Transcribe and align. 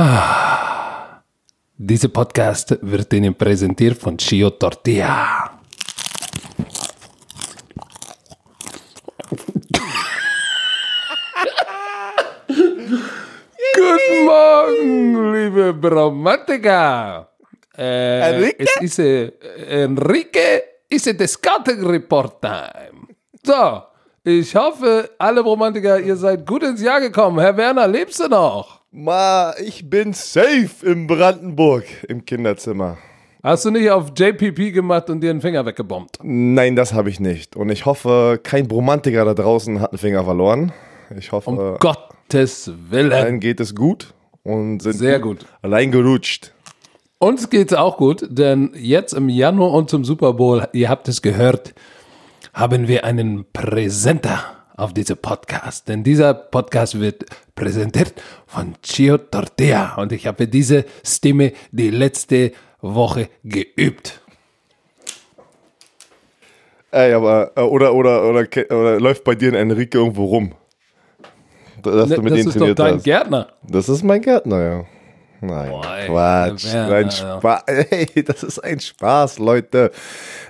Ah. 0.00 1.24
Dieser 1.76 2.06
Podcast 2.06 2.78
wird 2.82 3.12
Ihnen 3.12 3.34
präsentiert 3.34 3.98
von 3.98 4.16
Chio 4.16 4.50
Tortilla. 4.50 5.58
Guten 13.74 14.24
Morgen, 14.24 15.32
liebe 15.32 15.74
Bromantiker. 15.74 17.30
Äh, 17.76 18.36
Enrique? 18.36 18.56
Es 18.60 18.76
ist 18.80 18.98
äh, 19.00 19.32
Enrique, 19.82 20.62
ist 20.88 21.06
Scouting 21.06 21.84
Report 21.84 22.40
Time. 22.40 23.08
So, 23.42 23.82
ich 24.22 24.54
hoffe, 24.54 25.10
alle 25.18 25.40
Romantiker, 25.40 25.98
ihr 25.98 26.14
seid 26.14 26.46
gut 26.46 26.62
ins 26.62 26.82
Jahr 26.82 27.00
gekommen. 27.00 27.40
Herr 27.40 27.56
Werner, 27.56 27.88
lebst 27.88 28.20
du 28.20 28.28
noch? 28.28 28.77
Ma, 29.00 29.54
ich 29.64 29.88
bin 29.88 30.12
safe 30.12 30.84
in 30.84 31.06
Brandenburg 31.06 31.84
im 32.08 32.24
Kinderzimmer. 32.24 32.98
Hast 33.44 33.64
du 33.64 33.70
nicht 33.70 33.88
auf 33.92 34.10
JPP 34.18 34.72
gemacht 34.72 35.08
und 35.08 35.20
dir 35.20 35.32
den 35.32 35.40
Finger 35.40 35.64
weggebombt? 35.64 36.18
Nein, 36.24 36.74
das 36.74 36.92
habe 36.92 37.08
ich 37.08 37.20
nicht. 37.20 37.54
Und 37.54 37.68
ich 37.70 37.86
hoffe, 37.86 38.40
kein 38.42 38.66
Bromantiker 38.66 39.24
da 39.24 39.34
draußen 39.34 39.80
hat 39.80 39.92
einen 39.92 39.98
Finger 40.00 40.24
verloren. 40.24 40.72
Ich 41.16 41.30
hoffe, 41.30 41.48
Um 41.48 41.78
Gottes 41.78 42.72
Willen. 42.90 43.12
allen 43.12 43.38
geht 43.38 43.60
es 43.60 43.76
gut 43.76 44.14
und 44.42 44.82
sind 44.82 44.94
Sehr 44.94 45.20
gut. 45.20 45.46
allein 45.62 45.92
gerutscht. 45.92 46.52
Uns 47.20 47.50
geht's 47.50 47.74
auch 47.74 47.98
gut, 47.98 48.26
denn 48.28 48.72
jetzt 48.74 49.12
im 49.12 49.28
Januar 49.28 49.74
und 49.74 49.90
zum 49.90 50.04
Super 50.04 50.32
Bowl, 50.32 50.66
ihr 50.72 50.88
habt 50.88 51.06
es 51.06 51.22
gehört, 51.22 51.72
haben 52.52 52.88
wir 52.88 53.04
einen 53.04 53.44
Präsenter 53.52 54.57
auf 54.78 54.94
diesem 54.94 55.18
Podcast. 55.18 55.88
Denn 55.88 56.02
dieser 56.02 56.32
Podcast 56.32 56.98
wird 56.98 57.26
präsentiert 57.54 58.14
von 58.46 58.74
Chio 58.82 59.18
Tortilla. 59.18 59.96
Und 59.96 60.12
ich 60.12 60.26
habe 60.26 60.48
diese 60.48 60.84
Stimme 61.04 61.52
die 61.72 61.90
letzte 61.90 62.52
Woche 62.80 63.28
geübt. 63.44 64.20
Ey, 66.90 67.12
aber, 67.12 67.52
äh, 67.54 67.60
oder, 67.60 67.92
oder, 67.92 68.24
oder, 68.24 68.40
oder 68.70 68.98
läuft 69.00 69.24
bei 69.24 69.34
dir 69.34 69.48
ein 69.52 69.54
Enrique 69.54 69.94
irgendwo 69.98 70.24
rum? 70.24 70.54
Dass 71.82 72.08
Ne, 72.08 72.16
du 72.16 72.22
mit 72.22 72.32
das 72.32 72.46
ist 72.46 72.60
doch 72.60 72.74
dein 72.74 72.94
hast. 72.94 73.04
Gärtner. 73.04 73.52
Das 73.68 73.88
ist 73.88 74.02
mein 74.02 74.22
Gärtner, 74.22 74.62
ja. 74.62 74.84
Nein, 75.40 75.70
Boah, 75.70 75.96
ey, 75.96 76.06
Quatsch. 76.08 76.74
Nein. 76.74 77.10
Spaß. 77.12 77.62
Ey, 77.66 78.24
das 78.24 78.42
ist 78.42 78.58
ein 78.58 78.80
Spaß, 78.80 79.38
Leute. 79.38 79.92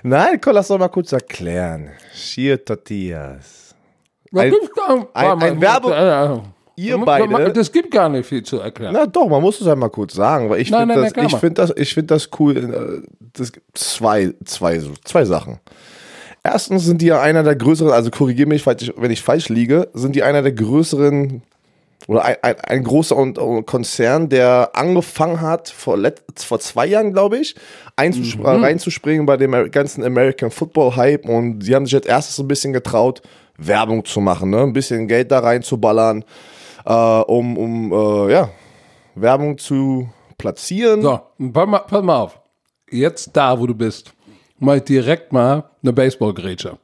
Nein, 0.01 0.41
komm, 0.41 0.53
lass 0.55 0.69
doch 0.69 0.79
mal 0.79 0.87
kurz 0.87 1.11
erklären. 1.11 1.91
Shir 2.11 2.63
Tortillas. 2.65 3.58
Ein- 4.41 4.51
ein- 5.13 5.27
ein 5.41 5.61
Werbe- 5.61 5.87
Ihr 6.75 6.97
beide. 7.05 7.27
Das 7.53 7.71
gibt 7.71 7.91
gar 7.91 8.07
nicht 8.07 8.25
viel 8.25 8.41
zu 8.43 8.59
erklären. 8.59 8.93
Na 8.93 9.05
doch, 9.05 9.27
man 9.27 9.41
muss 9.41 9.59
es 9.59 9.67
einmal 9.67 9.89
kurz 9.89 10.13
sagen, 10.13 10.49
weil 10.49 10.61
ich 10.61 10.71
finde 10.79 10.95
das, 10.95 11.13
ich 11.33 11.35
find 11.39 11.57
das, 11.57 11.73
ich 11.75 11.93
find 11.93 12.09
das 12.11 12.29
cool. 12.39 12.55
äh, 13.03 13.07
Das 13.33 13.51
gibt 13.51 13.77
zwei, 13.77 14.33
zwei, 14.45 14.81
zwei 15.03 15.25
Sachen. 15.25 15.59
Erstens 16.41 16.85
sind 16.85 17.01
die 17.01 17.07
ja 17.07 17.19
einer 17.21 17.43
der 17.43 17.55
größeren, 17.57 17.91
also 17.91 18.09
korrigiere 18.11 18.47
mich, 18.47 18.63
falls 18.63 18.81
ich, 18.81 18.93
wenn 18.95 19.11
ich 19.11 19.21
falsch 19.21 19.49
liege, 19.49 19.89
sind 19.93 20.15
die 20.15 20.23
einer 20.23 20.41
der 20.41 20.53
größeren 20.53 21.41
oder 22.07 22.23
ein, 22.23 22.37
ein, 22.41 22.55
ein 22.61 22.83
großer 22.85 23.15
und, 23.15 23.37
Konzern, 23.65 24.29
der 24.29 24.69
angefangen 24.73 25.41
hat, 25.41 25.67
vor, 25.69 25.97
let, 25.97 26.23
vor 26.37 26.59
zwei 26.61 26.85
Jahren, 26.87 27.11
glaube 27.11 27.37
ich, 27.39 27.55
einzuspr 27.97 28.61
reinzuspringen 28.61 29.25
bei 29.25 29.35
dem 29.35 29.51
ganzen 29.69 30.01
American 30.03 30.49
Football 30.49 30.95
Hype 30.95 31.27
und 31.27 31.61
sie 31.61 31.75
haben 31.75 31.85
sich 31.85 31.93
jetzt 31.93 32.07
erstes 32.07 32.37
so 32.37 32.43
ein 32.43 32.47
bisschen 32.47 32.71
getraut, 32.71 33.21
Werbung 33.59 34.05
zu 34.05 34.21
machen, 34.21 34.49
ne? 34.49 34.61
ein 34.61 34.73
bisschen 34.73 35.07
Geld 35.07 35.31
da 35.31 35.39
reinzuballern, 35.39 36.23
äh, 36.85 36.93
um, 36.93 37.57
um 37.57 37.91
äh, 37.91 38.33
ja, 38.33 38.49
Werbung 39.15 39.57
zu 39.57 40.09
platzieren. 40.37 41.01
So, 41.01 41.19
pass 41.53 41.67
mal, 41.67 41.79
pass 41.79 42.03
mal 42.03 42.17
auf. 42.17 42.39
Jetzt 42.89 43.35
da, 43.35 43.59
wo 43.59 43.67
du 43.67 43.75
bist, 43.75 44.13
mach 44.57 44.75
ich 44.75 44.83
direkt 44.83 45.31
mal 45.31 45.69
eine 45.83 45.93
Baseballgrätsche. 45.93 46.77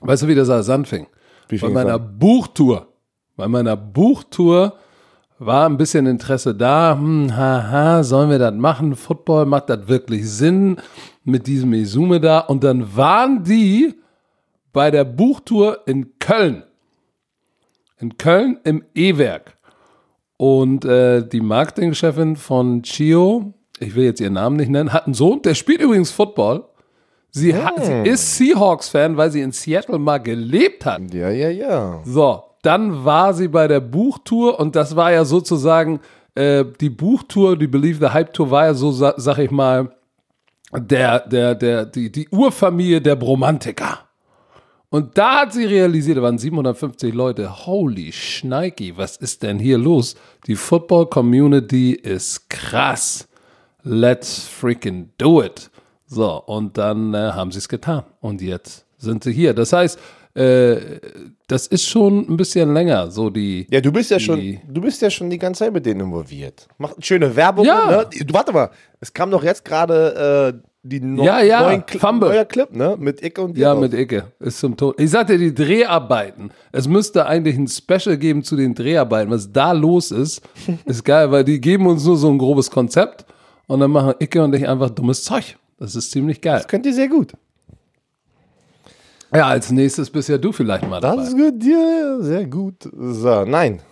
Weißt 0.00 0.22
du, 0.22 0.28
wie 0.28 0.34
das 0.34 0.50
alles 0.50 0.68
anfing? 0.68 1.06
Wie 1.48 1.58
Bei 1.58 1.68
meiner 1.68 1.94
an? 1.94 2.18
Buchtour. 2.18 2.88
Bei 3.36 3.46
meiner 3.46 3.76
Buchtour 3.76 4.74
war 5.38 5.68
ein 5.68 5.76
bisschen 5.76 6.06
Interesse 6.06 6.54
da. 6.54 6.96
Hm, 6.98 7.36
haha, 7.36 8.02
sollen 8.02 8.30
wir 8.30 8.38
das 8.38 8.54
machen? 8.54 8.96
Football, 8.96 9.46
macht 9.46 9.68
das 9.68 9.86
wirklich 9.86 10.28
Sinn 10.28 10.78
mit 11.24 11.46
diesem 11.46 11.72
Izume 11.74 12.20
da? 12.20 12.40
Und 12.40 12.64
dann 12.64 12.96
waren 12.96 13.44
die 13.44 13.94
bei 14.76 14.90
der 14.90 15.04
Buchtour 15.04 15.84
in 15.86 16.18
Köln. 16.18 16.62
In 17.98 18.18
Köln 18.18 18.60
im 18.62 18.84
E-Werk. 18.94 19.56
Und 20.36 20.84
äh, 20.84 21.26
die 21.26 21.40
Marketingchefin 21.40 22.36
von 22.36 22.82
Chio, 22.82 23.54
ich 23.80 23.94
will 23.94 24.04
jetzt 24.04 24.20
ihren 24.20 24.34
Namen 24.34 24.56
nicht 24.56 24.68
nennen, 24.68 24.92
hat 24.92 25.06
einen 25.06 25.14
Sohn, 25.14 25.40
der 25.40 25.54
spielt 25.54 25.80
übrigens 25.80 26.10
Football. 26.10 26.66
Sie, 27.30 27.54
hat, 27.54 27.86
sie 27.86 28.02
ist 28.02 28.36
Seahawks-Fan, 28.36 29.16
weil 29.16 29.30
sie 29.30 29.40
in 29.40 29.50
Seattle 29.50 29.98
mal 29.98 30.18
gelebt 30.18 30.84
hat. 30.84 31.00
Ja, 31.14 31.30
ja, 31.30 31.48
ja. 31.48 32.02
So, 32.04 32.42
dann 32.60 33.02
war 33.02 33.32
sie 33.32 33.48
bei 33.48 33.68
der 33.68 33.80
Buchtour 33.80 34.60
und 34.60 34.76
das 34.76 34.94
war 34.94 35.10
ja 35.10 35.24
sozusagen 35.24 36.00
äh, 36.34 36.66
die 36.82 36.90
Buchtour, 36.90 37.56
die 37.56 37.66
Believe 37.66 38.06
the 38.06 38.12
Hype 38.12 38.34
Tour 38.34 38.50
war 38.50 38.66
ja 38.66 38.74
so, 38.74 38.92
sa 38.92 39.14
sag 39.16 39.38
ich 39.38 39.50
mal, 39.50 39.96
der, 40.70 41.20
der, 41.20 41.54
der, 41.54 41.86
die, 41.86 42.12
die 42.12 42.28
Urfamilie 42.28 43.00
der 43.00 43.16
Bromantiker. 43.16 44.05
Und 44.88 45.18
da 45.18 45.40
hat 45.40 45.52
sie 45.52 45.64
realisiert, 45.64 46.18
da 46.18 46.22
waren 46.22 46.38
750 46.38 47.12
Leute. 47.12 47.66
Holy 47.66 48.12
Schneiki, 48.12 48.96
was 48.96 49.16
ist 49.16 49.42
denn 49.42 49.58
hier 49.58 49.78
los? 49.78 50.14
Die 50.46 50.54
Football 50.56 51.06
Community 51.06 51.92
ist 51.92 52.48
krass. 52.48 53.28
Let's 53.82 54.46
freaking 54.46 55.10
do 55.18 55.42
it. 55.42 55.70
So, 56.06 56.42
und 56.46 56.78
dann 56.78 57.14
äh, 57.14 57.18
haben 57.32 57.50
sie 57.50 57.58
es 57.58 57.68
getan. 57.68 58.04
Und 58.20 58.40
jetzt 58.40 58.86
sind 58.96 59.24
sie 59.24 59.32
hier. 59.32 59.54
Das 59.54 59.72
heißt, 59.72 59.98
äh, 60.34 61.00
das 61.48 61.66
ist 61.66 61.86
schon 61.86 62.28
ein 62.28 62.36
bisschen 62.36 62.72
länger, 62.72 63.10
so 63.10 63.30
die. 63.30 63.66
Ja, 63.70 63.80
du 63.80 63.90
bist 63.90 64.10
ja 64.10 64.20
schon, 64.20 64.58
du 64.68 64.80
bist 64.80 65.02
ja 65.02 65.10
schon 65.10 65.30
die 65.30 65.38
ganze 65.38 65.64
Zeit 65.64 65.72
mit 65.72 65.84
denen 65.86 66.00
involviert. 66.00 66.68
Macht 66.78 67.04
schöne 67.04 67.34
Werbung, 67.34 67.64
Ja. 67.66 67.90
ne? 67.90 68.24
Du, 68.24 68.34
warte 68.34 68.52
mal, 68.52 68.70
es 69.00 69.12
kam 69.12 69.30
doch 69.30 69.42
jetzt 69.42 69.64
gerade 69.64 70.54
äh, 70.62 70.66
die 70.88 71.00
no 71.00 71.24
Ja, 71.24 71.40
ja, 71.42 71.62
neuen 71.62 71.84
Fumble. 71.98 72.28
neuer 72.30 72.44
Clip, 72.44 72.70
ne? 72.74 72.96
Mit 72.98 73.22
Icke 73.22 73.42
und 73.42 73.56
Ja, 73.58 73.72
drauf. 73.72 73.80
mit 73.82 73.94
Icke. 73.94 74.24
Ist 74.40 74.58
zum 74.60 74.76
Tod. 74.76 75.00
Ich 75.00 75.10
sagte, 75.10 75.36
die 75.38 75.52
Dreharbeiten. 75.54 76.50
Es 76.72 76.86
müsste 76.88 77.26
eigentlich 77.26 77.56
ein 77.56 77.68
Special 77.68 78.16
geben 78.16 78.42
zu 78.42 78.56
den 78.56 78.74
Dreharbeiten. 78.74 79.30
Was 79.30 79.50
da 79.52 79.72
los 79.72 80.10
ist, 80.10 80.42
ist 80.86 81.04
geil, 81.04 81.30
weil 81.30 81.44
die 81.44 81.60
geben 81.60 81.86
uns 81.86 82.04
nur 82.04 82.16
so 82.16 82.28
ein 82.30 82.38
grobes 82.38 82.70
Konzept 82.70 83.24
und 83.66 83.80
dann 83.80 83.90
machen 83.90 84.14
Icke 84.20 84.42
und 84.42 84.54
ich 84.54 84.66
einfach 84.68 84.90
dummes 84.90 85.24
Zeug. 85.24 85.56
Das 85.78 85.94
ist 85.94 86.10
ziemlich 86.10 86.40
geil. 86.40 86.58
Das 86.58 86.68
könnt 86.68 86.86
ihr 86.86 86.94
sehr 86.94 87.08
gut. 87.08 87.32
Ja, 89.34 89.48
als 89.48 89.70
nächstes 89.70 90.08
bist 90.08 90.28
ja 90.28 90.38
du 90.38 90.52
vielleicht 90.52 90.88
mal 90.88 91.00
dabei. 91.00 91.16
Das 91.16 91.28
ist 91.28 91.36
gut, 91.36 91.62
ja, 91.64 92.18
sehr 92.20 92.46
gut. 92.46 92.88
So, 92.92 93.44
nein. 93.44 93.82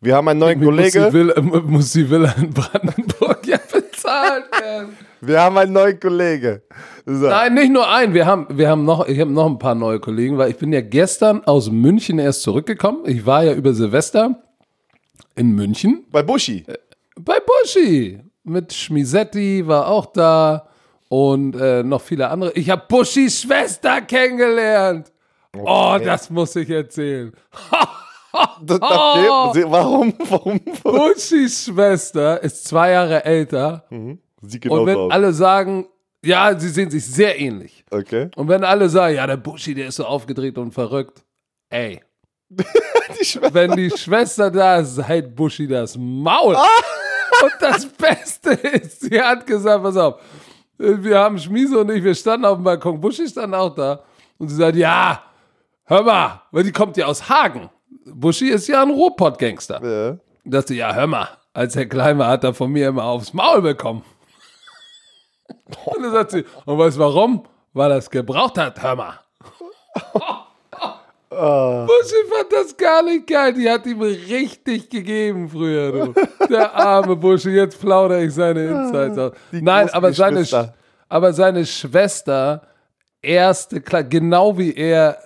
Wir 0.00 0.14
haben 0.14 0.28
einen 0.28 0.38
neuen 0.38 0.58
Muss 0.62 0.76
die, 0.76 0.98
Kollege. 0.98 1.12
Villa, 1.12 1.40
muss 1.66 1.92
die 1.92 2.08
Villa 2.08 2.32
in 2.40 2.50
Brandenburg 2.50 3.46
ja 3.46 3.58
werden. 4.06 4.96
Wir 5.20 5.40
haben 5.40 5.58
einen 5.58 5.72
neuen 5.72 5.98
Kollege. 6.00 6.62
So. 7.04 7.28
Nein, 7.28 7.54
nicht 7.54 7.70
nur 7.72 7.88
einen. 7.88 8.14
Wir 8.14 8.26
haben, 8.26 8.46
wir 8.50 8.68
haben 8.70 8.84
noch, 8.84 9.06
ich 9.06 9.20
habe 9.20 9.30
noch 9.30 9.46
ein 9.46 9.58
paar 9.58 9.74
neue 9.74 10.00
Kollegen, 10.00 10.38
weil 10.38 10.50
ich 10.50 10.56
bin 10.56 10.72
ja 10.72 10.80
gestern 10.80 11.42
aus 11.44 11.70
München 11.70 12.18
erst 12.18 12.42
zurückgekommen. 12.42 13.00
Ich 13.06 13.26
war 13.26 13.44
ja 13.44 13.52
über 13.52 13.74
Silvester 13.74 14.42
in 15.34 15.50
München 15.54 16.04
Bei 16.10 16.22
Buschi. 16.22 16.64
bei 17.18 17.38
Buschi. 17.40 18.20
Mit 18.44 18.72
Schmisetti 18.72 19.66
war 19.66 19.88
auch 19.88 20.06
da 20.06 20.68
und 21.08 21.56
äh, 21.56 21.82
noch 21.82 22.00
viele 22.00 22.28
andere. 22.30 22.52
Ich 22.52 22.70
habe 22.70 22.84
Buschis 22.88 23.42
Schwester 23.42 24.00
kennengelernt. 24.02 25.12
Oh, 25.58 25.96
das 26.02 26.30
muss 26.30 26.54
ich 26.56 26.70
erzählen. 26.70 27.32
Das 28.62 28.78
Oh. 28.82 29.52
fehlt- 29.52 29.70
warum? 29.70 30.14
Warum? 30.30 30.60
Buschis 30.82 31.64
Schwester 31.66 32.42
ist 32.42 32.64
zwei 32.66 32.90
Jahre 32.92 33.24
älter. 33.24 33.84
Sieht 34.42 34.62
genau 34.62 34.80
Und 34.80 34.86
wenn 34.86 34.96
aus. 34.98 35.12
alle 35.12 35.32
sagen, 35.32 35.86
ja, 36.24 36.58
sie 36.58 36.68
sehen 36.68 36.90
sich 36.90 37.04
sehr 37.06 37.38
ähnlich. 37.38 37.84
Okay. 37.90 38.30
Und 38.36 38.48
wenn 38.48 38.64
alle 38.64 38.88
sagen, 38.88 39.14
ja, 39.16 39.26
der 39.26 39.36
Buschi, 39.36 39.74
der 39.74 39.88
ist 39.88 39.96
so 39.96 40.04
aufgedreht 40.04 40.58
und 40.58 40.72
verrückt. 40.72 41.24
Ey, 41.68 42.00
Die 42.50 43.38
wenn 43.52 43.72
die 43.76 43.90
Schwester 43.90 44.50
da 44.50 44.76
ist, 44.78 45.00
hält 45.02 45.34
Buschi 45.34 45.66
das 45.66 45.96
Maul. 45.98 46.54
Und 47.42 47.52
das 47.60 47.86
Beste 47.86 48.50
ist, 48.52 49.00
sie 49.02 49.20
hat 49.20 49.46
gesagt, 49.46 49.82
pass 49.82 49.96
auf, 49.96 50.20
wir 50.78 51.18
haben 51.18 51.38
Schmiese 51.38 51.78
und 51.80 51.90
ich, 51.90 52.02
wir 52.04 52.14
standen 52.14 52.44
auf 52.46 52.56
dem 52.56 52.64
Balkon, 52.64 53.00
Buschi 53.00 53.26
stand 53.28 53.54
auch 53.54 53.74
da. 53.74 54.02
Und 54.38 54.48
sie 54.48 54.56
sagt, 54.56 54.76
ja, 54.76 55.22
hör 55.84 56.02
mal, 56.02 56.42
weil 56.52 56.62
die 56.64 56.72
kommt 56.72 56.96
ja 56.96 57.06
aus 57.06 57.28
Hagen. 57.28 57.68
Buschi 58.14 58.48
ist 58.50 58.68
ja 58.68 58.82
ein 58.82 58.90
Ruhrpott-Gangster. 58.90 59.80
Ja. 59.84 60.16
Dachte, 60.44 60.74
ja, 60.74 60.94
hör 60.94 61.06
mal, 61.06 61.28
als 61.52 61.74
er 61.76 61.86
klein 61.86 62.18
war, 62.18 62.28
hat 62.28 62.44
er 62.44 62.54
von 62.54 62.70
mir 62.70 62.88
immer 62.88 63.04
aufs 63.04 63.32
Maul 63.32 63.62
bekommen. 63.62 64.04
Und 65.84 66.02
dann 66.02 66.12
sagt 66.12 66.30
sie, 66.32 66.44
und 66.64 66.78
weißt 66.78 66.96
du 66.96 67.00
warum? 67.00 67.44
Weil 67.72 67.90
er 67.90 67.98
es 67.98 68.08
gebraucht 68.10 68.56
hat, 68.58 68.80
hör 68.82 68.96
mal. 68.96 69.20
Buschi 71.28 72.14
fand 72.30 72.52
das 72.52 72.76
gar 72.76 73.02
nicht 73.02 73.26
geil. 73.26 73.52
Die 73.52 73.68
hat 73.68 73.84
ihm 73.86 74.00
richtig 74.00 74.88
gegeben 74.88 75.48
früher. 75.48 75.92
Du. 75.92 76.14
Der 76.48 76.72
arme 76.74 77.16
Buschi. 77.16 77.50
Jetzt 77.50 77.78
plaudere 77.80 78.24
ich 78.24 78.32
seine 78.34 78.64
Insights 78.66 79.18
aus. 79.18 79.32
Die 79.52 79.60
Nein, 79.60 79.90
aber 79.90 80.12
seine, 80.12 80.46
aber 81.08 81.32
seine 81.34 81.66
Schwester, 81.66 82.62
erste, 83.20 83.78
Kla- 83.80 84.04
genau 84.04 84.56
wie 84.56 84.72
er, 84.74 85.18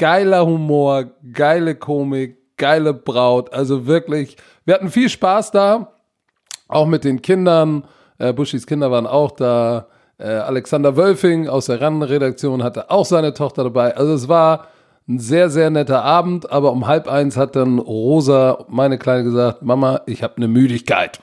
geiler 0.00 0.46
Humor, 0.46 1.10
geile 1.30 1.74
Komik, 1.74 2.38
geile 2.56 2.94
Braut. 2.94 3.52
Also 3.52 3.86
wirklich, 3.86 4.38
wir 4.64 4.74
hatten 4.74 4.88
viel 4.88 5.10
Spaß 5.10 5.50
da. 5.50 5.92
Auch 6.68 6.86
mit 6.86 7.04
den 7.04 7.20
Kindern. 7.20 7.84
Äh, 8.16 8.32
Buschis 8.32 8.66
Kinder 8.66 8.90
waren 8.90 9.06
auch 9.06 9.32
da. 9.32 9.88
Äh, 10.16 10.24
Alexander 10.24 10.96
Wölfing 10.96 11.48
aus 11.48 11.66
der 11.66 11.82
RAN-Redaktion 11.82 12.62
hatte 12.62 12.90
auch 12.90 13.04
seine 13.04 13.34
Tochter 13.34 13.64
dabei. 13.64 13.94
Also 13.94 14.14
es 14.14 14.26
war 14.26 14.68
ein 15.06 15.18
sehr, 15.18 15.50
sehr 15.50 15.68
netter 15.68 16.02
Abend. 16.02 16.50
Aber 16.50 16.72
um 16.72 16.86
halb 16.86 17.06
eins 17.06 17.36
hat 17.36 17.54
dann 17.54 17.78
Rosa, 17.78 18.64
meine 18.68 18.96
Kleine, 18.96 19.24
gesagt, 19.24 19.60
Mama, 19.60 20.00
ich 20.06 20.22
habe 20.22 20.38
eine 20.38 20.48
Müdigkeit. 20.48 21.20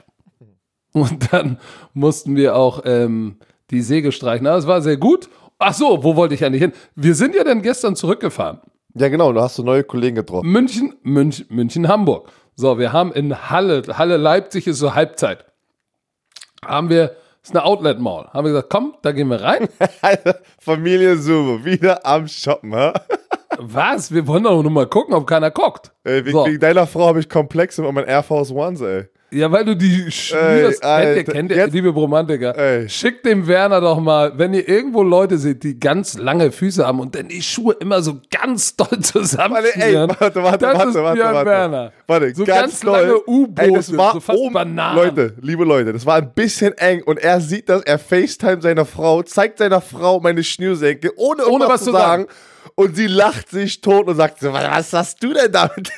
Und 0.94 1.34
dann 1.34 1.58
mussten 1.96 2.36
wir 2.36 2.56
auch 2.56 2.82
ähm, 2.86 3.38
die 3.72 3.82
Säge 3.82 4.12
streichen. 4.12 4.46
Aber 4.46 4.58
es 4.58 4.68
war 4.68 4.82
sehr 4.84 4.98
gut. 4.98 5.30
Ach 5.60 5.74
so, 5.74 6.04
wo 6.04 6.16
wollte 6.16 6.36
ich 6.36 6.44
eigentlich 6.46 6.62
hin? 6.62 6.74
Wir 6.96 7.16
sind 7.16 7.36
ja 7.36 7.44
dann 7.44 7.62
gestern 7.62 7.96
zurückgefahren. 7.96 8.60
Ja, 8.94 9.10
genau, 9.10 9.32
du 9.34 9.42
hast 9.42 9.58
du 9.58 9.64
neue 9.64 9.84
Kollegen 9.84 10.16
getroffen. 10.16 10.50
München, 10.50 10.96
München, 11.04 11.46
München, 11.50 11.88
Hamburg. 11.88 12.30
So, 12.56 12.80
wir 12.80 12.92
haben 12.94 13.12
in 13.14 13.50
Halle, 13.50 13.84
Halle 13.98 14.18
Leipzig 14.18 14.68
ist 14.68 14.80
so 14.80 14.96
Halbzeit. 14.96 15.46
Haben 16.66 16.90
wir, 16.90 17.16
ist 17.44 17.52
eine 17.56 17.64
Outlet 17.64 18.00
Mall. 18.00 18.28
Haben 18.34 18.46
wir 18.46 18.54
gesagt, 18.54 18.70
komm, 18.72 18.96
da 19.04 19.12
gehen 19.12 19.28
wir 19.30 19.42
rein. 19.42 19.68
Familie 20.60 21.18
Sumo, 21.18 21.64
wieder 21.64 22.06
am 22.06 22.28
Shoppen, 22.28 22.76
ha? 22.76 22.94
Was? 23.60 24.12
Wir 24.12 24.26
wollen 24.28 24.44
doch 24.44 24.62
nur 24.62 24.72
mal 24.72 24.88
gucken, 24.88 25.14
ob 25.16 25.26
keiner 25.28 25.50
guckt. 25.52 25.92
Ey, 26.04 26.26
wegen, 26.26 26.32
So. 26.38 26.46
wegen 26.46 26.60
deiner 26.60 26.86
Frau 26.88 27.08
habe 27.08 27.20
ich 27.20 27.30
Komplexe 27.30 27.82
mit 27.82 27.92
meinen 27.92 28.08
Air 28.08 28.24
Force 28.24 28.52
Ones, 28.52 28.82
ey. 28.82 29.06
Ja, 29.30 29.52
weil 29.52 29.66
du 29.66 29.76
die 29.76 30.10
schnürst. 30.10 30.82
Kennt 30.82 31.18
ihr, 31.18 31.24
kennt 31.26 31.52
ihr, 31.52 31.68
liebe 31.68 31.90
Romantiker. 31.90 32.58
Ey. 32.58 32.88
Schickt 32.88 33.26
dem 33.26 33.46
Werner 33.46 33.82
doch 33.82 34.00
mal, 34.00 34.38
wenn 34.38 34.54
ihr 34.54 34.68
irgendwo 34.68 35.04
Leute 35.04 35.38
seht, 35.38 35.64
die 35.64 35.78
ganz 35.78 36.18
lange 36.18 36.52
Füße 36.52 36.88
haben 36.88 37.02
und 37.02 37.14
dann 37.14 37.28
die 37.28 37.42
Schuhe 37.42 37.76
immer 37.80 38.02
so 38.02 38.22
ganz 38.32 38.76
doll 38.76 38.88
Warte, 38.90 39.04
ey, 39.04 39.12
zusammenschnüren. 39.12 40.10
warte, 40.18 40.44
warte, 40.44 40.58
das 40.60 40.76
warte, 40.76 40.90
ist 40.90 40.96
warte, 40.96 41.16
Björn 41.16 41.34
warte. 41.34 41.50
Werner. 41.50 41.92
Warte, 42.08 42.36
so 42.36 42.46
ganz, 42.46 42.62
ganz, 42.62 42.84
lange 42.84 43.14
Ey, 43.14 43.22
U-Boote, 43.28 43.82
so 43.82 44.20
fast 44.22 44.40
oben, 44.40 44.54
Bananen. 44.54 44.96
Leute, 44.96 45.34
liebe 45.42 45.66
Leute, 45.66 45.92
das 45.92 46.06
war 46.06 46.16
ein 46.16 46.32
bisschen 46.34 46.78
eng 46.78 47.04
und 47.04 47.20
er 47.20 47.42
sieht 47.42 47.68
das, 47.68 47.82
er 47.84 48.00
FaceTime 48.00 48.62
seine 48.62 48.86
Frau, 48.86 49.24
zeigt 49.24 49.58
seiner 49.58 49.82
Frau 49.82 50.22
meine 50.22 50.44
Schnürsenkel, 50.44 51.12
ohne 51.18 51.42
irgendwas 51.44 51.70
was 51.70 51.80
zu 51.82 51.86
zu 51.88 51.92
sagen. 51.92 52.28
Und 52.76 52.96
sie 52.96 53.08
lacht 53.08 53.50
sich 53.50 53.82
tot 53.82 54.08
und 54.08 54.16
sagt 54.16 54.40
so, 54.40 54.54
was 54.54 54.94
hast 54.94 55.24
du 55.24 55.34
denn 55.34 55.52
damit? 55.52 55.92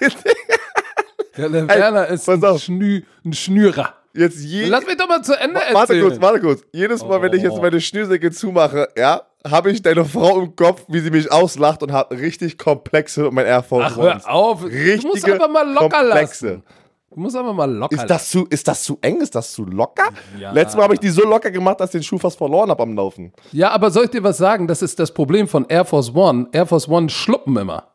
Ja, 1.39 1.49
der 1.49 1.67
Werner 1.67 2.07
ist 2.07 2.25
pass 2.25 2.43
ein, 2.43 2.49
auf. 2.49 2.61
Schnü, 2.61 3.03
ein 3.25 3.33
Schnürer. 3.33 3.93
Jetzt 4.13 4.39
je, 4.39 4.65
Lass 4.65 4.85
mich 4.85 4.97
doch 4.97 5.07
mal 5.07 5.21
zu 5.21 5.33
Ende 5.39 5.55
erzählen. 5.59 5.75
Warte 5.75 6.01
kurz, 6.01 6.21
warte 6.21 6.39
kurz. 6.39 6.61
Jedes 6.73 7.03
Mal, 7.05 7.21
wenn 7.21 7.33
ich 7.33 7.43
jetzt 7.43 7.57
Oh. 7.57 7.61
meine 7.61 7.79
Schnürsenkel 7.79 8.31
zumache, 8.31 8.87
ja, 8.97 9.21
habe 9.47 9.71
ich 9.71 9.81
deine 9.83 10.03
Frau 10.03 10.39
im 10.41 10.55
Kopf, 10.55 10.83
wie 10.87 10.99
sie 10.99 11.11
mich 11.11 11.31
auslacht 11.31 11.83
und 11.83 11.91
habe 11.91 12.17
richtig 12.17 12.57
Komplexe 12.57 13.21
mit 13.23 13.33
meinen 13.33 13.45
Air 13.47 13.63
Force 13.63 13.93
Ach, 13.93 13.97
hör 13.97 14.29
auf. 14.33 14.63
Richtige 14.65 14.97
du 15.01 15.07
musst 15.09 15.25
einfach 15.29 15.49
mal 15.49 15.71
locker 15.73 15.99
Komplexe. 16.01 16.45
lassen. 16.47 16.63
Du 17.11 17.19
musst 17.21 17.35
einfach 17.37 17.53
mal 17.53 17.71
locker 17.71 17.95
Ist 17.95 18.07
das, 18.07 18.29
zu, 18.29 18.45
ist 18.49 18.67
das 18.67 18.83
zu 18.83 18.97
eng? 19.01 19.21
Ist 19.21 19.33
das 19.35 19.51
zu 19.53 19.63
locker? 19.65 20.09
Ja. 20.39 20.51
Letztes 20.51 20.75
Mal 20.75 20.83
habe 20.83 20.95
ich 20.95 20.99
die 20.99 21.09
so 21.09 21.23
locker 21.23 21.49
gemacht, 21.51 21.79
dass 21.79 21.89
ich 21.89 22.01
den 22.01 22.03
Schuh 22.03 22.17
fast 22.17 22.37
verloren 22.37 22.69
habe 22.69 22.83
am 22.83 22.95
Laufen. 22.95 23.31
Ja, 23.51 23.69
aber 23.71 23.89
soll 23.91 24.05
ich 24.05 24.09
dir 24.11 24.23
was 24.23 24.37
sagen? 24.37 24.67
Das 24.67 24.81
ist 24.81 24.99
das 24.99 25.11
Problem 25.13 25.47
von 25.47 25.65
Air 25.69 25.85
Force 25.85 26.13
One. 26.13 26.47
Air 26.51 26.65
Force 26.65 26.87
One 26.87 27.09
schluppen 27.09 27.55
immer. 27.57 27.87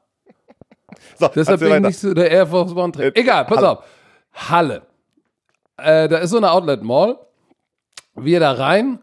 So, 1.18 1.28
Deshalb 1.34 1.60
bin 1.60 1.72
ich 1.74 1.80
nicht 1.80 1.98
so 1.98 2.14
der 2.14 2.30
Air 2.30 2.46
Force 2.46 2.74
One 2.74 2.92
Träger. 2.92 3.16
Äh, 3.16 3.20
Egal, 3.20 3.44
pass 3.44 3.58
Halle. 3.58 3.70
auf. 3.70 3.84
Halle. 4.32 4.82
Äh, 5.76 6.08
da 6.08 6.18
ist 6.18 6.30
so 6.30 6.36
eine 6.36 6.50
Outlet 6.50 6.82
Mall. 6.82 7.16
Wir 8.16 8.40
da 8.40 8.52
rein 8.52 9.00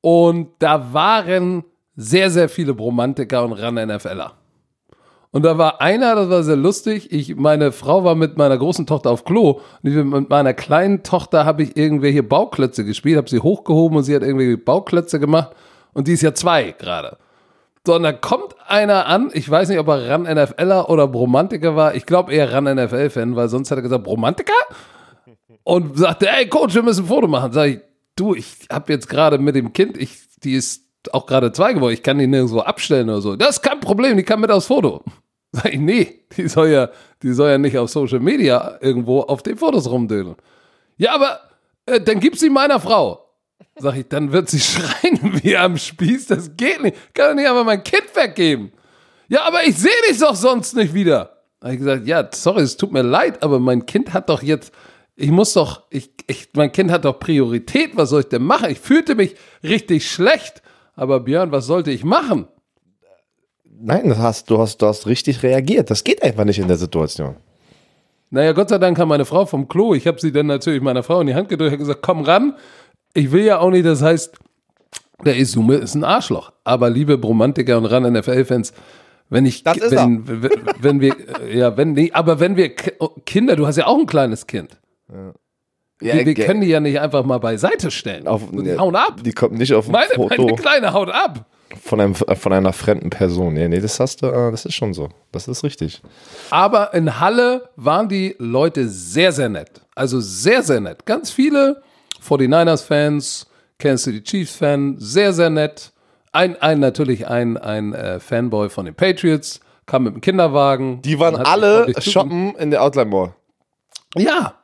und 0.00 0.48
da 0.58 0.92
waren 0.92 1.64
sehr, 1.96 2.30
sehr 2.30 2.48
viele 2.48 2.74
Bromantiker 2.74 3.44
und 3.44 3.52
Ran-NFLer. 3.52 4.32
Und 5.30 5.44
da 5.44 5.58
war 5.58 5.80
einer, 5.80 6.14
das 6.14 6.30
war 6.30 6.42
sehr 6.44 6.56
lustig. 6.56 7.10
Ich, 7.10 7.34
meine 7.34 7.72
Frau 7.72 8.04
war 8.04 8.14
mit 8.14 8.36
meiner 8.36 8.56
großen 8.56 8.86
Tochter 8.86 9.10
auf 9.10 9.24
Klo. 9.24 9.60
Und 9.82 9.94
mit 10.04 10.30
meiner 10.30 10.54
kleinen 10.54 11.02
Tochter 11.02 11.44
habe 11.44 11.64
ich 11.64 11.76
irgendwelche 11.76 12.22
Bauklötze 12.22 12.84
gespielt, 12.84 13.16
habe 13.16 13.28
sie 13.28 13.40
hochgehoben 13.40 13.98
und 13.98 14.04
sie 14.04 14.14
hat 14.14 14.22
irgendwelche 14.22 14.58
Bauklötze 14.58 15.18
gemacht. 15.18 15.50
Und 15.92 16.06
die 16.06 16.12
ist 16.12 16.22
ja 16.22 16.34
zwei 16.34 16.70
gerade. 16.70 17.18
So, 17.86 17.96
und 17.96 18.02
dann 18.02 18.20
kommt 18.20 18.54
einer 18.66 19.06
an, 19.06 19.30
ich 19.34 19.48
weiß 19.48 19.68
nicht, 19.68 19.78
ob 19.78 19.88
er 19.88 20.08
Ran-NFLer 20.08 20.88
oder 20.88 21.06
Bromantiker 21.06 21.76
war. 21.76 21.94
Ich 21.94 22.06
glaube 22.06 22.32
eher 22.32 22.50
Ran-NFL-Fan, 22.50 23.36
weil 23.36 23.48
sonst 23.50 23.70
hat 23.70 23.78
er 23.78 23.82
gesagt, 23.82 24.04
Bromantiker? 24.04 24.54
Und 25.64 25.98
sagte, 25.98 26.28
ey 26.28 26.48
Coach, 26.48 26.74
wir 26.74 26.82
müssen 26.82 27.04
ein 27.04 27.08
Foto 27.08 27.28
machen. 27.28 27.52
Sag 27.52 27.68
ich, 27.68 27.80
du, 28.16 28.34
ich 28.34 28.66
habe 28.72 28.92
jetzt 28.92 29.08
gerade 29.08 29.38
mit 29.38 29.54
dem 29.54 29.72
Kind, 29.74 29.98
ich, 29.98 30.18
die 30.42 30.54
ist 30.54 30.82
auch 31.12 31.26
gerade 31.26 31.52
zwei 31.52 31.74
geworden, 31.74 31.92
ich 31.92 32.02
kann 32.02 32.18
die 32.18 32.26
nirgendwo 32.26 32.60
abstellen 32.60 33.10
oder 33.10 33.20
so. 33.20 33.36
Das 33.36 33.56
ist 33.56 33.62
kein 33.62 33.80
Problem, 33.80 34.16
die 34.16 34.22
kann 34.22 34.40
mit 34.40 34.50
aufs 34.50 34.66
Foto. 34.66 35.02
Sag 35.52 35.72
ich, 35.72 35.78
nee, 35.78 36.20
die 36.36 36.48
soll 36.48 36.68
ja, 36.68 36.88
die 37.22 37.32
soll 37.32 37.50
ja 37.50 37.58
nicht 37.58 37.76
auf 37.76 37.90
Social 37.90 38.20
Media 38.20 38.78
irgendwo 38.80 39.20
auf 39.20 39.42
den 39.42 39.56
Fotos 39.58 39.90
rumdödeln. 39.90 40.36
Ja, 40.96 41.14
aber 41.14 41.40
äh, 41.86 42.00
dann 42.00 42.18
gib 42.18 42.36
sie 42.36 42.48
meiner 42.48 42.80
Frau. 42.80 43.23
Sag 43.76 43.96
ich, 43.96 44.08
dann 44.08 44.32
wird 44.32 44.48
sie 44.48 44.60
schreien 44.60 45.42
wie 45.42 45.56
am 45.56 45.76
Spieß, 45.76 46.26
das 46.26 46.56
geht 46.56 46.82
nicht. 46.82 46.96
Kann 47.14 47.30
doch 47.30 47.34
nicht 47.34 47.48
einfach 47.48 47.64
mein 47.64 47.82
Kind 47.82 48.14
weggeben. 48.14 48.72
Ja, 49.28 49.42
aber 49.46 49.64
ich 49.64 49.76
sehe 49.76 49.90
dich 50.08 50.18
doch 50.18 50.36
sonst 50.36 50.76
nicht 50.76 50.94
wieder. 50.94 51.42
Da 51.60 51.68
habe 51.68 51.74
ich 51.74 51.78
gesagt, 51.80 52.06
ja, 52.06 52.28
sorry, 52.32 52.62
es 52.62 52.76
tut 52.76 52.92
mir 52.92 53.02
leid, 53.02 53.42
aber 53.42 53.58
mein 53.58 53.86
Kind 53.86 54.12
hat 54.12 54.28
doch 54.28 54.42
jetzt, 54.42 54.72
ich 55.16 55.30
muss 55.30 55.54
doch, 55.54 55.84
ich, 55.90 56.10
ich, 56.26 56.50
mein 56.54 56.72
Kind 56.72 56.90
hat 56.90 57.04
doch 57.04 57.18
Priorität, 57.18 57.96
was 57.96 58.10
soll 58.10 58.20
ich 58.20 58.28
denn 58.28 58.42
machen? 58.42 58.70
Ich 58.70 58.80
fühlte 58.80 59.14
mich 59.14 59.34
richtig 59.62 60.10
schlecht, 60.10 60.62
aber 60.94 61.20
Björn, 61.20 61.52
was 61.52 61.66
sollte 61.66 61.90
ich 61.90 62.04
machen? 62.04 62.48
Nein, 63.64 64.08
das 64.08 64.18
hast, 64.18 64.50
du, 64.50 64.58
hast, 64.58 64.78
du 64.78 64.86
hast 64.86 65.06
richtig 65.06 65.42
reagiert. 65.42 65.90
Das 65.90 66.04
geht 66.04 66.22
einfach 66.22 66.44
nicht 66.44 66.58
in 66.58 66.68
der 66.68 66.76
Situation. 66.76 67.36
Naja, 68.30 68.52
Gott 68.52 68.68
sei 68.68 68.78
Dank 68.78 68.96
kam 68.96 69.08
meine 69.08 69.24
Frau 69.24 69.46
vom 69.46 69.68
Klo. 69.68 69.94
Ich 69.94 70.06
habe 70.06 70.20
sie 70.20 70.32
dann 70.32 70.46
natürlich 70.46 70.80
meiner 70.80 71.02
Frau 71.02 71.20
in 71.20 71.26
die 71.26 71.34
Hand 71.34 71.48
gedrückt 71.48 71.72
und 71.72 71.78
gesagt, 71.78 72.02
komm 72.02 72.22
ran. 72.22 72.54
Ich 73.14 73.30
will 73.32 73.44
ja 73.44 73.58
auch 73.60 73.70
nicht, 73.70 73.86
das 73.86 74.02
heißt, 74.02 74.34
der 75.24 75.36
Isume 75.36 75.76
ist 75.76 75.94
ein 75.94 76.04
Arschloch. 76.04 76.52
Aber 76.64 76.90
liebe 76.90 77.16
Bromantiker 77.18 77.78
und 77.78 77.86
ran 77.86 78.12
NFL-Fans, 78.12 78.72
wenn 79.30 79.46
ich, 79.46 79.64
wenn, 79.64 80.42
wenn, 80.42 80.50
wenn 80.80 81.00
wir, 81.00 81.14
ja, 81.54 81.76
wenn, 81.76 81.92
nee, 81.92 82.10
aber 82.12 82.40
wenn 82.40 82.56
wir 82.56 82.74
K- 82.74 82.92
Kinder, 83.24 83.56
du 83.56 83.66
hast 83.66 83.76
ja 83.76 83.86
auch 83.86 83.98
ein 83.98 84.06
kleines 84.06 84.46
Kind. 84.46 84.78
wir, 86.00 86.26
wir 86.26 86.34
können 86.34 86.60
die 86.60 86.66
ja 86.68 86.80
nicht 86.80 87.00
einfach 87.00 87.24
mal 87.24 87.38
beiseite 87.38 87.90
stellen. 87.90 88.26
auf, 88.26 88.42
die 88.52 88.76
hauen 88.76 88.96
ab. 88.96 89.22
Die 89.24 89.32
kommt 89.32 89.54
nicht 89.54 89.72
auf 89.72 89.86
ein 89.86 89.92
Meine, 89.92 90.10
Foto 90.14 90.42
meine 90.42 90.56
Kleine 90.56 90.92
haut 90.92 91.08
ab. 91.10 91.46
von, 91.82 92.00
einem, 92.00 92.14
von 92.14 92.52
einer 92.52 92.72
fremden 92.72 93.10
Person. 93.10 93.54
Nee, 93.54 93.68
nee, 93.68 93.80
das 93.80 93.98
hast 94.00 94.22
du, 94.22 94.26
äh, 94.26 94.50
das 94.50 94.66
ist 94.66 94.74
schon 94.74 94.92
so. 94.92 95.08
Das 95.32 95.48
ist 95.48 95.62
richtig. 95.64 96.02
Aber 96.50 96.92
in 96.94 97.18
Halle 97.20 97.70
waren 97.76 98.08
die 98.08 98.34
Leute 98.38 98.88
sehr, 98.88 99.32
sehr 99.32 99.48
nett. 99.48 99.80
Also 99.94 100.20
sehr, 100.20 100.62
sehr 100.62 100.80
nett. 100.80 101.06
Ganz 101.06 101.30
viele 101.30 101.82
49ers-Fans, 102.26 103.46
Kansas 103.78 104.04
City 104.04 104.22
Chiefs-Fan, 104.22 104.96
sehr, 104.98 105.32
sehr 105.32 105.50
nett. 105.50 105.92
Ein, 106.32 106.60
ein 106.60 106.80
natürlich 106.80 107.28
ein, 107.28 107.56
ein 107.56 107.94
äh, 107.94 108.18
Fanboy 108.18 108.68
von 108.70 108.86
den 108.86 108.94
Patriots, 108.94 109.60
kam 109.86 110.04
mit 110.04 110.14
dem 110.14 110.20
Kinderwagen. 110.20 111.02
Die 111.02 111.18
waren 111.18 111.36
alle 111.36 111.92
shoppen 112.00 112.54
in 112.56 112.70
der 112.70 112.82
Outline 112.82 113.10
Mall. 113.10 113.34
Ja. 114.16 114.54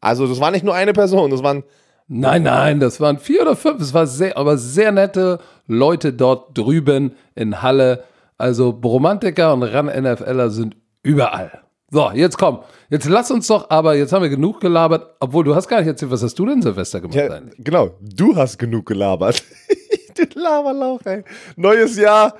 Also 0.00 0.26
das 0.26 0.40
war 0.40 0.50
nicht 0.50 0.64
nur 0.64 0.74
eine 0.74 0.92
Person, 0.92 1.30
das 1.30 1.42
waren 1.42 1.64
Nein, 2.10 2.44
nein, 2.44 2.80
das 2.80 3.00
waren 3.00 3.18
vier 3.18 3.42
oder 3.42 3.54
fünf. 3.54 3.82
Es 3.82 3.92
war 3.92 4.06
sehr, 4.06 4.38
aber 4.38 4.56
sehr 4.56 4.92
nette 4.92 5.40
Leute 5.66 6.14
dort 6.14 6.56
drüben 6.56 7.14
in 7.34 7.60
Halle. 7.60 8.04
Also 8.38 8.72
Bromantiker 8.72 9.52
und 9.52 9.62
Ran-NFLer 9.62 10.48
sind 10.48 10.76
überall. 11.02 11.60
So, 11.90 12.10
jetzt 12.12 12.36
komm. 12.36 12.60
Jetzt 12.90 13.08
lass 13.08 13.30
uns 13.30 13.46
doch, 13.46 13.70
aber 13.70 13.94
jetzt 13.96 14.12
haben 14.12 14.22
wir 14.22 14.28
genug 14.28 14.60
gelabert. 14.60 15.14
Obwohl, 15.20 15.44
du 15.44 15.54
hast 15.54 15.68
gar 15.68 15.78
nicht 15.78 15.86
erzählt, 15.88 16.10
was 16.10 16.22
hast 16.22 16.38
du 16.38 16.44
denn 16.46 16.60
Silvester 16.60 17.00
gemacht 17.00 17.14
Ja, 17.16 17.28
eigentlich? 17.30 17.64
genau, 17.64 17.90
du 18.00 18.36
hast 18.36 18.58
genug 18.58 18.84
gelabert. 18.86 19.42
du 20.16 20.38
Laberlauch, 20.38 21.00
ey. 21.06 21.22
Neues 21.56 21.96
Jahr, 21.96 22.34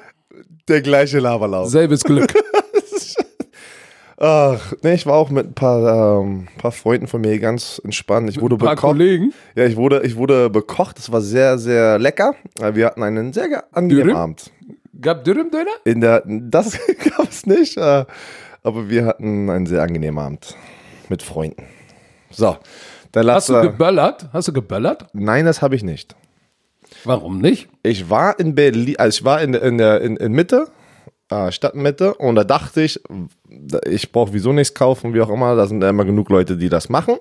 der 0.69 0.83
gleiche 0.83 1.19
Laberlauch. 1.21 1.67
Selbes 1.67 2.05
Glück. 2.05 2.33
Ach, 4.21 4.73
nee, 4.83 4.95
ich 4.95 5.07
war 5.07 5.15
auch 5.15 5.31
mit 5.31 5.47
ein 5.47 5.55
paar, 5.55 6.21
ähm, 6.23 6.49
paar 6.59 6.73
Freunden 6.73 7.07
von 7.07 7.21
mir 7.21 7.39
ganz 7.39 7.81
entspannt. 7.85 8.29
Ich 8.29 8.41
wurde 8.41 8.57
Ein 8.57 8.59
paar 8.59 8.71
bekocht. 8.75 8.91
Kollegen. 8.91 9.33
Ja, 9.55 9.65
ich 9.65 9.77
wurde, 9.77 10.03
ich 10.05 10.17
wurde 10.17 10.51
bekocht. 10.51 10.99
Es 10.99 11.13
war 11.13 11.21
sehr, 11.21 11.57
sehr 11.57 12.01
lecker. 12.01 12.35
Äh, 12.61 12.75
Wir 12.75 12.87
hatten 12.87 13.03
einen 13.05 13.33
sehr 13.33 13.49
ge- 13.49 13.59
angenehmen 13.71 14.07
Dürüm? 14.09 14.17
Abend. 14.17 14.51
Gab 15.01 15.23
Dürüm-Döner? 15.25 15.71
In 15.85 16.01
der, 16.01 16.25
das 16.27 16.77
gab 17.17 17.29
es 17.31 17.47
nicht, 17.47 17.77
äh, 17.77 18.05
aber 18.63 18.89
wir 18.89 19.07
hatten 19.07 19.51
einen 19.51 19.67
sehr 19.67 19.83
angenehmen 19.83 20.19
Abend 20.19 20.57
mit 21.09 21.23
Freunden. 21.23 21.65
So, 22.31 22.57
dann 23.13 23.27
lass 23.27 23.49
Hast 23.49 23.65
du 23.65 23.71
geböllert? 23.71 24.29
Hast 24.33 24.49
du 24.49 24.53
geböllert? 24.53 25.07
Nein, 25.13 25.47
das 25.47 25.63
habe 25.63 25.77
ich 25.77 25.83
nicht. 25.83 26.15
Warum 27.05 27.39
nicht? 27.39 27.69
Ich 27.83 28.11
war 28.11 28.39
in 28.39 28.55
Berlin, 28.55 28.97
also 28.99 29.19
ich 29.19 29.25
war 29.25 29.41
in, 29.41 29.55
in 29.55 29.79
der 29.79 30.01
in, 30.01 30.17
in 30.17 30.33
Mitte 30.33 30.69
äh, 31.31 31.53
Stadtmitte. 31.53 32.15
Und 32.15 32.37
da 32.37 32.45
dachte 32.45 32.83
ich, 32.83 33.01
ich 33.87 34.13
brauche 34.13 34.33
wieso 34.33 34.53
nichts 34.53 34.75
kaufen, 34.75 35.15
wie 35.15 35.21
auch 35.21 35.31
immer. 35.31 35.57
Da 35.57 35.67
sind 35.67 35.83
ja 35.83 35.91
immer 35.91 36.05
genug 36.05 36.31
Leute, 36.31 36.57
die 36.57 36.69
das 36.69 36.89
machen. 36.89 37.17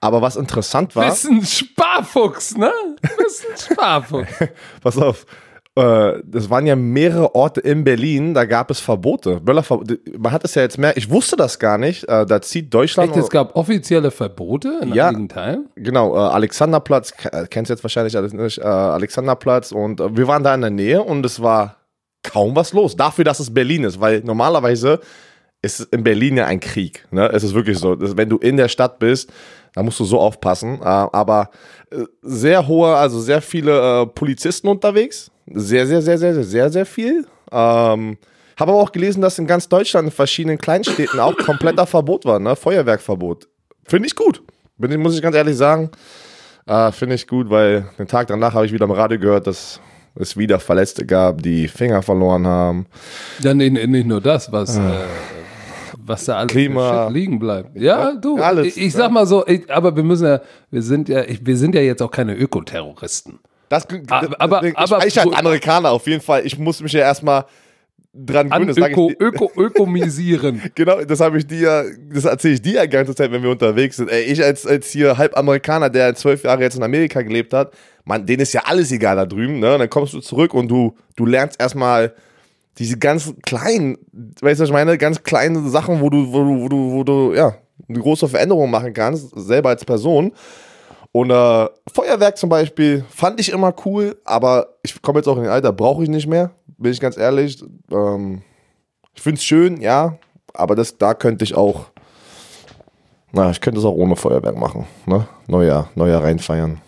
Aber 0.00 0.22
was 0.22 0.36
interessant 0.36 0.96
war. 0.96 1.06
Bist 1.06 1.26
ein 1.26 1.44
Sparfuchs, 1.44 2.56
ne? 2.56 2.72
Bist 3.18 3.46
ein 3.50 3.56
Sparfuchs. 3.74 4.32
pass 4.82 4.98
auf. 4.98 5.26
Äh, 5.76 6.20
Das 6.24 6.50
waren 6.50 6.66
ja 6.66 6.76
mehrere 6.76 7.34
Orte 7.34 7.60
in 7.60 7.84
Berlin, 7.84 8.34
da 8.34 8.44
gab 8.44 8.70
es 8.70 8.80
Verbote. 8.80 9.40
Man 9.44 10.32
hat 10.32 10.44
es 10.44 10.54
ja 10.54 10.62
jetzt 10.62 10.78
mehr, 10.78 10.96
ich 10.96 11.10
wusste 11.10 11.36
das 11.36 11.58
gar 11.58 11.78
nicht. 11.78 12.04
äh, 12.08 12.24
Da 12.26 12.40
zieht 12.42 12.72
Deutschland. 12.72 13.10
Echt, 13.10 13.18
es 13.18 13.30
gab 13.30 13.56
offizielle 13.56 14.10
Verbote 14.10 14.80
in 14.82 14.92
Ja. 14.94 15.08
einigen 15.08 15.28
Teilen? 15.28 15.68
Genau, 15.76 16.14
äh, 16.14 16.18
Alexanderplatz, 16.18 17.12
äh, 17.30 17.46
kennst 17.50 17.70
du 17.70 17.74
jetzt 17.74 17.82
wahrscheinlich 17.84 18.16
alles 18.16 18.32
nicht, 18.32 18.62
Alexanderplatz 18.62 19.72
und 19.72 20.00
wir 20.16 20.26
waren 20.28 20.42
da 20.44 20.54
in 20.54 20.60
der 20.60 20.70
Nähe 20.70 21.02
und 21.02 21.24
es 21.26 21.42
war 21.42 21.76
kaum 22.22 22.56
was 22.56 22.72
los. 22.72 22.96
Dafür, 22.96 23.24
dass 23.24 23.40
es 23.40 23.52
Berlin 23.52 23.84
ist, 23.84 24.00
weil 24.00 24.20
normalerweise 24.24 25.00
ist 25.62 25.80
in 25.92 26.04
Berlin 26.04 26.36
ja 26.36 26.46
ein 26.46 26.60
Krieg. 26.60 27.06
Ne? 27.10 27.28
Es 27.32 27.42
ist 27.42 27.54
wirklich 27.54 27.78
so, 27.78 27.94
dass, 27.94 28.16
wenn 28.16 28.28
du 28.28 28.36
in 28.38 28.56
der 28.56 28.68
Stadt 28.68 28.98
bist, 28.98 29.30
da 29.74 29.82
musst 29.82 30.00
du 30.00 30.04
so 30.04 30.18
aufpassen. 30.20 30.80
Äh, 30.80 30.84
aber 30.84 31.50
äh, 31.90 32.04
sehr 32.22 32.66
hohe, 32.66 32.94
also 32.94 33.20
sehr 33.20 33.42
viele 33.42 34.02
äh, 34.02 34.06
Polizisten 34.06 34.68
unterwegs. 34.68 35.30
Sehr, 35.46 35.86
sehr, 35.86 36.00
sehr, 36.02 36.16
sehr, 36.18 36.34
sehr, 36.34 36.44
sehr, 36.44 36.70
sehr 36.70 36.86
viel. 36.86 37.26
Ähm, 37.52 38.16
habe 38.58 38.72
aber 38.72 38.80
auch 38.80 38.92
gelesen, 38.92 39.20
dass 39.20 39.38
in 39.38 39.46
ganz 39.46 39.68
Deutschland 39.68 40.06
in 40.06 40.12
verschiedenen 40.12 40.58
Kleinstädten 40.58 41.18
auch 41.20 41.36
kompletter 41.36 41.86
Verbot 41.86 42.24
war, 42.24 42.38
ne? 42.38 42.54
Feuerwerkverbot. 42.56 43.48
Finde 43.84 44.06
ich 44.06 44.14
gut. 44.14 44.42
Bin, 44.78 44.90
ich- 44.92 44.98
muss 44.98 45.14
ich 45.16 45.22
ganz 45.22 45.36
ehrlich 45.36 45.56
sagen. 45.56 45.90
Äh, 46.66 46.92
Finde 46.92 47.16
ich 47.16 47.26
gut, 47.26 47.50
weil 47.50 47.86
den 47.98 48.06
Tag 48.06 48.28
danach 48.28 48.54
habe 48.54 48.64
ich 48.66 48.72
wieder 48.72 48.84
am 48.84 48.92
Radio 48.92 49.18
gehört, 49.18 49.46
dass 49.46 49.80
es 50.14 50.36
wieder 50.36 50.60
Verletzte 50.60 51.04
gab, 51.04 51.42
die 51.42 51.66
Finger 51.68 52.00
verloren 52.00 52.46
haben. 52.46 52.86
Ja, 53.40 53.52
nee, 53.52 53.68
nicht 53.68 54.06
nur 54.06 54.20
das, 54.20 54.50
was, 54.52 54.78
äh, 54.78 54.80
was 56.06 56.24
da 56.26 56.36
alles 56.36 56.52
Klima. 56.52 57.08
Liegen 57.08 57.38
bleibt. 57.38 57.76
Ja, 57.76 58.14
du, 58.14 58.36
alles, 58.38 58.76
ich, 58.76 58.86
ich 58.86 58.92
sag 58.92 59.10
mal 59.10 59.26
so, 59.26 59.46
ich, 59.46 59.70
aber 59.72 59.94
wir 59.96 60.02
müssen 60.02 60.26
ja, 60.26 60.40
wir 60.70 60.82
sind 60.82 61.08
ja, 61.08 61.22
ich, 61.24 61.44
wir 61.44 61.56
sind 61.56 61.74
ja 61.74 61.80
jetzt 61.80 62.02
auch 62.02 62.10
keine 62.10 62.34
Ökoterroristen. 62.36 63.38
Das, 63.68 63.86
Aber- 64.08 64.40
aber- 64.40 64.64
ich, 64.64 64.76
aber- 64.76 65.06
ich 65.06 65.18
als 65.20 65.32
Amerikaner 65.32 65.90
auf 65.90 66.06
jeden 66.06 66.20
Fall. 66.20 66.44
Ich 66.46 66.58
muss 66.58 66.80
mich 66.82 66.92
ja 66.92 67.00
erstmal 67.00 67.46
dran 68.12 68.52
An 68.52 68.66
gewöhnen. 68.66 68.92
Öko, 68.92 69.12
Öko, 69.18 69.50
Ökomisieren. 69.56 70.62
genau, 70.74 71.02
das 71.02 71.18
habe 71.20 71.38
ich 71.38 71.46
dir, 71.46 71.84
das 72.12 72.24
erzähle 72.26 72.54
ich 72.54 72.62
dir 72.62 72.74
ja 72.74 72.82
die 72.82 72.90
ganze 72.90 73.14
Zeit, 73.14 73.32
wenn 73.32 73.42
wir 73.42 73.50
unterwegs 73.50 73.96
sind. 73.96 74.10
Ey, 74.10 74.22
ich 74.24 74.42
als, 74.44 74.66
als 74.66 74.90
hier 74.90 75.18
halb 75.18 75.36
Amerikaner, 75.36 75.90
der 75.90 76.14
zwölf 76.14 76.44
Jahre 76.44 76.62
jetzt 76.62 76.76
in 76.76 76.82
Amerika 76.82 77.22
gelebt 77.22 77.52
hat, 77.52 77.72
man, 78.04 78.24
denen 78.24 78.42
ist 78.42 78.52
ja 78.52 78.62
alles 78.66 78.92
egal 78.92 79.16
da 79.16 79.26
drüben, 79.26 79.58
ne? 79.58 79.72
Und 79.72 79.80
dann 79.80 79.90
kommst 79.90 80.12
du 80.14 80.20
zurück 80.20 80.54
und 80.54 80.68
du, 80.68 80.94
du 81.16 81.26
lernst 81.26 81.58
erstmal 81.60 82.12
diese 82.78 82.98
ganz 82.98 83.32
kleinen, 83.42 83.98
weißt 84.40 84.60
du, 84.60 84.62
was 84.62 84.68
ich 84.68 84.72
meine, 84.72 84.98
ganz 84.98 85.22
kleinen 85.22 85.70
Sachen, 85.70 86.00
wo 86.00 86.10
du, 86.10 86.32
wo 86.32 86.42
du, 86.42 86.60
wo 86.60 86.68
du, 86.68 86.92
wo 86.92 87.04
du, 87.04 87.34
ja, 87.34 87.54
eine 87.88 87.98
große 87.98 88.28
Veränderung 88.28 88.70
machen 88.70 88.92
kannst, 88.92 89.30
selber 89.36 89.70
als 89.70 89.84
Person. 89.84 90.32
Und 91.12 91.30
äh, 91.30 91.68
Feuerwerk 91.92 92.36
zum 92.36 92.48
Beispiel 92.48 93.04
fand 93.08 93.38
ich 93.38 93.52
immer 93.52 93.72
cool, 93.84 94.16
aber 94.24 94.74
ich 94.82 95.00
komme 95.00 95.20
jetzt 95.20 95.28
auch 95.28 95.36
in 95.36 95.44
den 95.44 95.52
Alter, 95.52 95.72
brauche 95.72 96.02
ich 96.02 96.08
nicht 96.08 96.26
mehr, 96.26 96.50
bin 96.78 96.90
ich 96.90 97.00
ganz 97.00 97.16
ehrlich. 97.16 97.62
Ähm, 97.92 98.42
ich 99.14 99.22
finde 99.22 99.38
es 99.38 99.44
schön, 99.44 99.80
ja, 99.80 100.18
aber 100.52 100.74
das, 100.74 100.98
da 100.98 101.14
könnte 101.14 101.44
ich 101.44 101.54
auch, 101.54 101.86
na, 103.30 103.50
ich 103.50 103.60
könnte 103.60 103.78
es 103.78 103.86
auch 103.86 103.94
ohne 103.94 104.16
Feuerwerk 104.16 104.56
machen, 104.56 104.86
ne? 105.06 105.26
Neujahr, 105.46 105.88
Neujahr 105.94 106.24
reinfeiern. 106.24 106.80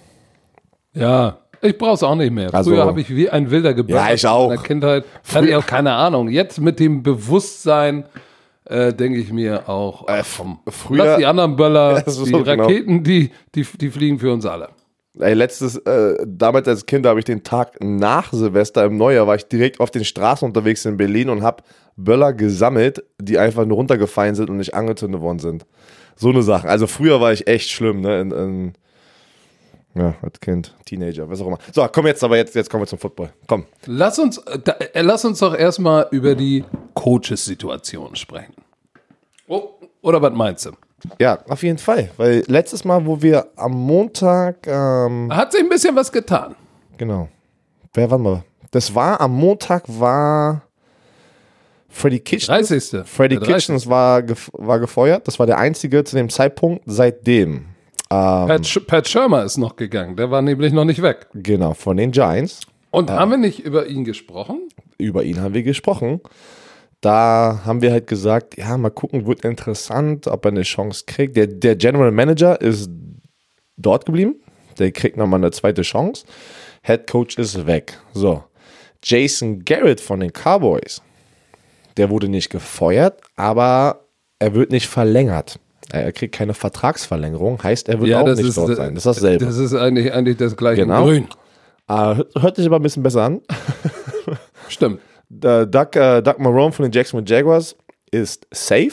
Ja, 0.93 1.39
ich 1.67 1.79
brauch's 1.79 2.03
auch 2.03 2.15
nicht 2.15 2.33
mehr. 2.33 2.53
Also- 2.55 2.71
Früher 2.71 2.85
habe 2.87 3.01
ich 3.01 3.11
wie 3.15 3.29
ein 3.31 3.51
Wilder 3.51 3.75
geballert. 3.75 4.09
Ja, 4.09 4.15
ich 4.15 4.27
auch. 4.27 4.51
In 4.51 4.57
der 4.57 4.63
Kindheit 4.65 5.05
hatte 5.35 5.49
ich 5.49 5.55
auch 5.55 5.67
keine 5.67 5.93
Ahnung. 5.93 6.29
Jetzt 6.29 6.61
mit 6.61 6.79
dem 6.81 7.03
Bewusstsein 7.03 8.05
äh, 8.65 8.93
denke 8.93 9.19
ich 9.19 9.33
mir 9.33 9.69
auch, 9.69 10.09
Äh, 10.09 10.23
komm, 10.37 10.59
früher- 10.69 11.05
lass 11.05 11.19
die 11.19 11.27
anderen 11.27 11.55
Böller, 11.57 12.03
Ja, 12.07 12.13
die 12.25 12.33
genau. 12.33 12.63
Raketen, 12.65 13.03
die, 13.05 13.31
die, 13.55 13.65
die 13.81 13.91
fliegen 13.91 14.19
für 14.19 14.33
uns 14.33 14.45
alle. 14.45 14.71
Ey, 15.19 15.33
letztes, 15.35 15.77
äh, 15.79 16.17
damals 16.27 16.69
als 16.69 16.85
Kind 16.85 17.07
habe 17.07 17.19
ich 17.21 17.25
den 17.25 17.43
Tag 17.43 17.77
nach 17.83 18.33
Silvester 18.33 18.85
im 18.85 18.97
Neujahr, 18.99 19.27
war 19.27 19.37
ich 19.37 19.47
direkt 19.47 19.81
auf 19.81 19.91
den 19.91 20.05
Straßen 20.05 20.47
unterwegs 20.47 20.85
in 20.85 20.97
Berlin 20.97 21.31
und 21.31 21.43
habe 21.43 21.63
Böller 21.97 22.33
gesammelt, 22.35 23.03
die 23.19 23.39
einfach 23.39 23.65
nur 23.65 23.77
runtergefallen 23.79 24.35
sind 24.35 24.51
und 24.51 24.59
nicht 24.59 24.75
angezündet 24.75 25.23
worden 25.23 25.39
sind. 25.39 25.65
So 26.17 26.29
eine 26.31 26.43
Sache. 26.43 26.69
Also 26.69 26.87
früher 26.87 27.21
war 27.21 27.33
ich 27.33 27.47
echt 27.47 27.71
schlimm, 27.71 28.01
ne? 28.03 28.21
In, 28.21 28.31
in, 28.33 28.73
ja, 29.97 30.15
als 30.23 30.41
Kind, 30.41 30.75
Teenager, 30.85 31.29
was 31.29 31.41
auch 31.41 31.47
immer. 31.47 31.59
So, 31.73 31.87
komm 31.93 32.07
jetzt, 32.07 32.23
aber 32.23 32.37
jetzt, 32.37 32.55
jetzt 32.55 32.69
kommen 32.71 32.83
wir 32.83 32.87
zum 32.87 32.99
Football. 32.99 33.31
Komm. 33.47 33.67
Lass 33.87 34.19
uns, 34.19 34.39
äh, 34.39 34.59
da, 34.59 34.73
äh, 34.73 35.03
lass 35.03 35.25
uns 35.25 35.39
doch 35.39 35.57
erstmal 35.57 36.07
über 36.11 36.35
die 36.35 36.65
Coaches-Situation 36.95 38.15
sprechen. 38.17 38.55
Oh, 39.49 39.71
oder 40.03 40.21
was 40.21 40.33
meinst 40.33 40.67
du? 40.67 40.73
Ja, 41.19 41.39
auf 41.49 41.63
jeden 41.63 41.79
Fall. 41.79 42.11
Weil 42.17 42.43
letztes 42.47 42.85
Mal, 42.85 43.05
wo 43.07 43.21
wir 43.23 43.47
am 43.57 43.73
Montag, 43.73 44.67
ähm, 44.67 45.35
Hat 45.35 45.53
sich 45.53 45.63
ein 45.63 45.69
bisschen 45.69 45.95
was 45.95 46.11
getan. 46.11 46.57
Genau. 46.97 47.29
Wer 47.95 48.11
war 48.11 48.19
mal? 48.19 48.45
Das 48.71 48.95
war 48.95 49.21
am 49.21 49.33
Montag 49.33 49.85
war 49.87 50.63
Freddy 51.89 52.21
Kitchens. 52.21 52.69
30. 52.69 53.07
Freddy 53.07 53.37
Der 53.37 53.47
30. 53.47 53.55
Kitchens 53.55 53.87
war, 53.89 54.23
gef 54.23 54.51
war 54.53 54.79
gefeuert. 54.79 55.27
Das 55.27 55.39
war 55.39 55.47
der 55.47 55.59
einzige 55.59 56.05
zu 56.05 56.17
dem 56.17 56.29
Zeitpunkt 56.29 56.83
seitdem. 56.87 57.67
Ähm, 58.11 58.47
Pat, 58.47 58.87
Pat 58.87 59.09
Schirmer 59.09 59.45
ist 59.45 59.57
noch 59.57 59.77
gegangen. 59.77 60.17
Der 60.17 60.31
war 60.31 60.43
nämlich 60.43 60.73
noch 60.73 60.85
nicht 60.85 61.03
weg. 61.03 61.27
genau, 61.35 61.75
von 61.75 61.97
den 61.97 62.13
Giants. 62.13 62.61
Und 62.91 63.11
haben 63.11 63.31
wir 63.31 63.39
nicht 63.39 63.59
über 63.61 63.87
ihn 63.87 64.05
gesprochen? 64.05 64.69
Über 64.97 65.25
ihn 65.25 65.41
haben 65.41 65.55
wir 65.55 65.63
gesprochen. 65.63 66.21
Da 67.01 67.61
haben 67.65 67.83
wir 67.83 67.93
halt 67.93 68.07
gesagt, 68.07 68.57
ja, 68.57 68.77
mal 68.79 68.91
gucken, 68.91 69.27
wird 69.27 69.45
interessant, 69.45 70.27
ob 70.27 70.45
er 70.47 70.53
eine 70.53 70.63
Chance 70.63 71.05
kriegt. 71.07 71.37
Der, 71.37 71.47
der 71.47 71.77
General 71.77 72.11
Manager 72.11 72.61
ist 72.61 72.89
dort 73.77 74.07
geblieben. 74.07 74.37
Der 74.79 74.93
kriegt 74.93 75.17
nochmal 75.17 75.41
eine 75.41 75.51
zweite 75.51 75.83
Chance. 75.83 76.25
Head 76.83 77.07
Coach 77.11 77.37
ist 77.39 77.67
weg. 77.67 77.99
So. 78.15 78.45
Jason 79.03 79.65
Garrett 79.65 80.01
von 80.01 80.21
den 80.21 80.33
Cowboys, 80.33 81.03
der 81.97 82.11
wurde 82.11 82.29
nicht 82.29 82.51
gefeuert, 82.51 83.21
aber 83.37 84.07
er 84.39 84.55
wird 84.55 84.71
nicht 84.71 84.89
verlängert. 84.89 85.59
Er 85.93 86.13
kriegt 86.13 86.35
keine 86.35 86.53
Vertragsverlängerung, 86.55 87.63
heißt, 87.63 87.89
er 87.89 88.01
wird 88.01 88.15
auch 88.15 88.27
nicht 88.27 88.57
dort 88.57 88.77
sein. 88.77 88.95
Das 88.95 89.07
ist 89.07 89.17
dasselbe. 89.17 89.45
Das 89.45 89.57
ist 89.57 89.75
eigentlich, 89.75 90.13
eigentlich 90.13 90.37
das 90.37 90.57
gleiche. 90.57 90.83
Genau. 90.83 91.05
Grün. 91.05 91.29
Ah, 91.87 92.17
hört 92.39 92.57
sich 92.57 92.67
aber 92.67 92.77
ein 92.77 92.83
bisschen 92.83 93.03
besser 93.03 93.23
an. 93.23 93.41
Stimmt. 94.69 95.01
Der 95.29 95.67
Doug, 95.67 95.95
äh, 95.95 96.23
Doug 96.23 96.39
Marone 96.39 96.73
von 96.73 96.85
den 96.85 96.93
Jacksonville 96.93 97.29
Jaguars 97.29 97.77
ist 98.11 98.47
safe. 98.53 98.93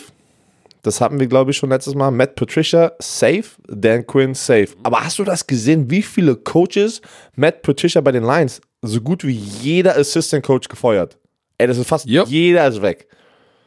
Das 0.83 0.99
hatten 0.99 1.19
wir, 1.19 1.27
glaube 1.27 1.51
ich, 1.51 1.57
schon 1.57 1.69
letztes 1.69 1.95
Mal. 1.95 2.11
Matt 2.11 2.35
Patricia 2.35 2.91
safe, 2.99 3.45
Dan 3.67 4.05
Quinn 4.05 4.33
safe. 4.35 4.69
Aber 4.83 5.03
hast 5.03 5.17
du 5.17 5.23
das 5.23 5.47
gesehen, 5.47 5.89
wie 5.89 6.01
viele 6.01 6.35
Coaches 6.35 7.01
Matt 7.35 7.61
Patricia 7.61 8.01
bei 8.01 8.11
den 8.11 8.23
Lions 8.23 8.59
so 8.81 8.99
gut 8.99 9.23
wie 9.23 9.31
jeder 9.31 9.95
Assistant 9.97 10.45
Coach 10.45 10.67
gefeuert? 10.67 11.17
Ey, 11.57 11.67
das 11.67 11.77
ist 11.77 11.87
fast 11.87 12.05
Yep. 12.07 12.27
jeder 12.27 12.67
ist 12.67 12.81
weg. 12.81 13.07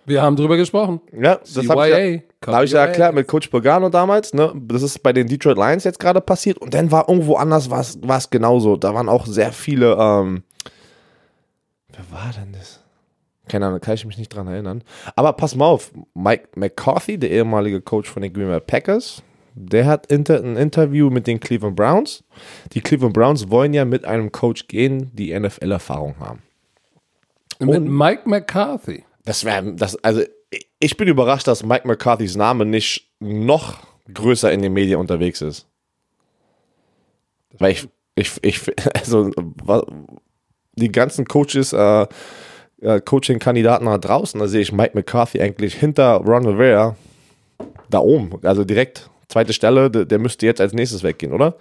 Wir 0.06 0.22
haben 0.22 0.36
drüber 0.36 0.56
gesprochen. 0.56 1.00
Ja, 1.12 1.36
das 1.36 1.68
habe 1.68 1.88
ich, 1.88 2.22
ja, 2.46 2.54
hab 2.54 2.64
ich 2.64 2.70
ja 2.70 2.86
erklärt 2.86 3.14
mit 3.14 3.26
Coach 3.26 3.48
Pagano 3.48 3.88
damals. 3.88 4.32
Ne? 4.32 4.52
Das 4.54 4.82
ist 4.82 5.02
bei 5.02 5.12
den 5.12 5.26
Detroit 5.26 5.56
Lions 5.56 5.82
jetzt 5.82 5.98
gerade 5.98 6.20
passiert. 6.20 6.58
Und 6.58 6.72
dann 6.74 6.92
war 6.92 7.08
irgendwo 7.08 7.34
anders 7.34 7.70
was 7.70 8.30
genauso. 8.30 8.76
Da 8.76 8.94
waren 8.94 9.08
auch 9.08 9.26
sehr 9.26 9.52
viele. 9.52 9.96
Ähm, 9.98 10.44
wer 11.88 12.04
war 12.12 12.30
denn 12.38 12.52
das? 12.52 12.80
Keine 13.48 13.66
Ahnung, 13.66 13.80
kann 13.80 13.94
ich 13.94 14.04
mich 14.04 14.18
nicht 14.18 14.28
dran 14.28 14.48
erinnern. 14.48 14.82
Aber 15.14 15.32
pass 15.32 15.54
mal 15.54 15.66
auf, 15.66 15.92
Mike 16.14 16.48
McCarthy, 16.56 17.18
der 17.18 17.30
ehemalige 17.30 17.80
Coach 17.80 18.08
von 18.08 18.22
den 18.22 18.32
Green 18.32 18.48
Bay 18.48 18.60
Packers, 18.60 19.22
der 19.54 19.86
hat 19.86 20.06
inter 20.06 20.42
ein 20.42 20.56
Interview 20.56 21.10
mit 21.10 21.26
den 21.26 21.40
Cleveland 21.40 21.76
Browns. 21.76 22.24
Die 22.72 22.80
Cleveland 22.80 23.14
Browns 23.14 23.48
wollen 23.50 23.72
ja 23.72 23.84
mit 23.84 24.04
einem 24.04 24.32
Coach 24.32 24.66
gehen, 24.68 25.10
die 25.14 25.38
NFL-Erfahrung 25.38 26.16
haben. 26.18 26.42
Mit 27.60 27.82
Mike 27.82 28.28
McCarthy. 28.28 29.04
Das 29.26 29.44
wäre, 29.44 29.74
das, 29.74 29.96
also 30.04 30.22
ich 30.78 30.96
bin 30.96 31.08
überrascht, 31.08 31.48
dass 31.48 31.64
Mike 31.64 31.86
McCarthys 31.86 32.36
Name 32.36 32.64
nicht 32.64 33.10
noch 33.18 33.78
größer 34.14 34.52
in 34.52 34.62
den 34.62 34.72
Medien 34.72 35.00
unterwegs 35.00 35.40
ist. 35.40 35.66
Weil 37.58 37.72
ich, 37.72 37.88
ich, 38.14 38.32
ich, 38.42 38.60
also 38.94 39.32
die 40.76 40.92
ganzen 40.92 41.24
Coaches, 41.24 41.72
äh, 41.72 42.06
äh, 42.80 43.00
Coaching-Kandidaten 43.00 43.86
da 43.86 43.98
draußen, 43.98 44.38
da 44.38 44.46
sehe 44.46 44.60
ich 44.60 44.70
Mike 44.70 44.92
McCarthy 44.94 45.40
eigentlich 45.40 45.74
hinter 45.74 46.18
Ron 46.18 46.46
Rivera 46.46 46.94
da 47.90 47.98
oben, 47.98 48.30
also 48.44 48.64
direkt 48.64 49.10
zweite 49.28 49.52
Stelle, 49.52 49.90
der, 49.90 50.04
der 50.04 50.20
müsste 50.20 50.46
jetzt 50.46 50.60
als 50.60 50.72
nächstes 50.72 51.02
weggehen, 51.02 51.32
oder? 51.32 51.56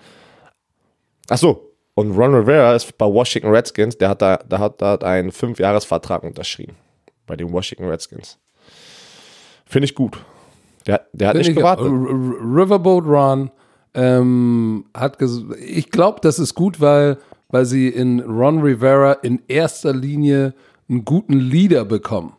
Ach 1.29 1.37
so. 1.39 1.71
Und 1.95 2.15
Ron 2.15 2.35
Rivera 2.35 2.75
ist 2.75 2.95
bei 2.99 3.07
Washington 3.07 3.49
Redskins, 3.49 3.97
der 3.97 4.09
hat 4.09 4.21
da, 4.21 4.37
der 4.37 4.59
hat 4.59 4.81
da 4.83 4.95
einen 4.97 5.31
Fünfjahresvertrag 5.31 6.21
unterschrieben 6.21 6.75
bei 7.25 7.35
den 7.35 7.51
Washington 7.51 7.85
Redskins. 7.87 8.37
Finde 9.65 9.85
ich 9.85 9.95
gut. 9.95 10.17
Der, 10.87 11.05
der 11.13 11.29
hat 11.29 11.33
Bin 11.33 11.39
nicht 11.39 11.49
ich- 11.49 11.55
gewartet. 11.55 11.87
Riverboat 11.87 13.05
Run 13.05 13.51
ähm, 13.93 14.85
hat 14.93 15.17
ich 15.59 15.89
glaube, 15.89 16.19
das 16.21 16.37
ist 16.37 16.53
gut, 16.53 16.81
weil, 16.81 17.17
weil 17.49 17.65
sie 17.65 17.87
in 17.87 18.19
Ron 18.19 18.59
Rivera 18.61 19.13
in 19.13 19.41
erster 19.47 19.93
Linie 19.93 20.53
einen 20.89 21.05
guten 21.05 21.39
Leader 21.39 21.85
bekommen. 21.85 22.33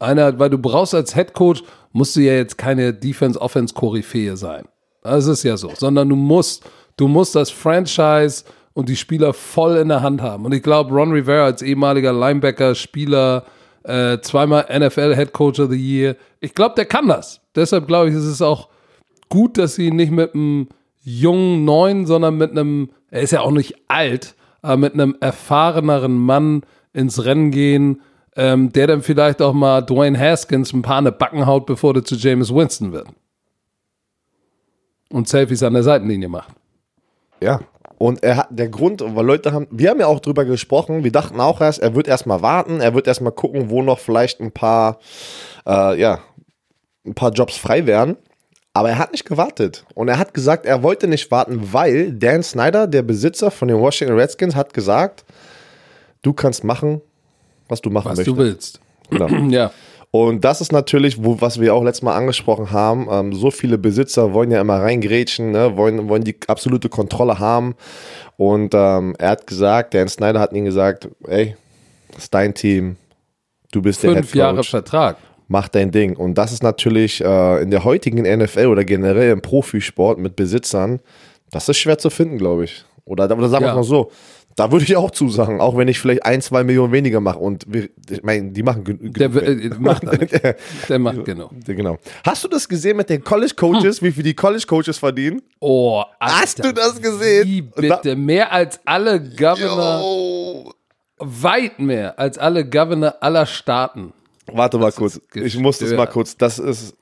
Einer, 0.00 0.38
weil 0.38 0.50
du 0.50 0.58
brauchst 0.58 0.94
als 0.94 1.14
Head 1.14 1.32
Coach, 1.32 1.62
musst 1.92 2.14
du 2.16 2.20
ja 2.20 2.34
jetzt 2.34 2.58
keine 2.58 2.92
Defense-Offense-Koryphäe 2.92 4.36
sein. 4.36 4.64
Das 5.02 5.26
ist 5.26 5.42
ja 5.42 5.56
so. 5.56 5.70
Sondern 5.76 6.08
du 6.08 6.16
musst, 6.16 6.68
du 6.96 7.08
musst 7.08 7.34
das 7.34 7.50
Franchise 7.50 8.44
und 8.74 8.88
die 8.88 8.96
Spieler 8.96 9.32
voll 9.32 9.76
in 9.76 9.88
der 9.88 10.02
Hand 10.02 10.20
haben. 10.22 10.44
Und 10.44 10.52
ich 10.52 10.62
glaube, 10.62 10.94
Ron 10.94 11.12
Rivera 11.12 11.46
als 11.46 11.62
ehemaliger 11.62 12.12
Linebacker, 12.12 12.74
Spieler, 12.74 13.44
äh, 13.88 14.20
zweimal 14.20 14.66
NFL 14.70 15.16
Head 15.16 15.32
Coach 15.32 15.58
of 15.58 15.70
the 15.70 15.76
Year, 15.76 16.16
ich 16.40 16.54
glaube, 16.54 16.74
der 16.76 16.84
kann 16.84 17.08
das. 17.08 17.40
Deshalb 17.54 17.86
glaube 17.86 18.10
ich, 18.10 18.14
ist 18.14 18.24
es 18.24 18.42
auch 18.42 18.68
gut, 19.28 19.58
dass 19.58 19.74
sie 19.74 19.90
nicht 19.90 20.12
mit 20.12 20.34
einem 20.34 20.68
jungen 21.00 21.64
Neuen, 21.64 22.06
sondern 22.06 22.36
mit 22.36 22.50
einem, 22.50 22.90
er 23.10 23.22
ist 23.22 23.32
ja 23.32 23.40
auch 23.40 23.50
nicht 23.50 23.76
alt, 23.88 24.34
aber 24.60 24.76
mit 24.76 24.92
einem 24.92 25.16
erfahreneren 25.20 26.16
Mann 26.18 26.62
ins 26.92 27.24
Rennen 27.24 27.50
gehen, 27.50 28.02
ähm, 28.36 28.72
der 28.72 28.86
dann 28.86 29.02
vielleicht 29.02 29.40
auch 29.40 29.54
mal 29.54 29.80
Dwayne 29.80 30.18
Haskins 30.18 30.72
ein 30.72 30.82
paar 30.82 30.98
eine 30.98 31.12
Backen 31.12 31.46
haut, 31.46 31.64
bevor 31.64 31.94
der 31.94 32.04
zu 32.04 32.14
James 32.14 32.54
Winston 32.54 32.92
wird. 32.92 33.08
Und 35.10 35.28
Selfies 35.28 35.62
an 35.62 35.72
der 35.72 35.82
Seitenlinie 35.82 36.28
macht. 36.28 36.54
Ja. 37.40 37.60
Und 37.98 38.22
er 38.22 38.36
hat 38.36 38.48
der 38.50 38.68
Grund, 38.68 39.02
weil 39.04 39.26
Leute 39.26 39.52
haben, 39.52 39.66
wir 39.70 39.90
haben 39.90 39.98
ja 39.98 40.06
auch 40.06 40.20
drüber 40.20 40.44
gesprochen, 40.44 41.02
wir 41.02 41.10
dachten 41.10 41.40
auch 41.40 41.60
erst, 41.60 41.80
er 41.80 41.94
wird 41.96 42.06
erstmal 42.06 42.42
warten, 42.42 42.80
er 42.80 42.94
wird 42.94 43.08
erstmal 43.08 43.32
gucken, 43.32 43.70
wo 43.70 43.82
noch 43.82 43.98
vielleicht 43.98 44.40
ein 44.40 44.52
paar, 44.52 44.98
äh, 45.66 46.00
ja, 46.00 46.20
ein 47.04 47.14
paar 47.14 47.32
Jobs 47.32 47.56
frei 47.56 47.86
wären. 47.86 48.16
Aber 48.72 48.90
er 48.90 48.98
hat 48.98 49.10
nicht 49.10 49.24
gewartet. 49.24 49.84
Und 49.94 50.06
er 50.06 50.18
hat 50.18 50.32
gesagt, 50.34 50.64
er 50.64 50.84
wollte 50.84 51.08
nicht 51.08 51.32
warten, 51.32 51.72
weil 51.72 52.12
Dan 52.12 52.44
Snyder, 52.44 52.86
der 52.86 53.02
Besitzer 53.02 53.50
von 53.50 53.66
den 53.66 53.78
Washington 53.80 54.16
Redskins, 54.16 54.54
hat 54.54 54.72
gesagt, 54.72 55.24
du 56.22 56.32
kannst 56.32 56.62
machen, 56.62 57.00
was 57.68 57.80
du 57.80 57.90
machen 57.90 58.10
Was 58.10 58.18
möchtest. 58.18 58.36
du 58.36 58.40
willst. 58.40 58.80
Genau. 59.10 59.26
Ja. 59.50 59.72
Und 60.10 60.44
das 60.44 60.60
ist 60.60 60.72
natürlich, 60.72 61.22
wo, 61.22 61.40
was 61.40 61.60
wir 61.60 61.74
auch 61.74 61.84
letztes 61.84 62.02
Mal 62.02 62.16
angesprochen 62.16 62.70
haben. 62.70 63.08
Ähm, 63.10 63.32
so 63.34 63.50
viele 63.50 63.76
Besitzer 63.76 64.32
wollen 64.32 64.50
ja 64.50 64.60
immer 64.60 64.80
reingrätschen, 64.80 65.52
ne? 65.52 65.76
wollen, 65.76 66.08
wollen 66.08 66.24
die 66.24 66.36
absolute 66.46 66.88
Kontrolle 66.88 67.38
haben. 67.38 67.74
Und 68.36 68.74
ähm, 68.74 69.14
er 69.18 69.30
hat 69.30 69.46
gesagt, 69.46 69.92
Dan 69.94 70.08
Snyder 70.08 70.40
hat 70.40 70.52
ihm 70.52 70.64
gesagt, 70.64 71.08
ey, 71.26 71.56
das 72.12 72.24
ist 72.24 72.34
dein 72.34 72.54
Team, 72.54 72.96
du 73.70 73.82
bist 73.82 74.02
der 74.02 74.12
Fünf 74.12 74.28
Head 74.28 74.34
Jahre 74.34 74.56
Coach, 74.56 74.70
Vertrag. 74.70 75.16
mach 75.48 75.68
dein 75.68 75.90
Ding. 75.90 76.16
Und 76.16 76.38
das 76.38 76.52
ist 76.52 76.62
natürlich 76.62 77.22
äh, 77.22 77.62
in 77.62 77.70
der 77.70 77.84
heutigen 77.84 78.22
NFL 78.22 78.66
oder 78.66 78.84
generell 78.84 79.30
im 79.32 79.42
Profisport 79.42 80.18
mit 80.18 80.36
Besitzern, 80.36 81.00
das 81.50 81.68
ist 81.68 81.78
schwer 81.78 81.98
zu 81.98 82.10
finden, 82.10 82.38
glaube 82.38 82.64
ich. 82.64 82.84
Oder, 83.08 83.24
oder 83.36 83.48
sagen 83.48 83.64
wir 83.64 83.68
Ja. 83.68 83.72
es 83.72 83.76
mal 83.76 83.82
so. 83.84 84.10
Da 84.56 84.72
würde 84.72 84.84
ich 84.84 84.96
auch 84.96 85.12
zusagen, 85.12 85.60
auch 85.60 85.76
wenn 85.76 85.86
ich 85.86 86.00
vielleicht 86.00 86.24
ein, 86.26 86.42
zwei 86.42 86.64
Millionen 86.64 86.92
weniger 86.92 87.20
mache. 87.20 87.38
Und 87.38 87.64
wir, 87.68 87.88
ich 88.10 88.22
meine, 88.24 88.50
die 88.50 88.64
machen 88.64 88.82
genug. 88.82 89.14
Der, 89.14 89.32
äh, 89.32 89.70
macht 89.78 90.02
er. 90.04 90.56
Der 90.88 90.98
macht 90.98 91.24
genau. 91.24 91.48
Genau. 91.64 91.96
Hast 92.24 92.42
du 92.42 92.48
das 92.48 92.68
gesehen 92.68 92.96
mit 92.96 93.08
den 93.08 93.22
College 93.22 93.54
Coaches, 93.56 94.02
wie 94.02 94.10
viel 94.10 94.24
die 94.24 94.34
College 94.34 94.64
Coaches 94.66 94.98
verdienen? 94.98 95.42
Oh, 95.60 96.02
Hast 96.18 96.58
Alter, 96.64 96.72
du 96.72 96.80
das 96.80 97.00
gesehen? 97.00 97.46
Wie 97.46 97.62
bitte? 97.62 98.16
Mehr 98.16 98.50
als 98.50 98.80
alle 98.84 99.20
Governor, 99.22 100.00
Oh. 100.02 100.72
weit 101.18 101.78
mehr 101.78 102.18
als 102.18 102.36
alle 102.36 102.68
Governor 102.68 103.14
aller 103.20 103.46
Staaten. 103.46 104.12
Warte 104.52 104.78
mal 104.78 104.90
kurz. 104.90 105.20
Ich 105.34 105.56
muss 105.56 105.78
das 105.78 105.92
mal 105.92 106.06
kurz. 106.06 106.36
Das 106.36 106.58
ist, 106.58 106.94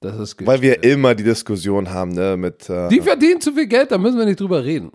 Das 0.00 0.18
ist 0.18 0.44
weil 0.44 0.60
wir 0.62 0.82
immer 0.82 1.14
die 1.14 1.22
Diskussion 1.22 1.90
haben, 1.90 2.10
ne, 2.12 2.36
mit. 2.36 2.68
Äh, 2.68 2.88
Die 2.88 3.00
verdienen 3.00 3.40
zu 3.40 3.52
viel 3.52 3.66
Geld, 3.68 3.92
da 3.92 3.98
müssen 3.98 4.18
wir 4.18 4.24
nicht 4.24 4.40
drüber 4.40 4.64
reden. 4.64 4.90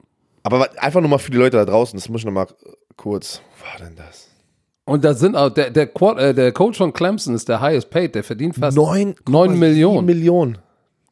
Aber 0.56 0.70
einfach 0.78 1.02
nur 1.02 1.10
mal 1.10 1.18
für 1.18 1.32
die 1.32 1.38
Leute 1.38 1.58
da 1.58 1.66
draußen, 1.66 1.98
das 1.98 2.10
muss 2.10 2.22
ich 2.22 2.26
noch 2.26 2.32
mal 2.34 2.48
kurz. 2.96 3.42
Was 3.62 3.82
war 3.82 3.88
denn 3.88 3.96
das? 3.96 4.28
Und 4.86 5.04
da 5.04 5.14
sind 5.14 5.36
auch, 5.36 5.50
der, 5.50 5.70
der, 5.70 5.90
äh, 6.18 6.34
der 6.34 6.52
Coach 6.54 6.78
von 6.78 6.94
Clemson 6.94 7.36
ist 7.36 7.50
der 7.50 7.60
highest 7.60 7.90
paid, 7.90 8.16
der 8.16 8.24
verdient 8.24 8.56
fast, 8.56 8.78
Neun 8.78 9.16
neun 9.28 9.60
Millionen. 9.60 10.06
Millionen. 10.06 10.58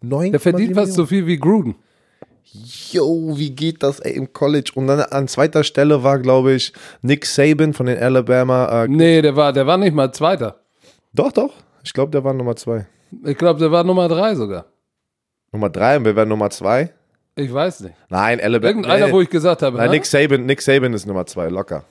Neun 0.02 0.32
der 0.32 0.40
verdient 0.40 0.76
fast 0.76 0.94
so 0.94 1.06
viel 1.06 1.28
wie 1.28 1.38
Gruden. 1.38 1.76
Yo, 2.92 3.34
wie 3.38 3.50
geht 3.50 3.84
das 3.84 4.00
ey, 4.00 4.14
im 4.14 4.32
College? 4.32 4.72
Und 4.76 4.88
dann 4.88 5.02
an 5.02 5.28
zweiter 5.28 5.64
Stelle 5.66 6.04
war, 6.04 6.20
glaube 6.20 6.54
ich, 6.54 6.72
Nick 7.02 7.26
Saban 7.26 7.74
von 7.74 7.88
den 7.88 7.98
Alabama. 7.98 8.84
Äh, 8.84 8.88
Nee, 8.88 9.22
der 9.22 9.36
war, 9.36 9.52
der 9.52 9.68
war 9.68 9.78
nicht 9.78 9.94
mal 9.94 10.12
Zweiter. 10.14 10.62
doch, 11.12 11.32
doch. 11.34 11.52
Ich 11.84 11.94
glaube, 11.94 12.12
der 12.12 12.24
war 12.24 12.34
Nummer 12.34 12.56
zwei. 12.56 12.88
Ich 13.26 13.38
glaube, 13.38 13.60
der 13.60 13.72
war 13.72 13.84
Nummer 13.84 14.08
drei 14.08 14.36
sogar. 14.36 14.66
Nummer 15.52 15.70
drei 15.70 15.98
und 15.98 16.06
wir 16.06 16.16
werden 16.16 16.30
Nummer 16.30 16.50
zwei. 16.50 16.92
Ich 17.36 17.54
weiß 17.54 17.82
nicht. 17.82 17.96
Nein, 18.10 18.40
Alabama. 18.40 18.68
Irgendeiner, 18.70 19.08
nee, 19.08 19.12
wo 19.14 19.22
ich 19.22 19.30
gesagt 19.30 19.62
habe, 19.62 19.78
Nein, 19.78 19.90
hä? 19.90 19.96
Nick 19.96 20.06
Saban, 20.06 20.46
Nick 20.46 20.62
Saban 20.62 20.94
ist 20.94 21.06
Nummer 21.06 21.26
zwei, 21.26 21.50
locker. 21.50 21.84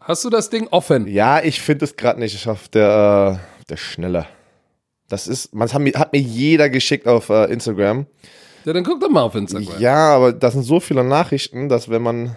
hast 0.00 0.24
du 0.24 0.30
das 0.30 0.50
Ding 0.50 0.68
offen? 0.70 1.06
Ja, 1.06 1.42
ich 1.42 1.60
finde 1.60 1.84
es 1.86 1.96
gerade 1.96 2.20
nicht 2.20 2.46
auf 2.46 2.68
der, 2.68 3.40
äh, 3.40 3.64
der 3.70 3.76
Schnelle. 3.76 4.26
Das 5.08 5.26
ist, 5.28 5.54
man 5.54 5.72
hat 5.72 5.80
mir, 5.80 5.92
hat 5.94 6.12
mir 6.12 6.20
jeder 6.20 6.68
geschickt 6.68 7.06
auf 7.08 7.30
äh, 7.30 7.44
Instagram. 7.50 8.06
Ja, 8.64 8.72
dann 8.72 8.84
guck 8.84 9.00
doch 9.00 9.08
mal 9.08 9.22
auf 9.22 9.34
Instagram. 9.34 9.80
Ja, 9.80 10.14
aber 10.16 10.32
das 10.32 10.52
sind 10.54 10.64
so 10.64 10.80
viele 10.80 11.04
Nachrichten, 11.04 11.68
dass 11.68 11.88
wenn 11.88 12.02
man, 12.02 12.36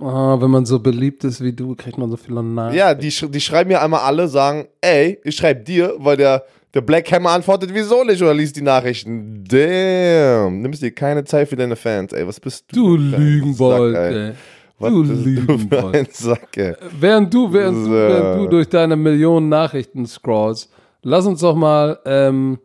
Oh, 0.00 0.40
wenn 0.40 0.50
man 0.50 0.64
so 0.64 0.78
beliebt 0.78 1.24
ist 1.24 1.42
wie 1.42 1.52
du, 1.52 1.74
kriegt 1.74 1.98
man 1.98 2.08
so 2.10 2.16
viele 2.16 2.40
Nachrichten. 2.42 2.78
ja, 2.78 2.94
die, 2.94 3.08
die 3.08 3.40
schreiben 3.40 3.68
mir 3.68 3.82
einmal 3.82 4.00
alle, 4.02 4.28
sagen, 4.28 4.68
ey, 4.80 5.18
ich 5.24 5.36
schreibe 5.36 5.64
dir, 5.64 5.94
weil 5.98 6.16
der, 6.16 6.44
der 6.74 6.80
Black 6.82 7.10
Hammer 7.12 7.30
antwortet, 7.30 7.70
wieso 7.72 8.04
nicht, 8.04 8.20
oder 8.22 8.34
liest 8.34 8.56
die 8.56 8.62
Nachrichten. 8.62 9.44
Damn, 9.44 10.60
nimmst 10.60 10.82
dir 10.82 10.90
keine 10.92 11.24
Zeit 11.24 11.48
für 11.48 11.56
deine 11.56 11.76
Fans, 11.76 12.12
ey, 12.12 12.26
was 12.26 12.38
bist 12.40 12.66
Du 12.72 12.96
du? 12.96 13.02
Lügenbold, 13.02 13.96
ey? 13.96 14.32
Was 14.78 14.90
Du 14.90 15.02
Lügenbold. 15.02 16.14
Sack, 16.14 16.56
ey? 16.56 16.74
Während 17.00 17.32
du, 17.34 17.52
während, 17.52 17.76
So. 17.84 17.90
du, 17.90 17.90
während 17.92 18.40
du 18.40 18.46
durch 18.48 18.68
deine 18.68 18.96
Millionen 18.96 19.48
Nachrichten 19.48 20.06
scrollst, 20.06 20.70
lass 21.02 21.26
uns 21.26 21.40
doch 21.40 21.56
mal 21.56 21.98
ähm, 22.04 22.58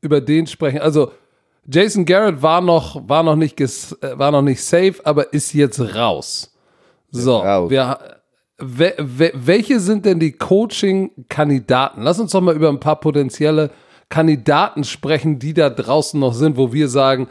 über 0.00 0.20
den 0.20 0.46
sprechen. 0.46 0.80
Also, 0.80 1.12
Jason 1.66 2.04
Garrett 2.04 2.42
war 2.42 2.60
noch, 2.60 3.08
war 3.08 3.22
noch 3.22 3.36
nicht, 3.36 3.56
ges, 3.56 3.96
äh, 4.02 4.18
war 4.18 4.32
noch 4.32 4.42
nicht 4.42 4.62
safe, 4.62 4.96
aber 5.04 5.32
ist 5.32 5.54
jetzt 5.54 5.80
raus. 5.94 6.52
So, 7.10 7.36
raus. 7.38 7.70
wir, 7.70 7.98
we, 8.62 8.94
we, 8.98 9.32
welche 9.34 9.80
sind 9.80 10.04
denn 10.06 10.20
die 10.20 10.32
Coaching-Kandidaten? 10.32 12.02
Lass 12.02 12.20
uns 12.20 12.32
doch 12.32 12.40
mal 12.40 12.54
über 12.54 12.68
ein 12.68 12.80
paar 12.80 13.00
potenzielle 13.00 13.70
Kandidaten 14.08 14.84
sprechen, 14.84 15.38
die 15.38 15.54
da 15.54 15.70
draußen 15.70 16.18
noch 16.20 16.34
sind, 16.34 16.56
wo 16.56 16.72
wir 16.72 16.88
sagen, 16.88 17.28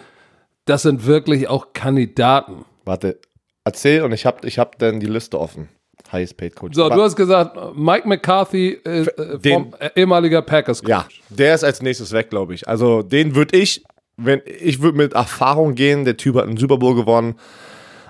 das 0.65 0.81
sind 0.83 1.05
wirklich 1.05 1.47
auch 1.47 1.73
Kandidaten. 1.73 2.65
Warte, 2.85 3.19
erzähl 3.63 4.01
und 4.03 4.11
ich 4.11 4.25
hab, 4.25 4.43
ich 4.45 4.57
hab 4.59 4.77
dann 4.79 4.99
die 4.99 5.05
Liste 5.07 5.39
offen. 5.39 5.69
Highest 6.11 6.35
paid 6.37 6.55
Coach. 6.55 6.75
So, 6.75 6.89
Wa- 6.89 6.95
du 6.95 7.01
hast 7.03 7.15
gesagt, 7.15 7.57
Mike 7.75 8.05
McCarthy, 8.07 8.79
äh, 8.83 9.01
äh, 9.03 9.39
Den- 9.39 9.53
vom, 9.71 9.75
äh, 9.79 9.89
ehemaliger 9.95 10.41
Packers 10.41 10.81
Coach. 10.81 10.89
Ja, 10.89 11.05
der 11.29 11.55
ist 11.55 11.63
als 11.63 11.81
nächstes 11.81 12.11
weg, 12.11 12.29
glaube 12.29 12.53
ich. 12.53 12.67
Also 12.67 13.01
den 13.01 13.33
würde 13.35 13.57
ich, 13.57 13.83
wenn 14.17 14.41
ich 14.45 14.81
würde 14.81 14.97
mit 14.97 15.13
Erfahrung 15.13 15.73
gehen. 15.75 16.03
Der 16.03 16.17
Typ 16.17 16.35
hat 16.35 16.47
einen 16.47 16.57
Super 16.57 16.77
Bowl 16.77 16.95
gewonnen. 16.95 17.35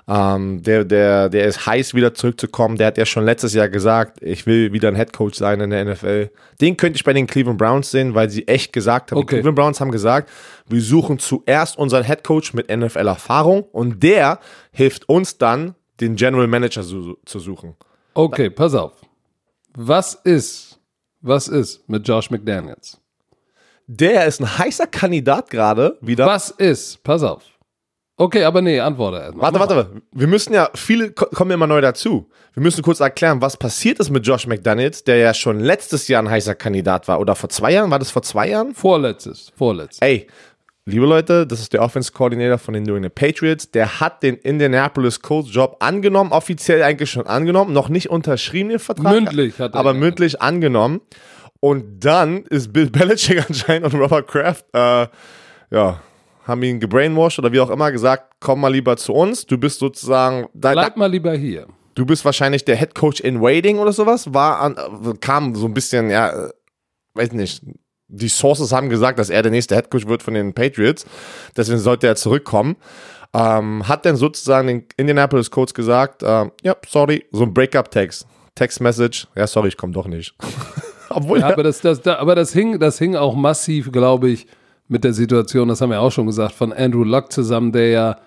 Ähm, 0.08 0.64
der, 0.64 0.84
der, 0.84 1.30
der 1.30 1.46
ist 1.46 1.66
heiß, 1.66 1.94
wieder 1.94 2.14
zurückzukommen. 2.14 2.78
Der 2.78 2.88
hat 2.88 2.98
ja 2.98 3.06
schon 3.06 3.24
letztes 3.24 3.54
Jahr 3.54 3.70
gesagt, 3.70 4.22
ich 4.22 4.46
will 4.46 4.74
wieder 4.74 4.88
ein 4.90 4.96
Head 4.96 5.14
Coach 5.14 5.38
sein 5.38 5.62
in 5.62 5.70
der 5.70 5.86
NFL. 5.86 6.32
Den 6.60 6.76
könnte 6.76 6.98
ich 6.98 7.04
bei 7.04 7.14
den 7.14 7.28
Cleveland 7.28 7.58
Browns 7.60 7.92
sehen, 7.92 8.14
weil 8.16 8.30
sie 8.30 8.48
echt 8.48 8.74
gesagt 8.74 9.12
haben, 9.12 9.20
Okay. 9.20 9.28
die 9.28 9.36
Cleveland 9.42 9.56
Browns 9.58 9.80
haben 9.80 9.92
gesagt, 9.92 10.30
wir 10.68 10.82
suchen 10.82 11.20
zuerst 11.20 11.78
unseren 11.78 12.04
Head 12.04 12.24
Coach 12.24 12.54
mit 12.54 12.70
NFL-Erfahrung 12.76 13.64
und 13.72 14.02
der 14.04 14.40
hilft 14.72 15.08
uns 15.08 15.38
dann, 15.38 15.76
den 16.00 16.16
General 16.16 16.48
Manager 16.48 16.82
zu, 16.82 17.18
zu 17.26 17.40
suchen. 17.40 17.76
Okay, 18.16 18.50
pass 18.50 18.74
auf. 18.74 18.94
Was 19.78 20.16
ist, 20.16 20.80
was 21.22 21.48
ist 21.48 21.88
mit 21.88 22.08
Josh 22.08 22.32
McDaniels? 22.32 22.98
Der 23.88 24.26
ist 24.26 24.40
ein 24.42 24.58
heißer 24.58 24.88
Kandidat 24.88 25.50
gerade 25.50 25.98
wieder. 26.02 26.26
Was 26.26 26.50
ist, 26.50 27.04
pass 27.04 27.24
auf. 27.24 27.44
Okay, 28.22 28.44
aber 28.44 28.62
nee, 28.62 28.80
antworte 28.80 29.18
erstmal. 29.18 29.44
Warte, 29.52 29.60
warte, 29.60 29.76
warte. 29.76 30.02
Wir 30.12 30.28
müssen 30.28 30.54
ja, 30.54 30.70
viele 30.76 31.12
ko- 31.12 31.26
kommen 31.26 31.50
ja 31.50 31.56
immer 31.56 31.66
neu 31.66 31.82
dazu. 31.82 32.30
Wir 32.54 32.62
müssen 32.62 32.84
kurz 32.84 33.00
erklären, 33.00 33.42
was 33.42 33.58
passiert 33.58 34.00
ist 34.00 34.12
mit 34.12 34.28
Josh 34.28 34.46
McDaniels, 34.46 35.04
der 35.04 35.18
ja 35.18 35.34
schon 35.34 35.60
letztes 35.60 36.08
Jahr 36.08 36.22
ein 36.22 36.30
heißer 36.30 36.54
Kandidat 36.54 37.08
war. 37.08 37.20
Oder 37.20 37.36
vor 37.36 37.50
zwei 37.50 37.72
Jahren? 37.74 37.90
War 37.90 37.98
das 37.98 38.12
vor 38.12 38.22
zwei 38.22 38.50
Jahren? 38.50 38.76
Vorletztes, 38.76 39.52
vorletztes. 39.58 40.02
Ey, 40.02 40.28
liebe 40.86 41.08
Leute, 41.08 41.48
das 41.48 41.62
ist 41.62 41.74
der 41.74 41.82
Offense 41.82 42.12
Coordinator 42.12 42.60
von 42.60 42.76
den 42.76 42.84
New 42.84 42.94
England 42.96 43.16
Patriots. 43.16 43.72
Der 43.72 44.00
hat 44.00 44.22
den 44.22 44.36
Indianapolis 44.36 45.22
Colts 45.22 45.50
Job 45.52 45.78
angenommen, 45.80 46.32
offiziell 46.32 46.84
eigentlich 46.84 47.10
schon 47.10 47.26
angenommen, 47.26 47.74
noch 47.74 47.90
nicht 47.90 48.12
unterschrieben 48.12 48.70
den 48.70 48.78
Vertrag. 48.80 49.14
Mündlich 49.14 49.58
hat 49.58 49.74
er 49.74 49.80
Aber 49.80 49.96
mündlich 49.96 50.42
angenommen. 50.44 51.02
Und 51.60 52.06
dann 52.06 52.44
ist 52.52 52.72
Bill 52.72 52.92
Belichick 52.92 53.44
anscheinend 53.50 53.92
und 53.92 54.00
Robert 54.00 54.28
Kraft, 54.28 54.66
äh, 54.74 55.08
ja, 55.72 56.02
haben 56.46 56.64
ihn 56.64 56.80
gebrainwashed 56.80 57.40
oder 57.40 57.52
wie 57.52 57.60
auch 57.60 57.70
immer 57.70 57.92
gesagt, 57.92 58.34
komm 58.40 58.62
mal 58.62 58.72
lieber 58.72 58.98
zu 58.98 59.14
uns. 59.14 59.46
Du 59.46 59.58
bist 59.58 59.80
sozusagen, 59.80 60.48
da, 60.54 60.72
Bleib 60.74 60.98
mal 60.98 61.10
lieber 61.12 61.34
hier. 61.34 61.68
du 61.96 62.06
bist 62.06 62.26
wahrscheinlich 62.26 62.66
der 62.66 62.76
Head 62.78 62.96
Coach 62.96 63.20
in 63.22 63.42
Waiting 63.42 63.78
oder 63.80 63.94
sowas. 63.94 64.34
War 64.34 64.60
an, 64.60 64.76
äh, 64.76 65.14
kam 65.20 65.56
so 65.56 65.68
ein 65.68 65.74
bisschen, 65.74 66.10
ja, 66.10 66.30
äh, 66.30 66.50
weiß 67.14 67.32
nicht. 67.34 67.62
Die 68.14 68.28
Sources 68.30 68.72
haben 68.74 68.90
gesagt, 68.90 69.20
dass 69.20 69.30
er 69.30 69.42
der 69.42 69.52
nächste 69.52 69.76
Head 69.76 69.90
Coach 69.90 70.06
wird 70.08 70.22
von 70.24 70.34
den 70.34 70.54
Patriots. 70.54 71.06
Deswegen 71.56 71.80
sollte 71.80 72.08
er 72.08 72.16
zurückkommen. 72.16 72.76
Ähm, 73.34 73.88
hat 73.88 74.06
dann 74.06 74.18
sozusagen 74.18 74.68
den 74.68 74.86
Indianapolis 74.98 75.50
Colts 75.50 75.74
gesagt, 75.74 76.22
ähm, 76.22 76.52
ja, 76.64 76.76
sorry, 76.86 77.24
so 77.32 77.44
ein 77.44 77.54
Breakup-Text. 77.54 78.28
Text-Message, 78.56 79.28
ja, 79.38 79.48
sorry, 79.48 79.70
ich 79.70 79.78
komme 79.78 79.94
doch 79.94 80.08
nicht. 80.08 80.36
Obwohl, 81.10 81.40
Ja, 81.40 81.48
aber 81.48 81.64
das, 81.64 81.80
das, 81.80 82.02
da, 82.02 82.18
aber 82.18 82.36
das 82.36 82.52
hing, 82.52 82.78
das 82.80 82.98
hing 82.98 83.16
auch 83.16 83.34
massiv, 83.36 83.92
glaube 83.94 84.30
ich, 84.30 84.48
mit 84.92 85.04
der 85.06 85.14
Situation, 85.14 85.70
das 85.70 85.80
haben 85.80 85.90
wir 85.90 86.02
auch 86.02 86.12
schon 86.12 86.26
gesagt, 86.28 86.54
von 86.54 86.74
Andrew 86.74 87.04
Luck 87.04 87.32
zusammen, 87.32 87.72
der 87.72 87.90
ja 87.90 88.18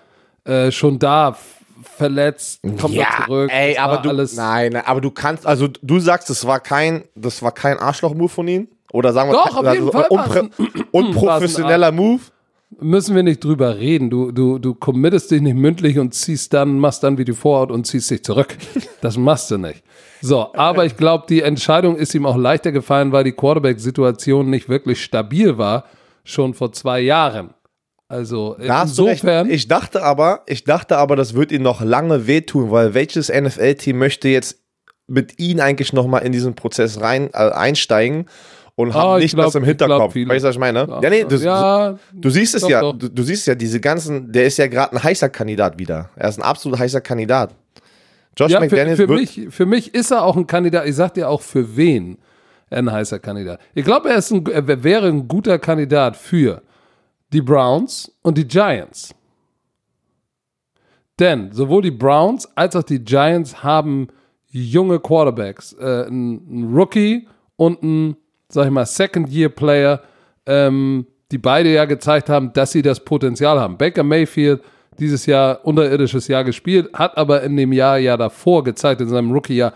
äh, 0.45 0.71
schon 0.71 0.97
da 0.97 1.37
verletzt, 1.83 2.61
kommt 2.81 2.95
er 2.95 3.07
zurück. 3.25 3.51
ey, 3.53 3.77
aber 3.77 3.97
du, 3.97 4.09
alles, 4.09 4.35
nein, 4.35 4.73
nein, 4.73 4.83
aber 4.85 4.99
du 4.99 5.11
kannst, 5.11 5.45
also 5.45 5.67
du 5.67 5.99
sagst, 5.99 6.29
das 6.29 6.45
war 6.47 6.59
kein, 6.59 7.03
das 7.13 7.43
war 7.43 7.51
kein 7.51 7.77
Arschloch-Move 7.77 8.29
von 8.29 8.47
ihm? 8.47 8.67
Oder 8.91 9.13
sagen 9.13 9.29
wir, 9.29 9.33
Doch, 9.33 9.57
auf 9.57 9.73
jeden 9.73 9.91
Fall 9.91 10.07
unpre- 10.09 10.49
unprofessioneller 10.91 11.91
Move? 11.91 12.21
müssen 12.79 13.15
wir 13.15 13.23
nicht 13.23 13.43
drüber 13.43 13.77
reden. 13.77 14.09
Du, 14.09 14.31
du, 14.31 14.57
du 14.57 14.73
committest 14.73 15.31
dich 15.31 15.41
nicht 15.41 15.55
mündlich 15.55 15.99
und 15.99 16.13
ziehst 16.13 16.51
dann, 16.53 16.79
machst 16.79 17.03
dann 17.03 17.17
wie 17.17 17.23
die 17.25 17.33
Vorhaut 17.33 17.71
und 17.71 17.85
ziehst 17.85 18.09
dich 18.09 18.23
zurück. 18.23 18.57
Das 19.01 19.17
machst 19.17 19.51
du 19.51 19.57
nicht. 19.59 19.83
So, 20.21 20.51
aber 20.55 20.83
ich 20.85 20.97
glaube, 20.97 21.25
die 21.29 21.43
Entscheidung 21.43 21.95
ist 21.95 22.15
ihm 22.15 22.25
auch 22.25 22.37
leichter 22.37 22.71
gefallen, 22.71 23.11
weil 23.11 23.23
die 23.23 23.33
Quarterback-Situation 23.33 24.49
nicht 24.49 24.67
wirklich 24.67 25.03
stabil 25.03 25.59
war, 25.59 25.83
schon 26.25 26.53
vor 26.53 26.73
zwei 26.73 26.99
Jahren. 26.99 27.53
Also 28.09 28.55
insofern, 28.59 29.49
Ich 29.49 29.67
dachte 29.67 30.03
aber, 30.03 30.41
ich 30.45 30.63
dachte 30.65 30.97
aber, 30.97 31.15
das 31.15 31.33
wird 31.33 31.51
ihm 31.51 31.63
noch 31.63 31.81
lange 31.81 32.27
wehtun, 32.27 32.69
weil 32.69 32.93
welches 32.93 33.29
NFL-Team 33.29 33.97
möchte 33.97 34.27
jetzt 34.27 34.59
mit 35.07 35.39
ihm 35.39 35.59
eigentlich 35.59 35.93
nochmal 35.93 36.23
in 36.23 36.31
diesen 36.31 36.53
Prozess 36.55 36.99
rein 37.01 37.29
äh, 37.33 37.37
einsteigen 37.37 38.25
und 38.75 38.93
hat 38.93 39.03
Ah, 39.03 39.17
ich 39.17 39.23
nicht 39.23 39.35
glaub- 39.35 39.45
das 39.45 39.55
im 39.55 39.63
Hinterkopf. 39.63 40.15
weißt 40.15 40.43
du, 40.43 40.47
was 40.49 40.55
ich 40.55 40.59
meine? 40.59 40.87
Ja, 41.01 41.09
nee, 41.09 41.23
du, 41.23 41.35
ja, 41.37 41.97
du 42.13 42.29
siehst 42.29 42.53
es 42.55 42.61
doch, 42.63 42.69
ja, 42.69 42.81
doch. 42.81 42.93
Du, 42.93 43.09
du 43.09 43.23
siehst 43.23 43.47
ja 43.47 43.55
diese 43.55 43.79
ganzen, 43.79 44.31
der 44.31 44.45
ist 44.45 44.57
ja 44.57 44.67
gerade 44.67 44.93
ein 44.95 45.01
heißer 45.03 45.29
Kandidat 45.29 45.79
wieder. 45.79 46.09
Er 46.15 46.29
ist 46.29 46.37
ein 46.37 46.43
absolut 46.43 46.77
heißer 46.77 47.01
Kandidat. 47.01 47.55
Josh 48.37 48.51
Ja, 48.51 48.59
für, 48.59 48.65
McDaniels 48.65 48.97
für, 48.99 49.07
wird, 49.09 49.19
mich, 49.19 49.47
für 49.49 49.65
mich 49.65 49.95
ist 49.95 50.11
er 50.11 50.23
auch 50.23 50.35
ein 50.35 50.45
Kandidat. 50.45 50.85
Ich 50.87 50.95
sag 50.95 51.13
dir 51.15 51.29
auch 51.29 51.41
für 51.41 51.75
wen 51.77 52.17
ein 52.69 52.91
heißer 52.91 53.19
Kandidat. 53.19 53.59
Ich 53.73 53.85
glaube, 53.85 54.09
er, 54.09 54.17
ist 54.17 54.31
ein- 54.31 54.45
er 54.47 54.83
wäre 54.83 55.07
ein 55.07 55.27
guter 55.27 55.59
Kandidat 55.59 56.15
für 56.17 56.61
die 57.33 57.41
Browns 57.41 58.11
und 58.21 58.37
die 58.37 58.47
Giants. 58.47 59.13
Denn 61.19 61.51
sowohl 61.51 61.81
die 61.81 61.91
Browns 61.91 62.45
als 62.55 62.75
auch 62.75 62.83
die 62.83 62.99
Giants 63.03 63.63
haben 63.63 64.07
junge 64.49 64.99
Quarterbacks. 64.99 65.73
Äh, 65.73 66.07
ein, 66.07 66.71
Rookie 66.75 67.27
und 67.55 67.81
ein, 67.83 68.17
sag 68.49 68.65
ich 68.65 68.71
mal, 68.71 68.85
Second-Year-Player, 68.85 70.01
ähm, 70.45 71.05
die 71.31 71.37
beide 71.37 71.73
ja 71.73 71.85
gezeigt 71.85 72.29
haben, 72.29 72.51
dass 72.53 72.71
sie 72.71 72.81
das 72.81 73.03
Potenzial 73.03 73.59
haben. 73.59 73.77
Baker 73.77 74.03
Mayfield 74.03 74.61
dieses 74.99 75.25
Jahr 75.25 75.59
unterirdisches 75.65 76.27
Jahr 76.27 76.43
gespielt, 76.43 76.89
hat 76.93 77.17
aber 77.17 77.43
in 77.43 77.55
dem 77.57 77.73
Jahr 77.73 77.97
ja 77.97 78.15
davor 78.15 78.63
gezeigt, 78.63 79.01
in 79.01 79.09
seinem 79.09 79.31
Rookie-Jahr, 79.31 79.73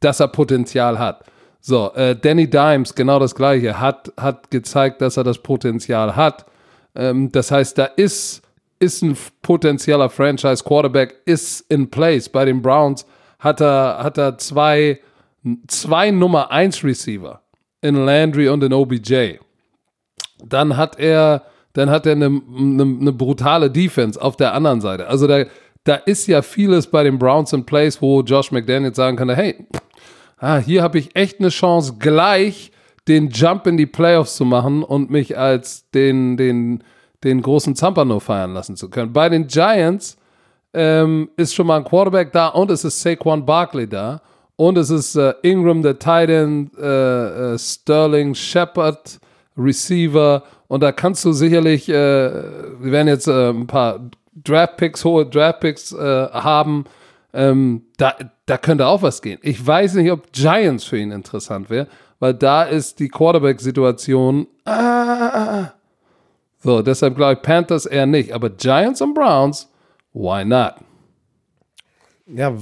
dass 0.00 0.20
er 0.20 0.28
Potenzial 0.28 0.98
hat. 0.98 1.24
So, 1.64 1.92
äh, 1.94 2.16
Danny 2.16 2.50
Dimes, 2.50 2.92
genau 2.92 3.20
das 3.20 3.36
gleiche, 3.36 3.78
hat, 3.78 4.12
hat 4.20 4.50
gezeigt, 4.50 5.00
dass 5.00 5.16
er 5.16 5.22
das 5.22 5.38
Potenzial 5.38 6.16
hat. 6.16 6.44
Ähm, 6.96 7.30
das 7.30 7.52
heißt, 7.52 7.78
da 7.78 7.84
ist, 7.84 8.42
ist 8.80 9.02
ein 9.02 9.16
potenzieller 9.42 10.10
Franchise-Quarterback, 10.10 11.20
ist 11.24 11.60
in 11.70 11.88
place. 11.88 12.28
Bei 12.28 12.44
den 12.44 12.62
Browns 12.62 13.06
hat 13.38 13.60
er, 13.60 13.98
hat 14.02 14.18
er 14.18 14.38
zwei, 14.38 14.98
zwei 15.68 16.10
Nummer 16.10 16.50
1 16.50 16.82
Receiver 16.82 17.40
in 17.80 17.94
Landry 17.94 18.48
und 18.48 18.64
in 18.64 18.72
OBJ. 18.72 19.36
Dann 20.44 20.76
hat 20.76 20.98
er, 20.98 21.44
dann 21.74 21.90
hat 21.90 22.06
er 22.06 22.12
eine, 22.12 22.26
eine, 22.26 22.82
eine 22.82 23.12
brutale 23.12 23.70
Defense 23.70 24.20
auf 24.20 24.34
der 24.34 24.52
anderen 24.52 24.80
Seite. 24.80 25.06
Also 25.06 25.28
da, 25.28 25.44
da 25.84 25.94
ist 25.94 26.26
ja 26.26 26.42
vieles 26.42 26.88
bei 26.88 27.04
den 27.04 27.20
Browns 27.20 27.52
in 27.52 27.64
place, 27.64 28.02
wo 28.02 28.20
Josh 28.22 28.50
McDaniels 28.50 28.96
sagen 28.96 29.16
kann, 29.16 29.30
hey, 29.30 29.64
ah, 30.42 30.58
hier 30.58 30.82
habe 30.82 30.98
ich 30.98 31.14
echt 31.16 31.38
eine 31.38 31.48
Chance, 31.48 31.94
gleich 31.98 32.72
den 33.08 33.30
Jump 33.30 33.66
in 33.66 33.76
die 33.76 33.86
Playoffs 33.86 34.36
zu 34.36 34.44
machen 34.44 34.82
und 34.82 35.10
mich 35.10 35.38
als 35.38 35.88
den, 35.90 36.36
den, 36.36 36.84
den 37.24 37.40
großen 37.40 37.74
Zampano 37.74 38.20
feiern 38.20 38.52
lassen 38.52 38.76
zu 38.76 38.90
können. 38.90 39.12
Bei 39.12 39.28
den 39.28 39.46
Giants 39.46 40.16
ähm, 40.74 41.30
ist 41.36 41.54
schon 41.54 41.66
mal 41.66 41.78
ein 41.78 41.84
Quarterback 41.84 42.32
da 42.32 42.48
und 42.48 42.70
es 42.70 42.84
ist 42.84 43.00
Saquon 43.00 43.46
Barkley 43.46 43.88
da 43.88 44.20
und 44.56 44.76
es 44.78 44.90
ist 44.90 45.16
äh, 45.16 45.34
Ingram, 45.42 45.82
der 45.82 45.98
Titan, 45.98 46.70
äh, 46.78 47.54
äh, 47.54 47.58
Sterling, 47.58 48.34
Shepard, 48.34 49.20
Receiver 49.56 50.42
und 50.68 50.82
da 50.82 50.90
kannst 50.90 51.24
du 51.24 51.32
sicherlich, 51.32 51.88
äh, 51.88 51.92
wir 51.92 52.92
werden 52.92 53.08
jetzt 53.08 53.28
äh, 53.28 53.50
ein 53.50 53.66
paar 53.66 54.00
Draftpicks, 54.34 55.04
hohe 55.04 55.26
Draftpicks 55.26 55.92
äh, 55.92 56.28
haben, 56.32 56.84
ähm, 57.32 57.86
da, 57.96 58.14
da 58.46 58.58
könnte 58.58 58.86
auch 58.86 59.02
was 59.02 59.22
gehen. 59.22 59.38
Ich 59.42 59.64
weiß 59.64 59.94
nicht, 59.94 60.10
ob 60.10 60.32
Giants 60.32 60.84
für 60.84 60.98
ihn 60.98 61.10
interessant 61.10 61.70
wäre, 61.70 61.86
weil 62.18 62.34
da 62.34 62.62
ist 62.64 62.98
die 62.98 63.08
Quarterback-Situation. 63.08 64.46
Ah, 64.64 65.72
so, 66.58 66.82
deshalb 66.82 67.16
glaube 67.16 67.34
ich 67.34 67.42
Panthers 67.42 67.86
eher 67.86 68.06
nicht. 68.06 68.32
Aber 68.32 68.50
Giants 68.50 69.00
und 69.00 69.14
Browns, 69.14 69.68
why 70.12 70.44
not? 70.44 70.74
ja, 72.26 72.54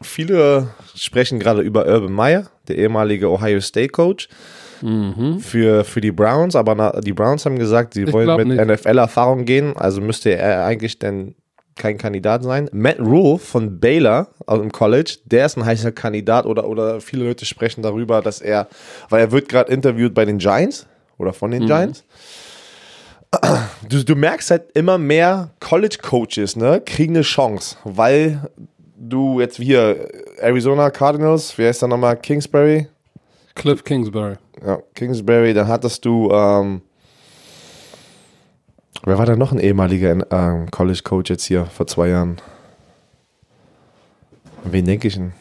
viele 0.00 0.68
sprechen 0.94 1.38
gerade 1.38 1.62
über 1.62 1.86
Urban 1.86 2.12
Meyer, 2.12 2.46
der 2.68 2.78
ehemalige 2.78 3.30
Ohio 3.30 3.60
State 3.60 3.90
Coach. 3.90 4.28
Für, 5.40 5.84
für 5.84 6.00
die 6.00 6.10
Browns, 6.10 6.56
aber 6.56 6.74
na, 6.74 6.98
die 7.02 7.12
Browns 7.12 7.44
haben 7.44 7.58
gesagt, 7.58 7.92
sie 7.92 8.04
Ich 8.04 8.12
wollen 8.14 8.48
mit. 8.48 8.66
NFL-Erfahrung 8.66 9.44
gehen, 9.44 9.76
also 9.76 10.00
müsste 10.00 10.30
er 10.30 10.64
eigentlich 10.64 10.98
denn 10.98 11.34
kein 11.76 11.96
Kandidat 11.98 12.42
sein. 12.42 12.68
Matt 12.72 12.98
Rule 13.00 13.38
von 13.38 13.80
Baylor 13.80 14.28
aus 14.46 14.58
dem 14.60 14.70
College, 14.72 15.18
der 15.24 15.46
ist 15.46 15.56
ein 15.56 15.64
heißer 15.64 15.92
Kandidat 15.92 16.46
oder, 16.46 16.68
oder 16.68 17.00
viele 17.00 17.24
Leute 17.24 17.46
sprechen 17.46 17.82
darüber, 17.82 18.20
dass 18.22 18.40
er, 18.40 18.68
weil 19.08 19.20
er 19.20 19.32
wird 19.32 19.48
gerade 19.48 19.72
interviewt 19.72 20.12
bei 20.14 20.24
den 20.24 20.38
Giants 20.38 20.86
oder 21.18 21.32
von 21.32 21.50
Mhm. 21.50 21.54
den 21.54 21.66
Giants. 21.66 22.04
Du, 23.88 24.02
du 24.04 24.16
merkst 24.16 24.50
halt 24.50 24.72
immer 24.74 24.98
mehr 24.98 25.50
College-Coaches, 25.60 26.56
ne, 26.56 26.82
kriegen 26.84 27.14
eine 27.14 27.22
Chance, 27.22 27.76
weil 27.84 28.50
du 28.96 29.40
jetzt 29.40 29.60
wie 29.60 29.66
hier 29.66 30.08
Arizona 30.38 30.90
Cardinals, 30.90 31.56
wie 31.56 31.64
heißt 31.66 31.82
der 31.82 31.88
nochmal, 31.88 32.16
Kingsbury? 32.16 32.88
Cliff 33.54 33.84
Kingsbury. 33.84 34.34
Ja, 34.66 34.78
Kingsbury, 34.94 35.54
dann 35.54 35.68
hattest 35.68 36.04
du, 36.04 36.30
ähm, 36.32 36.82
wer 39.04 39.18
war 39.18 39.26
da 39.26 39.36
noch 39.36 39.52
ein 39.52 39.58
ehemaliger 39.58 40.16
ähm, 40.30 40.70
College-Coach 40.70 41.30
jetzt 41.30 41.44
hier 41.44 41.66
vor 41.66 41.86
zwei 41.86 42.08
Jahren? 42.08 42.36
Wen 44.64 44.84
denke 44.84 45.08
ich 45.08 45.14
denn? 45.14 45.32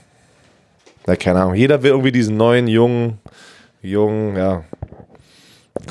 Na, 1.06 1.16
keine 1.16 1.42
Ahnung. 1.42 1.56
Jeder 1.56 1.82
will 1.84 1.92
irgendwie 1.92 2.12
diesen 2.12 2.38
neuen, 2.38 2.68
jungen, 2.68 3.20
jungen, 3.82 4.36
ja, 4.36 4.64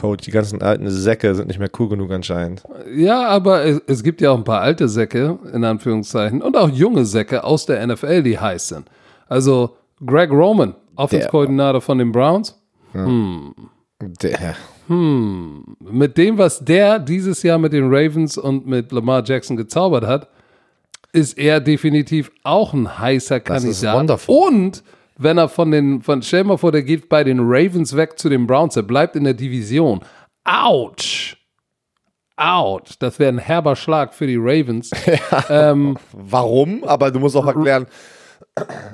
Coach. 0.00 0.24
Die 0.24 0.30
ganzen 0.30 0.62
alten 0.62 0.88
Säcke 0.90 1.34
sind 1.34 1.48
nicht 1.48 1.58
mehr 1.58 1.70
cool 1.78 1.88
genug 1.88 2.10
anscheinend. 2.10 2.62
Ja, 2.94 3.26
aber 3.26 3.64
es, 3.64 3.80
es 3.86 4.02
gibt 4.02 4.20
ja 4.20 4.30
auch 4.30 4.36
ein 4.36 4.44
paar 4.44 4.60
alte 4.60 4.88
Säcke, 4.88 5.38
in 5.52 5.64
Anführungszeichen, 5.64 6.42
und 6.42 6.56
auch 6.56 6.68
junge 6.68 7.04
Säcke 7.04 7.44
aus 7.44 7.66
der 7.66 7.86
NFL, 7.86 8.22
die 8.22 8.38
heiß 8.38 8.68
sind. 8.68 8.88
Also 9.28 9.76
Greg 10.04 10.30
Roman, 10.30 10.74
Offense-Koordinator 10.96 11.80
von 11.80 11.98
den 11.98 12.12
Browns. 12.12 12.58
Der, 14.22 14.54
Mit 14.88 16.16
dem, 16.16 16.38
was 16.38 16.64
der 16.64 16.98
dieses 16.98 17.42
Jahr 17.42 17.58
mit 17.58 17.72
den 17.72 17.84
Ravens 17.84 18.38
und 18.38 18.66
mit 18.66 18.90
Lamar 18.92 19.22
Jackson 19.24 19.56
gezaubert 19.56 20.06
hat, 20.06 20.28
ist 21.12 21.38
er 21.38 21.60
definitiv 21.60 22.30
auch 22.42 22.72
ein 22.72 22.98
heißer 22.98 23.40
Das 23.40 23.64
ist 23.64 23.82
Kandidat. 23.82 24.28
Und 24.28 24.82
wenn 25.16 25.36
er 25.36 25.48
von 25.48 25.70
den, 25.70 26.00
von, 26.00 26.22
stell 26.22 26.44
mal 26.44 26.56
vor, 26.56 26.72
der 26.72 26.82
geht 26.82 27.08
bei 27.08 27.24
den 27.24 27.40
Ravens 27.40 27.96
weg 27.96 28.18
zu 28.18 28.28
den 28.28 28.46
Browns, 28.46 28.76
er 28.76 28.82
bleibt 28.82 29.16
in 29.16 29.24
der 29.24 29.34
Division. 29.34 30.00
Autsch! 30.44 31.36
Autsch! 32.36 32.94
Das 33.00 33.18
wäre 33.18 33.32
ein 33.32 33.38
herber 33.38 33.74
Schlag 33.74 34.14
für 34.14 34.26
die 34.26 34.36
Ravens. 34.38 34.90
warum? 36.12 36.84
Aber 36.84 37.10
du 37.10 37.18
musst 37.18 37.36
auch 37.36 37.46
erklären, 37.46 37.86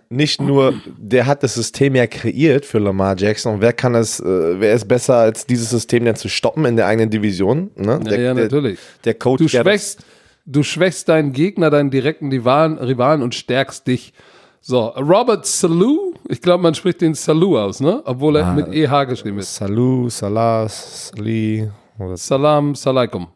nicht 0.08 0.40
nur, 0.40 0.74
der 0.98 1.26
hat 1.26 1.42
das 1.42 1.54
System 1.54 1.94
ja 1.94 2.06
kreiert 2.06 2.64
für 2.64 2.78
Lamar 2.78 3.16
Jackson 3.16 3.54
und 3.54 3.60
wer 3.60 3.72
kann 3.72 3.94
es, 3.94 4.20
äh, 4.20 4.24
wer 4.60 4.74
ist 4.74 4.86
besser 4.88 5.16
als 5.16 5.46
dieses 5.46 5.70
System 5.70 6.04
denn 6.04 6.16
zu 6.16 6.28
stoppen 6.28 6.64
in 6.64 6.76
der 6.76 6.86
eigenen 6.86 7.10
Division? 7.10 7.70
Ne? 7.76 7.92
Ja, 7.92 7.98
Der, 7.98 8.20
ja, 8.20 8.34
der, 8.34 8.44
natürlich. 8.44 8.78
der 9.04 9.14
Coach, 9.14 9.42
Du 9.42 9.48
der 9.48 9.62
schwächst, 9.62 10.04
du 10.46 10.62
schwächst 10.62 11.08
deinen 11.08 11.32
Gegner, 11.32 11.70
deinen 11.70 11.90
direkten 11.90 12.30
Rivalen, 12.30 12.78
Rivalen 12.78 13.22
und 13.22 13.34
stärkst 13.34 13.86
dich. 13.86 14.12
So, 14.60 14.86
Robert 14.96 15.44
Salou, 15.44 16.14
ich 16.28 16.40
glaube, 16.40 16.62
man 16.62 16.74
spricht 16.74 17.02
den 17.02 17.12
Salou 17.14 17.58
aus, 17.58 17.80
ne? 17.80 18.00
Obwohl 18.06 18.36
er 18.36 18.54
mit 18.54 18.68
EH 18.72 19.04
geschrieben 19.04 19.38
ist. 19.38 19.54
Salou, 19.54 20.08
Salah, 20.08 20.66
Sali, 20.68 21.68
oder 21.98 22.16
Salam, 22.16 22.74
Salaikum. 22.74 23.26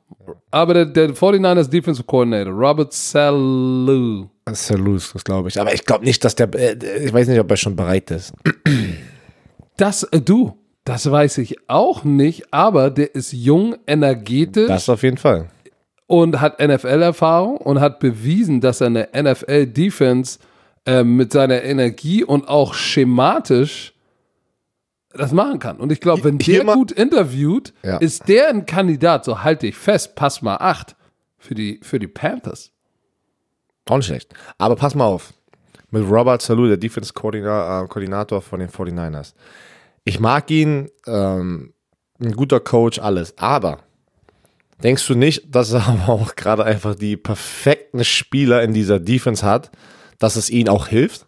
Aber 0.50 0.72
der, 0.72 0.86
der 0.86 1.10
49ers 1.10 1.68
Defensive 1.68 2.04
Coordinator, 2.06 2.52
Robert 2.54 2.94
Salou. 2.94 4.28
Salou 4.54 4.96
ist 4.96 5.14
das, 5.14 5.24
glaube 5.24 5.48
ich. 5.48 5.60
Aber 5.60 5.72
ich 5.74 5.84
glaube 5.84 6.04
nicht, 6.04 6.24
dass 6.24 6.34
der, 6.34 6.48
äh, 6.54 7.04
ich 7.04 7.12
weiß 7.12 7.28
nicht, 7.28 7.40
ob 7.40 7.50
er 7.50 7.56
schon 7.56 7.76
bereit 7.76 8.10
ist. 8.10 8.32
Das, 9.76 10.02
äh, 10.04 10.20
du, 10.20 10.56
das 10.84 11.10
weiß 11.10 11.38
ich 11.38 11.56
auch 11.68 12.04
nicht, 12.04 12.52
aber 12.52 12.90
der 12.90 13.14
ist 13.14 13.32
jung, 13.32 13.76
energetisch 13.86 14.68
Das 14.68 14.88
auf 14.88 15.02
jeden 15.02 15.18
Fall. 15.18 15.48
und 16.06 16.40
hat 16.40 16.58
NFL-Erfahrung 16.60 17.58
und 17.58 17.80
hat 17.80 18.00
bewiesen, 18.00 18.60
dass 18.60 18.80
er 18.80 18.86
eine 18.88 19.08
NFL-Defense 19.14 20.38
äh, 20.86 21.04
mit 21.04 21.32
seiner 21.32 21.62
Energie 21.62 22.24
und 22.24 22.48
auch 22.48 22.74
schematisch 22.74 23.92
das 25.12 25.32
machen 25.32 25.58
kann. 25.58 25.78
Und 25.78 25.90
ich 25.90 26.00
glaube, 26.00 26.24
wenn 26.24 26.38
der 26.38 26.64
gut 26.64 26.92
interviewt, 26.92 27.72
Ja. 27.82 27.96
ist 27.98 28.28
der 28.28 28.48
ein 28.50 28.66
Kandidat, 28.66 29.24
so 29.24 29.42
halte 29.42 29.66
ich 29.66 29.76
fest, 29.76 30.14
pass 30.14 30.42
mal 30.42 30.56
acht, 30.56 30.96
für 31.38 31.54
die, 31.54 31.80
für 31.82 31.98
die 31.98 32.06
Panthers. 32.08 32.72
Auch 33.88 33.96
nicht 33.96 34.06
schlecht. 34.06 34.32
Aber 34.58 34.76
pass 34.76 34.94
mal 34.94 35.06
auf. 35.06 35.32
Mit 35.90 36.08
Robert 36.08 36.42
Salou, 36.42 36.66
der 36.66 36.76
Defense-Koordinator 36.76 38.42
von 38.42 38.60
den 38.60 38.68
49ers. 38.68 39.32
Ich 40.04 40.20
mag 40.20 40.50
ihn, 40.50 40.90
ähm, 41.06 41.72
ein 42.20 42.32
guter 42.32 42.60
Coach, 42.60 42.98
alles. 42.98 43.36
Aber 43.38 43.78
denkst 44.82 45.06
du 45.06 45.14
nicht, 45.14 45.54
dass 45.54 45.72
er 45.72 45.86
aber 45.88 46.08
auch 46.12 46.34
gerade 46.36 46.64
einfach 46.64 46.94
die 46.94 47.16
perfekten 47.16 48.04
Spieler 48.04 48.62
in 48.62 48.74
dieser 48.74 49.00
Defense 49.00 49.44
hat, 49.46 49.70
dass 50.18 50.36
es 50.36 50.50
ihnen 50.50 50.68
auch 50.68 50.88
hilft? 50.88 51.26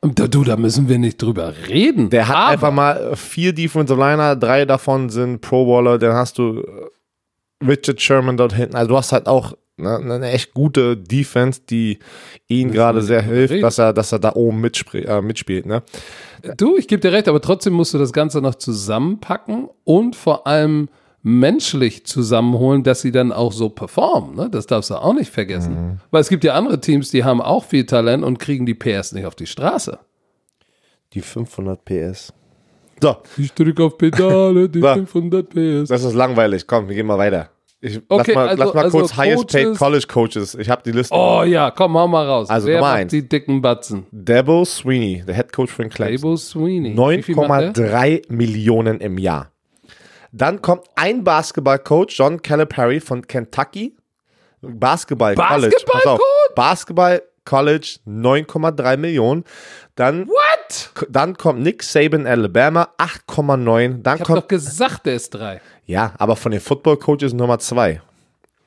Und 0.00 0.18
da, 0.18 0.26
du, 0.26 0.42
da 0.42 0.56
müssen 0.56 0.88
wir 0.88 0.98
nicht 0.98 1.22
drüber 1.22 1.52
reden. 1.68 2.10
Der 2.10 2.26
hat 2.28 2.36
Aber- 2.36 2.48
einfach 2.48 2.72
mal 2.72 3.16
vier 3.16 3.52
Defensive 3.52 3.98
Liner, 3.98 4.34
drei 4.36 4.64
davon 4.64 5.10
sind 5.10 5.40
Pro 5.40 5.64
Bowler, 5.64 5.98
dann 5.98 6.14
hast 6.14 6.38
du 6.38 6.60
äh, 6.60 7.64
Richard 7.64 8.00
Sherman 8.00 8.36
dort 8.36 8.52
hinten. 8.54 8.74
Also 8.74 8.88
du 8.88 8.96
hast 8.96 9.12
halt 9.12 9.28
auch 9.28 9.54
ne, 9.82 10.14
eine 10.14 10.30
echt 10.30 10.54
gute 10.54 10.96
Defense, 10.96 11.60
die 11.68 11.98
ihm 12.48 12.72
gerade 12.72 13.02
sehr 13.02 13.22
hilft, 13.22 13.52
reden. 13.52 13.62
dass 13.62 13.78
er, 13.78 13.92
dass 13.92 14.12
er 14.12 14.18
da 14.18 14.32
oben 14.34 14.60
mitspr 14.60 14.94
äh, 15.06 15.20
mitspielt. 15.22 15.66
Ne? 15.66 15.82
Du, 16.56 16.76
ich 16.76 16.88
gebe 16.88 17.00
dir 17.00 17.12
recht, 17.12 17.28
aber 17.28 17.40
trotzdem 17.40 17.72
musst 17.74 17.92
du 17.94 17.98
das 17.98 18.12
Ganze 18.12 18.40
noch 18.40 18.54
zusammenpacken 18.54 19.68
und 19.84 20.16
vor 20.16 20.46
allem 20.46 20.88
menschlich 21.24 22.04
zusammenholen, 22.04 22.82
dass 22.82 23.00
sie 23.00 23.12
dann 23.12 23.30
auch 23.30 23.52
so 23.52 23.68
performen. 23.68 24.34
Ne? 24.34 24.50
Das 24.50 24.66
darfst 24.66 24.90
du 24.90 24.96
auch 24.96 25.14
nicht 25.14 25.30
vergessen. 25.30 25.74
Mhm. 25.74 26.00
Weil 26.10 26.20
es 26.20 26.28
gibt 26.28 26.42
ja 26.42 26.54
andere 26.54 26.80
Teams, 26.80 27.10
die 27.10 27.22
haben 27.22 27.40
auch 27.40 27.64
viel 27.64 27.86
Talent 27.86 28.24
und 28.24 28.38
kriegen 28.40 28.66
die 28.66 28.74
PS 28.74 29.12
nicht 29.12 29.24
auf 29.26 29.36
die 29.36 29.46
Straße. 29.46 29.98
Die 31.12 31.20
500 31.20 31.84
PS. 31.84 32.32
So, 33.00 33.16
Ich 33.36 33.52
drücke 33.52 33.84
auf 33.84 33.98
Pedale, 33.98 34.68
die 34.68 34.80
So. 34.82 34.94
500 34.94 35.48
PS. 35.48 35.88
das 35.88 36.02
ist 36.04 36.14
langweilig. 36.14 36.66
Komm, 36.66 36.88
wir 36.88 36.94
gehen 36.96 37.06
mal 37.06 37.18
weiter. 37.18 37.50
Ich, 37.84 38.00
Okay, 38.08 38.32
lass 38.32 38.34
mal, 38.36 38.48
also- 38.48 38.62
lass 38.64 38.74
mal 38.74 38.82
also 38.84 38.98
kurz 39.00 39.16
Highest 39.16 39.48
Paid 39.48 39.64
Coaches- 39.66 39.78
College 39.78 40.06
Coaches. 40.06 40.54
Ich 40.54 40.70
habe 40.70 40.82
die 40.84 40.92
Liste. 40.92 41.12
Oh 41.14 41.42
ja, 41.42 41.72
komm, 41.72 41.98
hau 41.98 42.06
mal 42.06 42.24
raus. 42.26 42.48
Also 42.48 42.68
Wer 42.68 42.76
Nummer 42.76 42.92
eins. 42.92 43.10
die 43.10 43.28
dicken 43.28 43.60
Batzen? 43.60 44.06
Debo 44.12 44.64
Sweeney, 44.64 45.24
der 45.26 45.34
Head 45.34 45.52
Coach 45.52 45.72
von 45.72 45.88
Clemson. 45.88 46.28
Abel 46.30 46.38
Sweeney. 46.38 46.96
Wie 46.96 47.22
viel 47.22 47.34
macht 47.34 47.76
der? 47.76 47.90
9,3 47.92 48.22
Millionen 48.28 49.00
im 49.00 49.18
Jahr. 49.18 49.50
Dann 50.30 50.62
kommt 50.62 50.84
ein 50.94 51.24
Basketballcoach, 51.24 52.06
John 52.10 52.40
Calipari 52.40 53.00
von 53.00 53.26
Kentucky. 53.26 53.96
Basketball, 54.62 55.34
College. 55.34 55.74
Pass 55.84 56.06
auf. 56.06 56.20
Basketball 56.54 57.20
College 57.44 57.98
9,3 58.06 58.96
Millionen. 58.96 59.44
Dann, 59.94 60.26
What? 60.28 60.90
dann 61.08 61.36
kommt 61.36 61.60
Nick 61.60 61.82
Saban, 61.82 62.26
Alabama, 62.26 62.88
8,9. 62.98 64.02
Dann 64.02 64.14
Ich 64.16 64.20
hab 64.20 64.26
kommt, 64.26 64.38
doch 64.42 64.48
gesagt, 64.48 65.06
der 65.06 65.14
ist 65.14 65.30
drei. 65.30 65.60
ja, 65.86 66.12
aber 66.18 66.36
von 66.36 66.52
den 66.52 66.60
Football 66.60 66.96
Coaches 66.98 67.32
Nummer 67.32 67.58
2. 67.58 68.00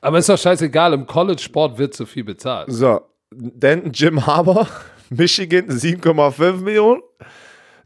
Aber 0.02 0.18
ist 0.18 0.28
doch 0.28 0.38
scheißegal, 0.38 0.92
im 0.92 1.06
College-Sport 1.06 1.78
wird 1.78 1.94
zu 1.94 2.06
viel 2.06 2.22
bezahlt. 2.24 2.68
So, 2.70 3.00
dann 3.30 3.90
Jim 3.92 4.24
Harbour, 4.24 4.68
Michigan, 5.10 5.66
7,5 5.68 6.56
Millionen. 6.60 7.02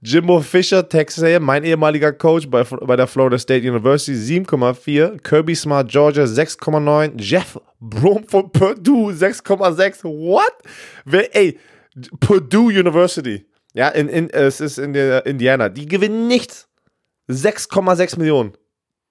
Jimbo 0.03 0.41
Fisher, 0.41 0.89
Texas 0.89 1.23
A&M, 1.23 1.43
mein 1.43 1.63
ehemaliger 1.63 2.13
Coach 2.13 2.49
bei, 2.49 2.65
bei 2.65 2.97
der 2.97 3.07
Florida 3.07 3.39
State 3.39 3.71
University, 3.71 4.13
7,4. 4.13 5.19
Kirby 5.19 5.55
Smart, 5.55 5.91
Georgia, 5.91 6.25
6,9. 6.25 7.21
Jeff 7.21 7.61
Brom 7.81 8.25
von 8.27 8.51
Purdue, 8.51 9.13
6,6. 9.13 10.05
What? 10.05 10.53
Wer, 11.05 11.35
ey, 11.37 11.59
Purdue 12.19 12.69
University. 12.69 13.47
Ja, 13.75 13.89
in, 13.89 14.09
in, 14.09 14.31
es 14.31 14.61
ist 14.61 14.79
in 14.79 14.95
der 14.95 15.27
Indiana. 15.27 15.69
Die 15.69 15.87
gewinnen 15.87 16.27
nichts. 16.29 16.67
6,6 17.29 18.19
Millionen. 18.19 18.53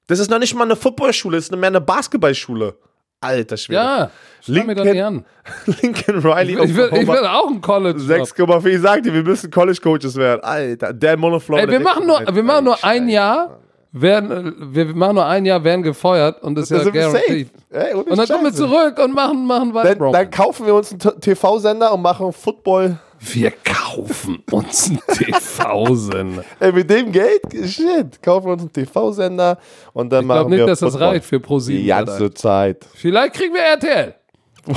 Das 0.07 0.17
ist 0.17 0.31
noch 0.31 0.39
nicht 0.39 0.55
mal 0.55 0.63
eine 0.63 0.75
Footballschule, 0.75 1.37
das 1.37 1.45
ist 1.45 1.55
mehr 1.55 1.67
eine 1.67 1.81
Basketballschule. 1.81 2.75
Alter 3.21 3.57
Schwede. 3.57 3.79
Ja, 3.79 4.11
schau 4.41 4.63
mir 4.63 4.75
doch 4.75 4.85
nicht 4.85 5.03
an. 5.03 5.25
Lincoln 5.81 6.19
Riley. 6.19 6.63
Ich 6.63 6.75
will, 6.75 6.89
ich 6.93 7.07
will 7.07 7.25
auch 7.25 7.49
ein 7.49 7.59
college 7.61 7.99
6,4. 7.99 8.65
Ich 8.67 8.81
sagte, 8.81 9.13
wir 9.13 9.23
müssen 9.23 9.51
College 9.51 9.79
Coaches 9.81 10.15
werden. 10.15 10.41
Alter, 10.43 10.93
Dan 10.93 11.19
Monoflow. 11.19 11.57
Ey, 11.57 11.67
wir 11.69 11.79
machen 11.81 12.07
nur, 12.07 12.21
wir 12.31 12.43
machen 12.43 12.63
nur 12.65 12.81
ein 12.83 13.09
Jahr, 13.09 13.59
werden, 13.91 14.55
wir 14.73 14.85
machen 14.95 15.15
nur 15.15 15.25
ein 15.25 15.45
Jahr, 15.45 15.61
werden 15.63 15.81
gefeuert 15.83 16.41
und 16.43 16.55
das 16.55 16.65
ist 16.65 16.71
Da 16.71 16.77
ja 16.77 16.83
sind 16.83 16.93
wir 16.93 17.01
safe. 17.09 17.23
guaranteed. 17.25 17.49
Ey, 17.71 17.93
ohne 17.93 18.03
Und 18.03 18.17
dann 18.17 18.27
kommen 18.27 18.43
wir 18.43 18.51
Scheiße. 18.51 18.67
zurück 18.67 18.99
und 19.03 19.13
machen, 19.13 19.45
machen 19.45 19.73
weiter. 19.73 19.95
Dann, 19.95 20.13
dann 20.13 20.31
kaufen 20.31 20.65
wir 20.65 20.75
uns 20.75 20.91
einen 20.91 21.19
TV-Sender 21.19 21.91
und 21.93 22.01
machen 22.01 22.31
Football. 22.31 22.97
Wir 23.19 23.51
kaufen 23.51 24.43
uns 24.51 24.89
einen 24.89 25.01
TV-Sender. 25.07 26.43
Ey, 26.59 26.71
mit 26.71 26.89
dem 26.89 27.11
Geld, 27.11 27.41
shit, 27.65 28.21
kaufen 28.21 28.47
wir 28.47 28.53
uns 28.53 28.61
einen 28.61 28.73
TV-Sender 28.73 29.57
und 29.93 30.09
dann 30.09 30.21
Ich 30.21 30.27
machen 30.27 30.37
glaube 30.37 30.49
nicht, 30.51 30.59
wir 30.59 30.67
dass 30.67 30.79
das 30.79 30.99
reicht 30.99 31.25
für 31.25 31.39
ProSieben. 31.39 31.81
Die 31.81 31.87
ganze 31.87 32.33
Zeit. 32.33 32.85
Vielleicht 32.93 33.33
kriegen 33.33 33.53
wir 33.53 33.61
RTL. 33.61 34.15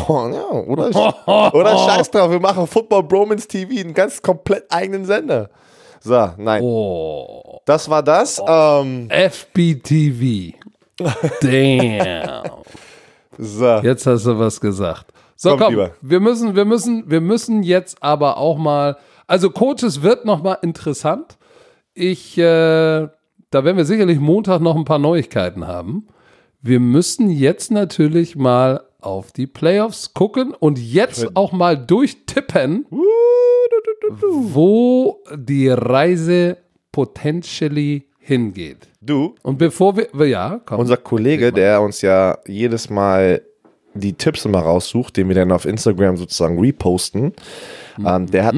Oh, 0.08 0.28
ja, 0.32 0.44
oder, 0.44 0.88
oder 1.54 1.78
scheiß 1.78 2.10
drauf, 2.10 2.30
wir 2.30 2.40
machen 2.40 2.66
Football 2.66 3.04
Bromance 3.04 3.46
TV, 3.46 3.80
einen 3.80 3.94
ganz 3.94 4.20
komplett 4.20 4.64
eigenen 4.70 5.04
Sender. 5.04 5.50
So, 6.00 6.30
nein. 6.36 6.62
Oh. 6.62 7.60
Das 7.64 7.88
war 7.88 8.02
das. 8.02 8.42
Ähm, 8.44 9.08
FBTV. 9.08 10.54
Damn. 11.40 12.42
so. 13.38 13.76
Jetzt 13.82 14.06
hast 14.06 14.26
du 14.26 14.38
was 14.38 14.60
gesagt. 14.60 15.12
So, 15.42 15.48
Komm, 15.50 15.58
komm, 15.58 15.70
lieber. 15.70 15.90
wir 16.02 16.20
müssen, 16.20 16.54
wir 16.54 16.64
müssen, 16.64 17.10
wir 17.10 17.20
müssen 17.20 17.64
jetzt 17.64 18.00
aber 18.00 18.36
auch 18.36 18.58
mal, 18.58 18.96
also 19.26 19.50
Coaches 19.50 20.00
wird 20.00 20.24
noch 20.24 20.40
mal 20.40 20.56
interessant. 20.62 21.36
Ich, 21.94 22.38
äh, 22.38 22.42
da 22.42 23.10
werden 23.64 23.76
wir 23.76 23.84
sicherlich 23.84 24.20
Montag 24.20 24.60
noch 24.60 24.76
ein 24.76 24.84
paar 24.84 25.00
Neuigkeiten 25.00 25.66
haben. 25.66 26.06
Wir 26.60 26.78
müssen 26.78 27.28
jetzt 27.28 27.72
natürlich 27.72 28.36
mal 28.36 28.82
auf 29.00 29.32
die 29.32 29.48
Playoffs 29.48 30.14
gucken 30.14 30.54
und 30.54 30.78
jetzt 30.78 31.34
auch 31.34 31.50
mal 31.50 31.76
durchtippen, 31.76 32.86
wo 34.30 35.24
die 35.34 35.70
Reise 35.70 36.58
potentially 36.92 38.06
hingeht. 38.20 38.86
Du, 39.00 39.34
Und 39.42 39.58
bevor 39.58 39.96
wir, 39.96 40.08
ja, 40.28 40.60
komm. 40.64 40.78
unser 40.78 40.98
Kollege, 40.98 41.52
der 41.52 41.82
uns 41.82 42.00
ja 42.00 42.38
jedes 42.46 42.88
Mal 42.88 43.42
die 43.94 44.14
Tipps 44.14 44.44
immer 44.44 44.60
raussucht, 44.60 45.16
den 45.16 45.28
wir 45.28 45.34
dann 45.34 45.52
auf 45.52 45.64
Instagram 45.64 46.16
sozusagen 46.16 46.58
reposten, 46.60 47.32
ähm, 48.04 48.26
der 48.30 48.44
hat 48.46 48.54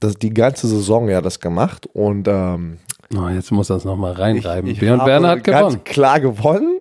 das 0.00 0.16
die 0.16 0.34
ganze 0.34 0.66
Saison 0.68 1.08
ja 1.08 1.20
das 1.20 1.40
gemacht 1.40 1.86
und 1.92 2.28
ähm, 2.28 2.78
Oh, 3.16 3.28
jetzt 3.28 3.52
muss 3.52 3.68
das 3.68 3.84
noch 3.84 3.96
mal 3.96 4.12
reinreiben. 4.12 4.68
ich 4.68 4.80
Björn 4.80 5.00
habe 5.00 5.10
Werner 5.10 5.28
hat 5.28 5.44
ganz 5.44 5.74
gewonnen. 5.74 5.84
klar 5.84 6.20
gewonnen 6.20 6.80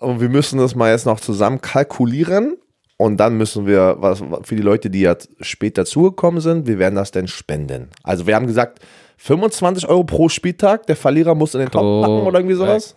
und 0.00 0.20
wir 0.20 0.28
müssen 0.30 0.58
das 0.58 0.74
mal 0.74 0.90
jetzt 0.90 1.04
noch 1.06 1.20
zusammen 1.20 1.60
kalkulieren 1.60 2.56
und 2.96 3.18
dann 3.18 3.36
müssen 3.36 3.66
wir, 3.66 3.96
was 3.98 4.22
für 4.42 4.56
die 4.56 4.62
Leute, 4.62 4.88
die 4.88 5.00
jetzt 5.00 5.28
spät 5.40 5.76
dazugekommen 5.76 6.40
sind, 6.40 6.66
wir 6.66 6.78
werden 6.78 6.94
das 6.94 7.10
dann 7.10 7.28
spenden. 7.28 7.90
Also 8.02 8.26
wir 8.26 8.34
haben 8.34 8.46
gesagt, 8.46 8.80
25 9.18 9.86
Euro 9.88 10.04
pro 10.04 10.28
Spieltag, 10.30 10.86
der 10.86 10.96
Verlierer 10.96 11.34
muss 11.34 11.54
in 11.54 11.60
den 11.60 11.70
Topf 11.70 12.02
packen 12.02 12.26
oder 12.26 12.38
irgendwie 12.38 12.56
sowas. 12.56 12.96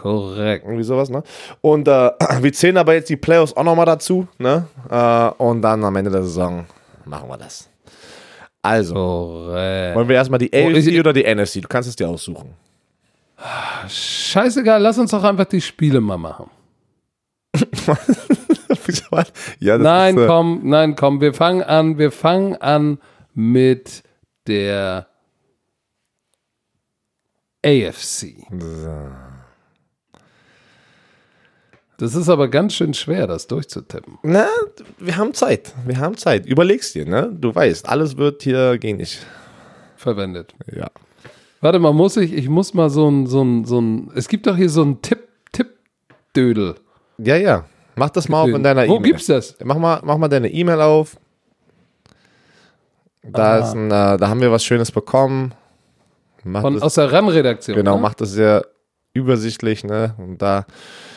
Korrekt. 0.00 0.64
Irgendwie 0.64 0.82
sowas, 0.84 1.10
ne? 1.10 1.22
Und 1.60 1.86
äh, 1.88 2.10
wir 2.40 2.52
zählen 2.52 2.76
aber 2.78 2.94
jetzt 2.94 3.08
die 3.10 3.16
Playoffs 3.16 3.52
auch 3.56 3.64
nochmal 3.64 3.86
dazu, 3.86 4.26
ne? 4.38 4.66
Äh, 4.88 5.28
und 5.42 5.62
dann 5.62 5.84
am 5.84 5.94
Ende 5.96 6.10
der 6.10 6.22
Saison 6.22 6.64
machen 7.04 7.28
wir 7.28 7.36
das. 7.36 7.68
Also, 8.62 8.94
Korrekt. 8.94 9.96
wollen 9.96 10.08
wir 10.08 10.16
erstmal 10.16 10.38
die 10.38 10.50
Oh, 10.52 10.68
AFC 10.68 10.86
ich- 10.88 10.98
oder 11.00 11.12
die 11.12 11.24
NFC? 11.24 11.62
Du 11.62 11.68
kannst 11.68 11.88
es 11.88 11.96
dir 11.96 12.08
aussuchen. 12.08 12.54
Scheißegal, 13.88 14.82
lass 14.82 14.98
uns 14.98 15.10
doch 15.12 15.24
einfach 15.24 15.46
die 15.46 15.60
Spiele 15.62 16.00
mal 16.00 16.18
machen. 16.18 16.50
ja, 19.60 19.78
Nein, 19.78 20.16
ist, 20.16 20.22
äh, 20.24 20.26
komm, 20.26 20.60
nein, 20.64 20.94
komm, 20.94 21.20
wir 21.22 21.32
fangen 21.34 21.62
an, 21.62 21.96
wir 21.98 22.12
fangen 22.12 22.56
an 22.56 22.98
mit 23.34 24.02
der 24.46 25.06
AFC. 27.64 28.34
Das 32.00 32.14
ist 32.14 32.30
aber 32.30 32.48
ganz 32.48 32.72
schön 32.72 32.94
schwer, 32.94 33.26
das 33.26 33.46
durchzutippen. 33.46 34.18
Na, 34.22 34.46
wir 34.98 35.18
haben 35.18 35.34
Zeit. 35.34 35.74
Wir 35.84 35.98
haben 35.98 36.16
Zeit. 36.16 36.46
Überlegst 36.46 36.94
dir, 36.94 37.04
ne? 37.04 37.30
Du 37.30 37.54
weißt, 37.54 37.86
alles 37.86 38.16
wird 38.16 38.42
hier 38.42 38.78
gehen 38.78 38.96
nicht. 38.96 39.18
Verwendet. 39.96 40.54
Ja. 40.74 40.90
Warte 41.60 41.78
mal, 41.78 41.92
muss 41.92 42.16
ich, 42.16 42.32
ich 42.32 42.48
muss 42.48 42.72
mal 42.72 42.88
so 42.88 43.06
ein, 43.06 43.26
so 43.26 43.42
ein, 43.42 43.66
so 43.66 43.82
ein, 43.82 44.10
es 44.14 44.28
gibt 44.28 44.46
doch 44.46 44.56
hier 44.56 44.70
so 44.70 44.82
ein 44.82 45.02
Tipp, 45.02 45.28
Tipp-Dödel. 45.52 46.76
Ja, 47.18 47.36
ja. 47.36 47.66
Mach 47.96 48.08
das 48.08 48.30
mal 48.30 48.44
auf 48.44 48.48
in 48.48 48.62
deiner 48.62 48.88
Wo 48.88 48.96
E-Mail. 48.96 49.02
gibt's 49.02 49.26
das? 49.26 49.56
Mach 49.62 49.76
mal, 49.76 50.00
mach 50.02 50.16
mal 50.16 50.28
deine 50.28 50.50
E-Mail 50.50 50.80
auf. 50.80 51.18
Da, 53.22 53.58
ist 53.58 53.74
ein, 53.74 53.88
äh, 53.88 54.16
da 54.16 54.26
haben 54.26 54.40
wir 54.40 54.50
was 54.50 54.64
Schönes 54.64 54.90
bekommen. 54.90 55.52
Mach 56.44 56.62
Von, 56.62 56.74
das, 56.74 56.82
aus 56.82 56.94
der 56.94 57.12
RAN-Redaktion. 57.12 57.76
genau, 57.76 57.96
ne? 57.96 58.00
macht 58.00 58.22
das 58.22 58.30
sehr 58.30 58.64
übersichtlich, 59.12 59.84
ne? 59.84 60.14
Und 60.18 60.38
da 60.42 60.66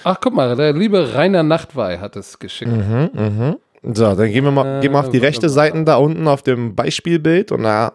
Ach, 0.04 0.18
guck 0.22 0.34
mal, 0.34 0.56
der 0.56 0.74
liebe 0.74 1.14
Rainer 1.14 1.44
Nachtwey 1.44 1.98
hat 1.98 2.16
es 2.16 2.40
geschickt. 2.40 2.72
Mhm. 2.72 3.58
So, 3.94 4.16
dann 4.16 4.32
gehen 4.32 4.44
wir 4.46 4.52
mal, 4.52 4.80
gehen 4.82 4.92
wir 4.94 5.00
auf 5.00 5.10
die 5.10 5.18
warte 5.22 5.28
rechte. 5.28 5.50
Seite 5.50 5.84
da 5.84 5.96
unten 5.96 6.28
auf 6.28 6.42
dem 6.42 6.76
Beispielbild 6.76 7.52
und 7.52 7.64
da 7.64 7.94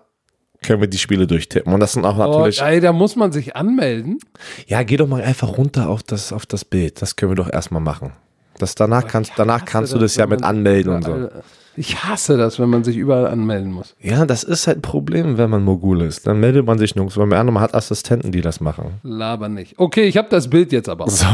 können 0.62 0.80
wir 0.80 0.88
die 0.88 0.98
Spiele 0.98 1.26
durchtippen. 1.26 1.72
Und 1.72 1.80
das 1.80 1.92
sind 1.92 2.04
auch 2.04 2.16
Oh, 2.18 2.26
natürlich. 2.38 2.60
ey, 2.60 2.80
da 2.80 2.92
muss 2.92 3.16
man 3.16 3.32
sich 3.32 3.56
anmelden. 3.56 4.18
ja, 4.66 4.82
geh 4.82 4.96
doch 4.96 5.06
mal 5.08 5.22
einfach 5.22 5.56
runter 5.56 5.88
auf 5.88 6.02
das, 6.02 6.32
auf 6.32 6.46
das 6.46 6.64
Bild. 6.64 7.00
Das 7.00 7.16
können 7.16 7.32
wir 7.32 7.36
doch 7.36 7.50
erstmal 7.52 7.80
machen. 7.82 8.12
Das 8.58 8.74
danach 8.74 9.06
kannst, 9.06 9.32
danach 9.36 9.64
kannst 9.64 9.94
du 9.94 9.98
das 9.98 10.16
ja 10.16 10.26
mit 10.26 10.42
anmelden 10.42 10.94
und 10.94 11.04
so. 11.04 11.28
Ich 11.76 12.02
hasse 12.02 12.36
das, 12.36 12.58
wenn 12.58 12.68
man 12.68 12.82
sich 12.82 12.96
überall 12.96 13.28
anmelden 13.28 13.70
muss. 13.72 13.94
Ja, 14.00 14.26
das 14.26 14.42
ist 14.42 14.66
halt 14.66 14.78
ein 14.78 14.82
Problem, 14.82 15.38
wenn 15.38 15.48
man 15.48 15.62
Mogul 15.62 16.02
ist. 16.02 16.26
Dann 16.26 16.40
meldet 16.40 16.66
man 16.66 16.76
sich 16.76 16.96
nirgends, 16.96 17.16
weil 17.16 17.26
man 17.26 17.60
hat 17.60 17.74
Assistenten, 17.74 18.32
die 18.32 18.40
das 18.40 18.60
machen. 18.60 19.00
Laber 19.04 19.48
nicht. 19.48 19.78
Okay, 19.78 20.02
ich 20.04 20.16
habe 20.16 20.28
das 20.28 20.50
Bild 20.50 20.72
jetzt 20.72 20.88
aber. 20.88 21.04
auch. 21.04 21.08
So, 21.08 21.26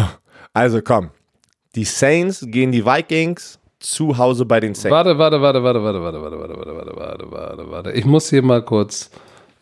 also 0.53 0.83
komm. 0.83 1.09
Die 1.75 1.85
Saints 1.85 2.45
gegen 2.47 2.73
die 2.73 2.85
Vikings 2.85 3.59
zu 3.81 4.19
Hause 4.19 4.45
bei 4.45 4.61
den 4.61 4.75
Saints. 4.75 4.95
Warte, 4.95 5.19
warte, 5.19 5.41
warte, 5.41 5.63
warte, 5.63 5.83
warte, 5.83 6.03
warte, 6.03 6.21
warte, 6.23 6.39
warte, 6.39 6.57
warte, 6.57 6.77
warte, 6.77 6.97
warte, 6.97 7.31
warte, 7.31 7.71
warte. 7.71 7.93
Ich 7.93 8.05
muss 8.05 8.29
hier 8.29 8.43
mal 8.43 8.63
kurz, 8.63 9.11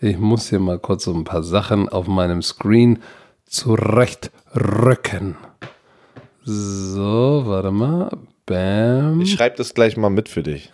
ich 0.01 0.18
muss 0.18 0.48
hier 0.48 0.61
mal 0.61 0.79
kurz 0.79 1.05
so 1.05 1.14
ein 1.14 1.25
paar 1.25 1.42
Sachen 1.42 1.88
auf 1.88 2.09
meinem 2.09 2.42
Screen 2.42 2.98
zurechtrücken. 3.46 5.37
So, 6.44 7.42
warte 7.46 7.70
mal. 7.70 8.11
Bam. 8.46 9.20
Ich 9.20 9.33
schreibe 9.33 9.57
das 9.57 9.74
gleich 9.74 9.96
mal 9.96 10.11
mit 10.11 10.28
für 10.28 10.42
dich. 10.42 10.72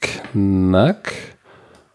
Knack. 0.00 1.12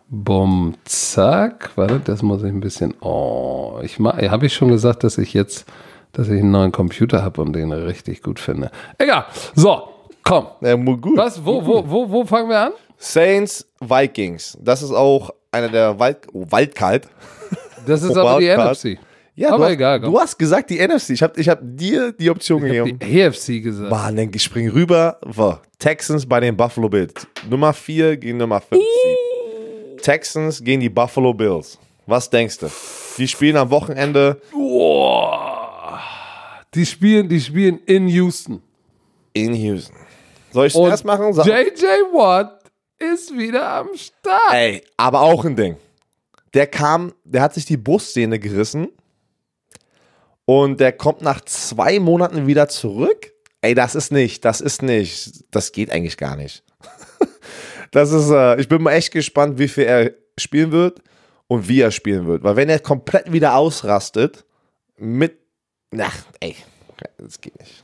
Bumm, 0.09 0.75
zack. 0.83 1.71
Warte, 1.75 2.01
das 2.03 2.21
muss 2.21 2.43
ich 2.43 2.49
ein 2.49 2.59
bisschen. 2.59 2.95
Oh, 2.99 3.79
ich 3.81 3.97
habe 3.99 4.45
ich 4.45 4.53
schon 4.53 4.67
gesagt, 4.67 5.05
dass 5.05 5.17
ich 5.17 5.33
jetzt, 5.33 5.65
dass 6.11 6.27
ich 6.27 6.41
einen 6.41 6.51
neuen 6.51 6.73
Computer 6.73 7.23
habe 7.23 7.41
und 7.41 7.53
den 7.53 7.71
richtig 7.71 8.21
gut 8.21 8.37
finde. 8.37 8.69
Egal. 8.97 9.25
So, 9.55 9.87
komm. 10.23 10.47
Ja, 10.59 10.75
Mogul. 10.75 11.15
Was? 11.15 11.45
Wo, 11.45 11.65
wo, 11.65 11.89
wo, 11.89 12.09
wo 12.09 12.25
fangen 12.25 12.49
wir 12.49 12.59
an? 12.59 12.73
Saints, 12.97 13.65
Vikings. 13.79 14.57
Das 14.61 14.83
ist 14.83 14.91
auch 14.91 15.29
einer 15.49 15.69
der 15.69 15.97
Wild 15.97 16.27
oh, 16.33 16.45
Wildcard. 16.49 17.07
Das 17.87 18.03
ist 18.03 18.17
aber 18.17 18.39
die. 18.39 18.49
NFC. 18.49 18.99
Ja, 19.41 19.53
aber 19.53 19.67
du, 19.67 19.73
egal. 19.73 20.01
hast, 20.01 20.07
du 20.07 20.19
hast 20.19 20.37
gesagt 20.39 20.69
die 20.69 20.79
NFC. 20.85 21.09
Ich 21.11 21.23
habe 21.23 21.39
ich 21.39 21.49
hab 21.49 21.59
dir 21.61 22.11
die 22.11 22.29
Option 22.29 22.63
Ich 22.65 22.71
gegeben. 22.73 22.99
die 22.99 23.23
AFC 23.23 23.61
gesagt. 23.63 23.89
Mann, 23.89 24.15
dann 24.15 24.31
ich 24.33 24.43
spring 24.43 24.69
rüber. 24.69 25.19
Texans 25.79 26.25
bei 26.27 26.39
den 26.39 26.55
Buffalo 26.55 26.87
Bills. 26.89 27.27
Nummer 27.49 27.73
4 27.73 28.17
gegen 28.17 28.37
Nummer 28.37 28.61
5. 28.61 28.81
Texans 30.01 30.63
gegen 30.63 30.81
die 30.81 30.89
Buffalo 30.89 31.33
Bills. 31.33 31.77
Was 32.07 32.29
denkst 32.29 32.59
du? 32.59 32.67
Die 33.17 33.27
spielen 33.27 33.57
am 33.57 33.69
Wochenende 33.69 34.41
Boah. 34.51 35.99
Die 36.73 36.85
spielen, 36.85 37.27
die 37.27 37.39
spielen 37.41 37.79
in 37.85 38.07
Houston. 38.07 38.61
in 39.33 39.53
Houston. 39.53 39.95
Soll 40.51 40.67
ich 40.67 40.75
erst 40.75 41.05
machen? 41.05 41.33
Sag- 41.33 41.45
JJ 41.45 41.83
Watt 42.13 42.59
ist 42.99 43.35
wieder 43.37 43.67
am 43.67 43.89
Start. 43.95 44.53
Ey, 44.53 44.83
aber 44.97 45.21
auch 45.21 45.45
ein 45.45 45.55
Ding. 45.55 45.75
Der 46.53 46.67
kam, 46.67 47.13
der 47.23 47.41
hat 47.41 47.53
sich 47.53 47.65
die 47.65 47.77
Brustsehne 47.77 48.37
gerissen 48.39 48.89
und 50.53 50.81
der 50.81 50.91
kommt 50.91 51.21
nach 51.21 51.39
zwei 51.45 51.97
Monaten 52.01 52.45
wieder 52.45 52.67
zurück. 52.67 53.31
Ey, 53.61 53.73
das 53.73 53.95
ist 53.95 54.11
nicht, 54.11 54.43
das 54.43 54.59
ist 54.59 54.81
nicht, 54.81 55.45
das 55.49 55.71
geht 55.71 55.89
eigentlich 55.89 56.17
gar 56.17 56.35
nicht. 56.35 56.65
das 57.91 58.11
ist, 58.11 58.29
äh, 58.31 58.59
ich 58.59 58.67
bin 58.67 58.81
mal 58.81 58.91
echt 58.91 59.13
gespannt, 59.13 59.59
wie 59.59 59.69
viel 59.69 59.85
er 59.85 60.11
spielen 60.37 60.73
wird 60.73 61.01
und 61.47 61.69
wie 61.69 61.79
er 61.79 61.91
spielen 61.91 62.27
wird. 62.27 62.43
Weil 62.43 62.57
wenn 62.57 62.67
er 62.67 62.79
komplett 62.79 63.31
wieder 63.31 63.55
ausrastet, 63.55 64.43
mit, 64.97 65.37
ach, 65.97 66.17
ey, 66.41 66.57
das 67.17 67.39
geht 67.39 67.57
nicht. 67.57 67.81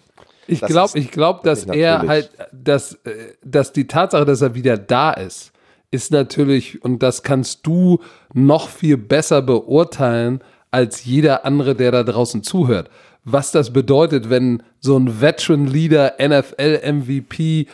Ich 0.47 0.60
glaube, 0.60 0.99
ich 0.99 1.10
glaube, 1.10 1.39
dass 1.43 1.63
er 1.63 2.06
halt, 2.06 2.32
dass, 2.51 2.95
äh, 3.06 3.36
dass 3.45 3.71
die 3.71 3.88
Tatsache, 3.88 4.25
dass 4.25 4.41
er 4.41 4.56
wieder 4.56 4.77
da 4.77 5.13
ist, 5.13 5.53
ist 5.89 6.12
natürlich, 6.12 6.84
und 6.84 7.01
das 7.01 7.23
kannst 7.23 7.65
du 7.65 8.01
noch 8.34 8.67
viel 8.67 8.97
besser 8.97 9.41
beurteilen 9.41 10.43
als 10.77 11.05
jeder 11.05 11.43
andere, 11.43 11.73
der 11.75 11.91
da 11.91 12.03
draußen 12.03 12.43
zuhört. 12.43 12.89
Was 13.23 13.51
das 13.51 13.73
bedeutet, 13.73 14.29
wenn 14.29 14.61
so 14.79 14.95
ein 14.97 15.19
Veteran 15.19 15.65
Leader, 15.67 16.13
NFL 16.19 16.79
MVP, 16.93 17.67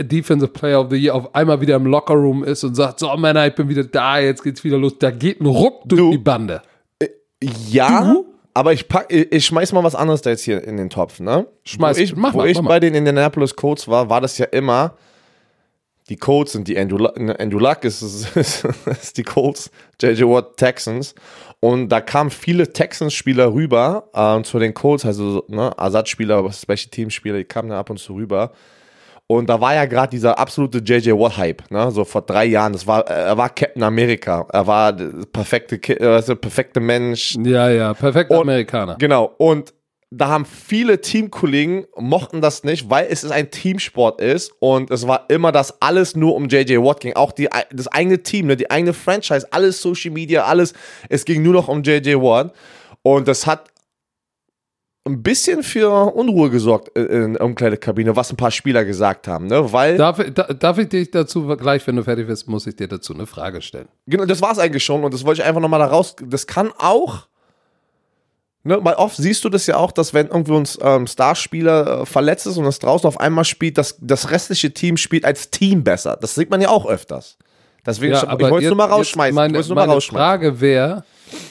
Defensive 0.00 0.50
Player 0.52 0.80
of 0.80 0.86
the 0.90 0.96
Year 0.96 1.14
auf 1.14 1.34
einmal 1.34 1.60
wieder 1.60 1.76
im 1.76 1.84
Lockerroom 1.86 2.42
ist 2.44 2.64
und 2.64 2.74
sagt, 2.74 3.00
so 3.00 3.14
Männer, 3.16 3.46
ich 3.46 3.54
bin 3.54 3.68
wieder 3.68 3.84
da, 3.84 4.18
jetzt 4.18 4.42
geht's 4.42 4.64
wieder 4.64 4.78
los. 4.78 4.98
Da 4.98 5.10
geht 5.10 5.40
ein 5.40 5.46
Ruck 5.46 5.82
durch 5.86 6.00
Du- 6.00 6.10
die 6.12 6.18
Bande. 6.18 6.62
Ja, 7.68 8.16
aber 8.54 8.72
ich 8.72 8.88
pack, 8.88 9.12
ich, 9.12 9.44
schmeiß 9.46 9.72
mal 9.72 9.84
was 9.84 9.94
anderes 9.94 10.22
da 10.22 10.30
jetzt 10.30 10.42
hier 10.42 10.64
in 10.64 10.76
den 10.76 10.90
Topf, 10.90 11.20
ne? 11.20 11.46
Schmeiß- 11.64 11.98
wo 11.98 12.00
ich, 12.02 12.16
mach 12.16 12.34
wo 12.34 12.38
mal, 12.38 12.48
ich 12.48 12.56
mach 12.56 12.62
mal. 12.64 12.68
bei 12.70 12.80
den 12.80 12.94
Indianapolis 12.94 13.54
Colts 13.54 13.86
war, 13.86 14.08
war 14.10 14.20
das 14.20 14.38
ja 14.38 14.46
immer, 14.46 14.94
die 16.08 16.16
Colts 16.16 16.52
sind 16.52 16.66
die 16.66 16.76
Andrew, 16.78 16.96
Luck- 16.98 17.16
Andrew 17.40 17.58
Luck 17.60 17.84
ist, 17.84 18.02
ist, 18.36 18.64
ist 18.86 19.16
die 19.18 19.22
Colts, 19.22 19.70
JJ 20.02 20.22
Watt 20.24 20.56
Texans 20.56 21.14
und 21.60 21.88
da 21.88 22.00
kamen 22.00 22.30
viele 22.30 22.72
Texans-Spieler 22.72 23.52
rüber 23.52 24.10
äh, 24.14 24.42
zu 24.42 24.58
den 24.58 24.74
Colts, 24.74 25.04
also 25.04 25.44
ne, 25.48 25.72
Ersatzspieler, 25.76 26.50
Special 26.52 26.90
Team-Spieler, 26.90 27.38
die 27.38 27.44
kamen 27.44 27.70
da 27.70 27.78
ab 27.78 27.90
und 27.90 27.98
zu 27.98 28.14
rüber 28.14 28.52
und 29.30 29.50
da 29.50 29.60
war 29.60 29.74
ja 29.74 29.84
gerade 29.84 30.08
dieser 30.08 30.38
absolute 30.38 30.78
JJ 30.78 31.10
Watt-Hype, 31.10 31.70
ne? 31.70 31.90
So 31.90 32.06
vor 32.06 32.22
drei 32.22 32.46
Jahren. 32.46 32.72
Das 32.72 32.86
war, 32.86 33.06
er 33.06 33.36
war 33.36 33.50
Captain 33.50 33.82
America. 33.82 34.46
Er 34.50 34.66
war 34.66 34.90
der 34.90 35.10
perfekte, 35.30 35.78
der 35.78 36.34
perfekte 36.34 36.80
Mensch. 36.80 37.36
Ja, 37.44 37.68
ja, 37.68 37.92
perfekter 37.92 38.40
Amerikaner. 38.40 38.96
Genau. 38.98 39.34
Und 39.36 39.74
da 40.10 40.28
haben 40.28 40.46
viele 40.46 41.00
Teamkollegen 41.00 41.86
mochten 41.96 42.40
das 42.40 42.64
nicht, 42.64 42.88
weil 42.88 43.08
es 43.10 43.30
ein 43.30 43.50
Teamsport 43.50 44.20
ist 44.20 44.52
und 44.58 44.90
es 44.90 45.06
war 45.06 45.26
immer, 45.28 45.52
dass 45.52 45.82
alles 45.82 46.16
nur 46.16 46.34
um 46.34 46.48
JJ 46.48 46.78
Watt 46.78 47.00
ging. 47.00 47.14
Auch 47.14 47.32
die, 47.32 47.48
das 47.70 47.88
eigene 47.88 48.22
Team, 48.22 48.46
ne, 48.46 48.56
die 48.56 48.70
eigene 48.70 48.94
Franchise, 48.94 49.46
alles 49.50 49.82
Social 49.82 50.10
Media, 50.10 50.44
alles. 50.44 50.72
Es 51.10 51.24
ging 51.24 51.42
nur 51.42 51.52
noch 51.52 51.68
um 51.68 51.82
JJ 51.82 52.14
Watt. 52.14 52.54
Und 53.02 53.28
das 53.28 53.46
hat 53.46 53.70
ein 55.06 55.22
bisschen 55.22 55.62
für 55.62 55.90
Unruhe 56.14 56.50
gesorgt 56.50 56.96
in 56.96 57.34
der 57.34 57.44
Umkleidekabine, 57.44 58.16
was 58.16 58.30
ein 58.30 58.36
paar 58.36 58.50
Spieler 58.50 58.84
gesagt 58.84 59.26
haben, 59.28 59.46
ne? 59.46 59.72
Weil 59.72 59.96
Darf, 59.96 60.20
da, 60.34 60.44
darf 60.44 60.78
ich 60.78 60.88
dich 60.88 61.10
dazu, 61.10 61.46
gleich 61.56 61.86
wenn 61.86 61.96
du 61.96 62.02
fertig 62.02 62.26
bist, 62.26 62.48
muss 62.48 62.66
ich 62.66 62.76
dir 62.76 62.88
dazu 62.88 63.14
eine 63.14 63.26
Frage 63.26 63.62
stellen. 63.62 63.88
Genau, 64.06 64.24
das 64.26 64.42
war 64.42 64.52
es 64.52 64.58
eigentlich 64.58 64.84
schon 64.84 65.04
und 65.04 65.12
das 65.12 65.24
wollte 65.24 65.42
ich 65.42 65.48
einfach 65.48 65.60
nochmal 65.60 65.80
da 65.80 65.86
raus. 65.86 66.16
Das 66.22 66.46
kann 66.46 66.70
auch, 66.78 67.26
ne, 68.68 68.78
weil 68.82 68.94
oft 68.94 69.16
siehst 69.16 69.44
du 69.44 69.48
das 69.48 69.66
ja 69.66 69.76
auch, 69.76 69.90
dass 69.90 70.14
wenn 70.14 70.28
irgendwo 70.28 70.56
ein 70.56 70.68
ähm, 70.80 71.06
Starspieler 71.06 72.02
äh, 72.02 72.06
verletzt 72.06 72.46
ist 72.46 72.56
und 72.56 72.64
das 72.64 72.78
draußen 72.78 73.08
auf 73.08 73.18
einmal 73.18 73.44
spielt, 73.44 73.78
dass 73.78 73.96
das 74.00 74.30
restliche 74.30 74.72
Team 74.72 74.96
spielt 74.96 75.24
als 75.24 75.50
Team 75.50 75.82
besser. 75.82 76.16
Das 76.20 76.34
sieht 76.34 76.50
man 76.50 76.60
ja 76.60 76.68
auch 76.68 76.86
öfters. 76.86 77.38
Deswegen, 77.84 78.12
ich, 78.12 78.22
ich 78.22 78.28
wollte 78.28 78.66
es 78.66 78.70
nur 78.70 78.76
mal 78.76 78.84
rausschmeißen. 78.84 79.34
Meine, 79.34 79.58
nur 79.58 79.68
mal 79.68 79.74
meine 79.74 79.92
rausschmeißen. 79.94 80.24
Frage 80.24 80.60
wäre, 80.60 81.04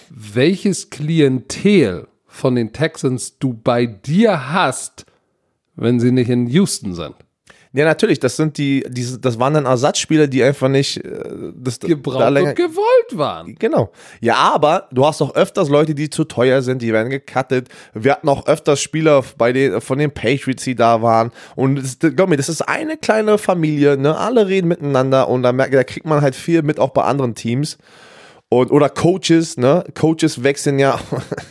welches 0.09 0.89
Klientel 0.89 2.07
von 2.27 2.55
den 2.55 2.71
Texans 2.71 3.39
du 3.39 3.53
bei 3.53 3.85
dir 3.85 4.53
hast, 4.53 5.05
wenn 5.75 5.99
sie 5.99 6.11
nicht 6.11 6.29
in 6.29 6.47
Houston 6.47 6.93
sind? 6.93 7.15
Ja, 7.77 7.85
natürlich, 7.85 8.17
das 8.19 8.35
sind 8.35 8.57
die, 8.57 8.83
diese, 8.89 9.19
das 9.19 9.37
waren 9.37 9.53
dann 9.53 9.65
Ersatzspieler, 9.65 10.25
die 10.25 10.41
einfach 10.41 10.67
nicht 10.67 10.97
äh, 10.97 11.51
das, 11.53 11.77
da 11.77 11.87
Gebraucht 11.87 12.27
länger- 12.31 12.49
und 12.49 12.55
gewollt 12.55 13.11
waren. 13.11 13.53
Genau. 13.53 13.91
Ja, 14.19 14.33
aber 14.37 14.87
du 14.91 15.05
hast 15.05 15.21
auch 15.21 15.35
öfters 15.35 15.69
Leute, 15.69 15.93
die 15.93 16.09
zu 16.09 16.23
teuer 16.23 16.63
sind, 16.63 16.81
die 16.81 16.91
werden 16.91 17.11
gecuttet. 17.11 17.69
Wir 17.93 18.13
hatten 18.13 18.29
auch 18.29 18.47
öfters 18.47 18.81
Spieler 18.81 19.23
bei 19.37 19.53
den, 19.53 19.79
von 19.79 19.99
den 19.99 20.09
Patriots, 20.09 20.63
die 20.63 20.73
da 20.73 21.03
waren. 21.03 21.31
Und 21.55 21.75
das, 21.75 21.99
glaub 22.15 22.29
mir, 22.29 22.37
das 22.37 22.49
ist 22.49 22.63
eine 22.63 22.97
kleine 22.97 23.37
Familie, 23.37 23.95
ne? 23.95 24.17
Alle 24.17 24.47
reden 24.47 24.69
miteinander 24.69 25.27
und 25.29 25.43
da, 25.43 25.51
merkt, 25.51 25.75
da 25.75 25.83
kriegt 25.83 26.07
man 26.07 26.21
halt 26.21 26.33
viel 26.33 26.63
mit, 26.63 26.79
auch 26.79 26.89
bei 26.89 27.03
anderen 27.03 27.35
Teams. 27.35 27.77
Und, 28.49 28.71
oder 28.71 28.89
Coaches, 28.89 29.55
ne? 29.55 29.83
Coaches 29.93 30.41
wechseln 30.41 30.79
ja, 30.79 30.99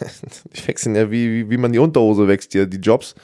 die 0.56 0.66
wechseln 0.66 0.96
ja, 0.96 1.08
wie, 1.08 1.30
wie, 1.30 1.50
wie 1.50 1.56
man 1.56 1.72
die 1.72 1.78
Unterhose 1.78 2.26
wächst 2.26 2.50
hier, 2.50 2.66
die 2.66 2.78
Jobs. 2.78 3.14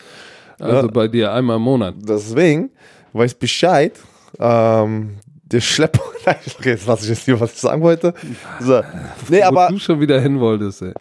Also 0.62 0.88
bei 0.88 1.08
dir 1.08 1.32
einmal 1.32 1.56
im 1.56 1.62
Monat. 1.62 1.94
Deswegen 1.98 2.70
weiß 3.12 3.34
Bescheid. 3.34 3.92
Ähm, 4.38 5.16
der 5.44 5.60
Schlepper. 5.60 6.00
okay, 6.58 6.70
jetzt 6.70 6.86
lasse 6.86 7.02
ich 7.04 7.10
jetzt 7.10 7.26
lieber, 7.26 7.40
was 7.40 7.52
ich 7.52 7.58
sagen 7.60 7.82
wollte. 7.82 8.14
So. 8.60 8.80
Nee, 9.28 9.42
aber 9.42 9.68
Wo 9.68 9.72
du 9.74 9.78
schon 9.78 10.00
wieder 10.00 10.20
hin 10.20 10.40
wolltest, 10.40 10.82
ey. 10.82 10.92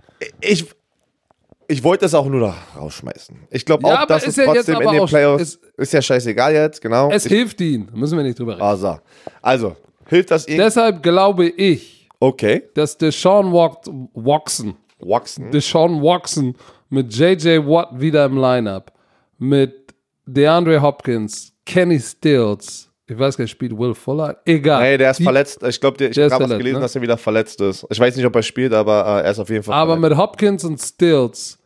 ich, 0.42 0.66
ich 1.68 1.82
wollte 1.84 2.06
es 2.06 2.14
auch 2.14 2.26
nur 2.26 2.42
da 2.42 2.56
rausschmeißen. 2.78 3.38
Ich 3.50 3.66
glaube 3.66 3.88
Ja, 3.88 3.94
auch, 3.94 3.98
aber 4.00 4.08
dass 4.16 4.24
ist 4.24 4.30
es 4.38 4.46
ja 4.46 4.46
trotzdem 4.54 4.82
in 4.82 4.88
aber 4.88 4.98
den 4.98 5.06
Playoffs 5.08 5.42
es- 5.44 5.60
ist 5.78 5.94
ja 5.94 6.02
scheißegal 6.02 6.54
jetzt, 6.54 6.82
genau. 6.82 7.10
Es 7.12 7.26
ich, 7.26 7.32
hilft 7.32 7.62
ihnen, 7.62 7.90
müssen 7.94 8.18
wir 8.18 8.24
nicht 8.26 8.38
drüber 8.38 8.54
reden. 8.54 8.62
also, 8.64 9.00
also, 9.42 9.76
hilft 10.08 10.32
das 10.32 10.46
irgendwie? 10.48 10.64
Deshalb 10.66 11.02
glaube 11.02 11.46
ich, 11.48 12.10
Okay. 12.20 12.64
dass 12.74 12.98
Deshaun 12.98 13.54
Wat- 13.54 13.88
Watson, 14.14 14.76
Watson. 15.00 15.50
Deshaun 15.52 16.02
Watson 16.04 16.56
mit 16.90 17.14
JJ 17.16 17.60
Watt 17.66 17.90
wieder 18.00 18.26
im 18.26 18.36
Lineup, 18.38 18.92
mit 19.42 19.96
DeAndre 20.28 20.80
Hopkins, 20.84 21.52
Kenny 21.66 22.00
Stills, 22.00 22.92
ich 23.08 23.18
weiß 23.18 23.36
gar 23.38 23.44
nicht, 23.44 23.52
spielt 23.52 23.76
Will 23.76 23.96
Fuller, 23.96 24.40
egal. 24.46 24.84
Nee, 24.84 24.98
der 25.00 25.10
ist 25.12 25.20
Die- 25.20 25.24
verletzt. 25.24 25.64
Ich 25.64 25.82
glaube, 25.82 26.06
ich 26.06 26.18
habe 26.18 26.44
was 26.44 26.50
gelesen, 26.58 26.76
ne? 26.76 26.80
dass 26.82 26.96
er 26.96 27.02
wieder 27.02 27.18
verletzt 27.18 27.60
ist. 27.60 27.86
Ich 27.90 28.00
weiß 28.00 28.16
nicht, 28.16 28.26
ob 28.26 28.36
er 28.36 28.44
spielt, 28.44 28.72
aber 28.74 29.04
äh, 29.04 29.26
er 29.26 29.32
ist 29.32 29.40
auf 29.40 29.50
jeden 29.50 29.64
Fall 29.64 29.74
Aber 29.74 29.94
verletzt. 29.96 30.10
mit 30.12 30.18
Hopkins 30.20 30.64
und 30.64 30.78
Stills, 30.80 31.58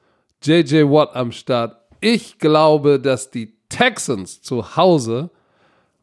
JJ 0.42 0.84
Watt 0.86 1.14
am 1.16 1.32
Start. 1.34 1.78
Ich 2.00 2.40
glaube, 2.40 2.98
dass 3.00 3.30
die 3.30 3.54
Texans 3.68 4.42
zu 4.42 4.78
Hause, 4.78 5.30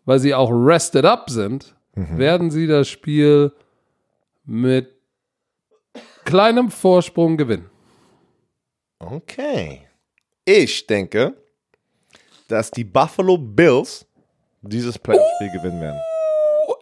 weil 0.04 0.18
sie 0.18 0.34
auch 0.34 0.50
rested 0.50 1.06
up 1.06 1.30
sind, 1.30 1.74
werden 1.94 2.50
sie 2.50 2.66
das 2.66 2.88
Spiel 2.88 3.52
mit 4.44 4.90
kleinem 6.24 6.70
Vorsprung 6.70 7.36
gewinnen. 7.38 7.70
Okay. 8.98 9.82
Ich 10.44 10.86
denke, 10.86 11.34
dass 12.48 12.70
die 12.70 12.84
Buffalo 12.84 13.36
Bills 13.38 14.06
dieses 14.62 14.98
Playoff-Spiel 14.98 15.50
gewinnen 15.52 15.80
werden. 15.80 16.00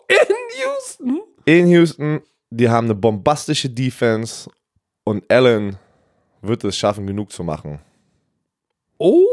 In 0.08 0.26
Houston? 0.62 1.20
In 1.44 1.66
Houston, 1.68 2.20
die 2.50 2.68
haben 2.68 2.86
eine 2.86 2.94
bombastische 2.94 3.68
Defense 3.70 4.50
und 5.04 5.30
Allen 5.30 5.76
wird 6.42 6.64
es 6.64 6.76
schaffen, 6.76 7.06
genug 7.06 7.30
zu 7.32 7.42
machen. 7.44 7.78
Oh. 8.98 9.24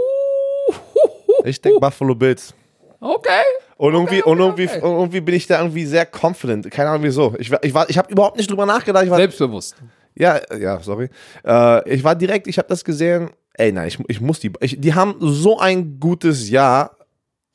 Ich 1.43 1.61
denke 1.61 1.79
Buffalo 1.79 2.15
Bills. 2.15 2.53
Okay. 2.99 3.29
Und 3.77 3.93
irgendwie, 3.93 4.23
und, 4.23 4.39
irgendwie, 4.39 4.67
okay. 4.67 4.81
und 4.81 4.91
irgendwie 4.97 5.21
bin 5.21 5.35
ich 5.35 5.45
da 5.45 5.59
irgendwie 5.59 5.85
sehr 5.85 6.07
confident. 6.07 6.69
Keine 6.71 6.89
Ahnung 6.89 7.03
wieso. 7.03 7.35
Ich, 7.37 7.51
war- 7.51 7.63
ich, 7.63 7.73
war- 7.73 7.89
ich 7.89 7.97
habe 7.97 8.11
überhaupt 8.11 8.37
nicht 8.37 8.49
drüber 8.49 8.65
nachgedacht. 8.65 9.07
War, 9.09 9.17
Selbstbewusst. 9.17 9.75
ja, 10.15 10.39
ja, 10.57 10.79
sorry. 10.81 11.09
Äh, 11.45 11.89
ich 11.93 12.03
war 12.03 12.15
direkt, 12.15 12.47
ich 12.47 12.57
habe 12.57 12.67
das 12.67 12.83
gesehen. 12.83 13.29
Ey, 13.57 13.71
nein, 13.71 13.87
ich, 13.87 13.99
ich 14.07 14.21
muss 14.21 14.39
die. 14.39 14.51
Ich, 14.59 14.79
die 14.79 14.93
haben 14.93 15.15
so 15.19 15.59
ein 15.59 15.99
gutes 15.99 16.49
Jahr 16.49 16.95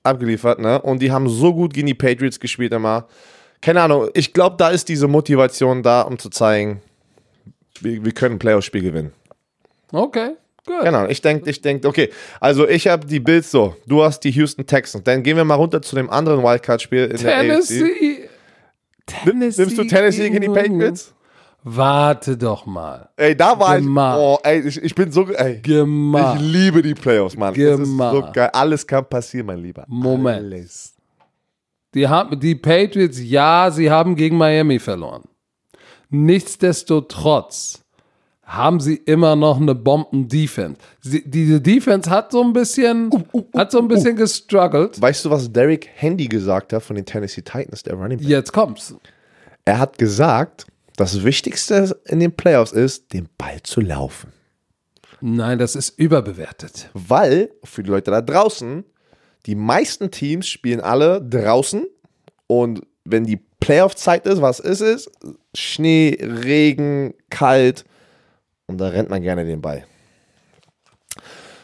abgeliefert, 0.03 0.59
ne? 0.59 0.83
Und 0.83 1.01
die 1.01 1.13
haben 1.13 1.29
so 1.29 1.55
gut 1.55 1.73
gegen 1.73 1.87
die 1.87 1.95
Patriots 1.95 2.41
gespielt 2.41 2.73
immer. 2.73 3.07
Keine 3.61 3.81
Ahnung. 3.83 4.09
Ich 4.15 4.33
glaube, 4.33 4.57
da 4.59 4.71
ist 4.71 4.89
diese 4.89 5.07
Motivation 5.07 5.85
da, 5.85 6.03
um 6.03 6.19
zu 6.19 6.29
zeigen, 6.29 6.83
wir, 7.81 8.05
wir 8.05 8.13
können 8.13 8.35
ein 8.35 8.39
Playoff-Spiel 8.41 8.83
gewinnen. 8.83 9.13
Okay. 9.93 10.31
Gut. 10.67 10.83
Genau, 10.85 11.07
ich 11.07 11.21
denke, 11.21 11.51
ich 11.51 11.61
denke, 11.61 11.89
okay, 11.89 12.11
also 12.39 12.69
ich 12.69 12.87
habe 12.87 13.05
die 13.07 13.19
Bills 13.19 13.51
so, 13.51 13.77
du 13.87 14.03
hast 14.03 14.21
die 14.21 14.31
Houston 14.31 14.65
Texans. 14.65 15.03
Dann 15.05 15.23
gehen 15.23 15.37
wir 15.37 15.45
mal 15.45 15.57
runter 15.57 15.83
zu 15.83 15.97
dem 15.97 16.09
anderen 16.09 16.43
Wildcard-Spiel 16.43 17.07
in 17.07 17.17
der 17.17 17.37
AFC. 17.37 17.47
Tennessee. 17.47 18.29
Tennessee. 19.07 19.63
Nimmst 19.63 19.79
du 19.79 19.85
Tennessee 19.85 20.31
gegen 20.31 20.41
die. 20.41 20.49
Patriots? 20.49 21.15
Warte 21.65 22.37
doch 22.37 22.67
mal. 22.67 23.09
Ey, 23.17 23.37
da 23.37 23.59
war 23.59 23.79
Gemacht. 23.79 24.19
ich, 24.19 24.25
oh, 24.25 24.39
ey, 24.43 24.61
ich, 24.67 24.83
ich 24.83 24.95
bin 24.95 25.13
so, 25.13 25.29
ey, 25.29 25.61
Gemacht. 25.61 26.41
ich 26.41 26.47
liebe 26.47 26.83
die 26.83 26.95
Playoffs, 26.95 27.37
Mann. 27.37 27.55
Das 27.55 27.81
ist 27.81 27.97
so 27.97 28.25
geil. 28.33 28.51
Alles 28.53 28.87
kann 28.87 29.05
passieren, 29.09 29.47
mein 29.47 29.59
Lieber. 29.59 29.85
Moment. 29.87 30.39
Alles. 30.39 30.95
Die, 31.95 32.09
haben, 32.09 32.41
die 32.41 32.55
Patriots, 32.55 33.21
ja, 33.23 33.71
sie 33.71 33.91
haben 33.91 34.17
gegen 34.17 34.37
Miami 34.37 34.79
verloren. 34.79 35.23
Nichtsdestotrotz 36.11 37.83
haben 38.43 38.81
sie 38.81 38.97
immer 38.97 39.37
noch 39.37 39.61
eine 39.61 39.75
Bomben-Defense. 39.75 40.79
Diese 41.03 41.61
Defense 41.61 42.11
hat 42.11 42.33
so 42.33 42.43
ein 42.43 42.53
bisschen, 42.53 43.11
hat 43.57 43.71
so 43.71 43.79
ein 43.79 43.89
bisschen 43.89 44.17
gestruggelt. 44.17 45.01
Weißt 45.01 45.25
du, 45.25 45.31
was 45.31 45.51
Derek 45.51 45.89
Handy 45.95 46.27
gesagt 46.27 46.73
hat 46.73 46.83
von 46.83 46.97
den 46.97 47.07
Tennessee 47.07 47.43
Titans, 47.43 47.83
der 47.83 47.95
Running 47.95 48.19
Back? 48.19 48.29
Jetzt 48.29 48.53
kommt's. 48.53 48.95
Er 49.65 49.79
hat 49.79 49.97
gesagt, 49.97 50.67
das 51.03 51.25
Wichtigste 51.25 52.01
in 52.07 52.21
den 52.21 52.31
Playoffs 52.31 52.71
ist, 52.71 53.13
den 53.13 53.29
Ball 53.37 53.61
zu 53.65 53.81
laufen. 53.81 54.33
Nein, 55.21 55.59
das 55.59 55.75
ist 55.75 55.99
überbewertet. 55.99 56.91
Weil, 56.95 57.51
für 57.65 57.83
die 57.83 57.91
Leute 57.91 58.13
da 58.13 58.21
draußen, 58.21 58.85
die 59.47 59.57
meisten 59.57 60.13
Teams 60.13 60.47
spielen 60.47 60.81
alle 60.81 61.21
draußen 61.21 61.87
und 62.47 62.83
wenn 63.05 63.25
die 63.25 63.41
Playoff-Zeit 63.59 64.27
ist, 64.27 64.41
was 64.41 64.61
ist 64.61 64.81
es? 64.81 65.11
Schnee, 65.55 66.17
Regen, 66.21 67.15
kalt 67.31 67.85
und 68.67 68.79
da 68.79 68.89
rennt 68.89 69.11
man 69.11 69.23
gerne 69.23 69.45
den 69.45 69.61
Ball. 69.61 69.85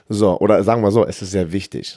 So, 0.08 0.36
oder 0.40 0.64
sagen 0.64 0.82
wir 0.82 0.90
so, 0.90 1.06
es 1.06 1.22
ist 1.22 1.30
sehr 1.30 1.52
wichtig. 1.52 1.96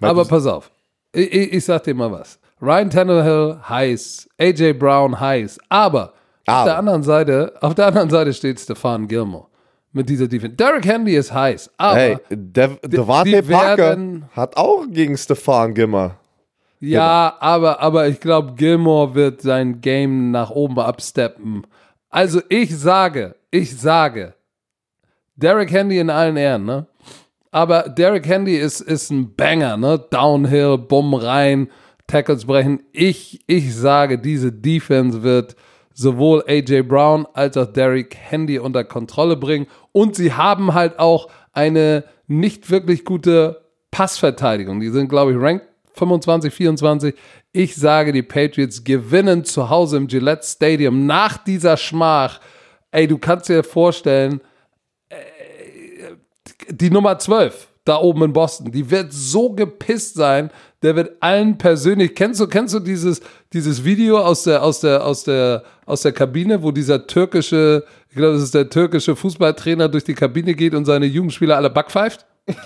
Weil 0.00 0.10
Aber 0.10 0.24
pass 0.24 0.46
auf. 0.46 0.72
Ich, 1.12 1.32
ich, 1.32 1.52
ich 1.52 1.64
sag 1.64 1.84
dir 1.84 1.94
mal 1.94 2.10
was. 2.10 2.40
Ryan 2.60 2.90
Tannehill 2.90 3.60
heiß, 3.68 4.28
AJ 4.38 4.72
Brown 4.74 5.20
heiß, 5.20 5.58
aber, 5.68 6.14
Aber. 6.52 6.70
der 6.70 6.78
anderen 6.78 7.02
Seite, 7.02 7.54
auf 7.60 7.74
der 7.74 7.86
anderen 7.86 8.10
Seite 8.10 8.32
steht 8.32 8.60
Stefan 8.60 9.06
Gilmore 9.08 9.46
mit 9.92 10.08
dieser 10.08 10.26
Defense. 10.28 10.56
Derrick 10.56 10.86
Henry 10.86 11.14
ist 11.16 11.32
heiß, 11.32 11.70
aber 11.76 11.96
Hey, 11.98 12.16
Dev 12.30 12.76
Devante 12.84 13.42
Parker 13.42 13.76
werden- 13.90 14.24
hat 14.34 14.56
auch 14.56 14.84
gegen 14.88 15.16
Stefan 15.18 15.74
Gimmer. 15.74 16.16
ja, 16.80 17.36
aber, 17.40 17.80
aber 17.80 18.08
ich 18.08 18.18
glaube, 18.20 18.54
Gilmore 18.54 19.14
wird 19.14 19.42
sein 19.42 19.80
Game 19.80 20.30
nach 20.30 20.50
oben 20.50 20.78
absteppen. 20.78 21.66
Also 22.08 22.40
ich 22.48 22.76
sage, 22.76 23.36
ich 23.50 23.78
sage, 23.78 24.34
Derrick 25.36 25.70
Henry 25.72 25.98
in 25.98 26.10
allen 26.10 26.36
Ehren, 26.36 26.64
ne? 26.64 26.86
Aber 27.50 27.82
Derrick 27.88 28.26
Henry 28.26 28.56
ist, 28.56 28.80
ist 28.80 29.10
ein 29.10 29.34
Banger, 29.34 29.76
ne? 29.76 29.98
Downhill, 30.10 30.78
Bumm 30.78 31.14
rein, 31.14 31.68
Tackles 32.06 32.44
brechen. 32.46 32.82
Ich, 32.92 33.40
ich 33.46 33.74
sage, 33.74 34.18
diese 34.18 34.52
Defense 34.52 35.22
wird 35.22 35.54
sowohl 35.94 36.44
AJ 36.46 36.82
Brown 36.82 37.26
als 37.34 37.56
auch 37.56 37.66
Derrick 37.66 38.16
Henry 38.16 38.58
unter 38.58 38.84
Kontrolle 38.84 39.36
bringen. 39.36 39.66
Und 39.92 40.16
sie 40.16 40.32
haben 40.32 40.74
halt 40.74 40.98
auch 40.98 41.28
eine 41.52 42.04
nicht 42.26 42.70
wirklich 42.70 43.04
gute 43.04 43.62
Passverteidigung. 43.90 44.80
Die 44.80 44.88
sind, 44.88 45.08
glaube 45.08 45.32
ich, 45.32 45.38
ranked 45.38 45.66
25, 45.94 46.52
24. 46.52 47.14
Ich 47.52 47.76
sage, 47.76 48.12
die 48.12 48.22
Patriots 48.22 48.82
gewinnen 48.82 49.44
zu 49.44 49.68
Hause 49.68 49.98
im 49.98 50.06
Gillette 50.06 50.46
Stadium 50.46 51.06
nach 51.06 51.36
dieser 51.36 51.76
Schmach. 51.76 52.40
Ey, 52.90 53.06
du 53.06 53.18
kannst 53.18 53.48
dir 53.48 53.62
vorstellen, 53.62 54.40
die 56.68 56.90
Nummer 56.90 57.18
12 57.18 57.68
da 57.84 57.98
oben 57.98 58.24
in 58.24 58.32
Boston, 58.32 58.70
die 58.70 58.90
wird 58.90 59.12
so 59.12 59.52
gepisst 59.52 60.14
sein, 60.14 60.50
der 60.82 60.96
wird 60.96 61.16
allen 61.20 61.58
persönlich, 61.58 62.14
kennst 62.14 62.40
du, 62.40 62.46
kennst 62.46 62.74
du 62.74 62.80
dieses, 62.80 63.20
dieses 63.52 63.84
Video 63.84 64.18
aus 64.18 64.44
der, 64.44 64.62
aus 64.62 64.80
der, 64.80 65.04
aus 65.04 65.24
der, 65.24 65.64
aus 65.86 66.02
der 66.02 66.12
Kabine, 66.12 66.62
wo 66.62 66.70
dieser 66.70 67.06
türkische, 67.06 67.84
ich 68.08 68.16
glaube, 68.16 68.34
das 68.34 68.42
ist 68.42 68.54
der 68.54 68.68
türkische 68.68 69.16
Fußballtrainer 69.16 69.88
durch 69.88 70.04
die 70.04 70.14
Kabine 70.14 70.54
geht 70.54 70.74
und 70.74 70.84
seine 70.84 71.06
Jugendspieler 71.06 71.56
alle 71.56 71.70
backpfeift? 71.70 72.26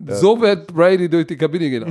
Ja. 0.00 0.16
So 0.16 0.40
wird 0.40 0.72
Brady 0.72 1.08
durch 1.08 1.26
die 1.26 1.36
Kabine 1.36 1.70
gehen. 1.70 1.82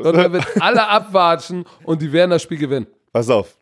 Und 0.00 0.12
dann 0.12 0.32
wird 0.32 0.44
alle 0.60 0.88
abwatschen 0.88 1.64
und 1.84 2.02
die 2.02 2.12
werden 2.12 2.30
das 2.30 2.42
Spiel 2.42 2.58
gewinnen. 2.58 2.86
Pass 3.12 3.30
auf. 3.30 3.56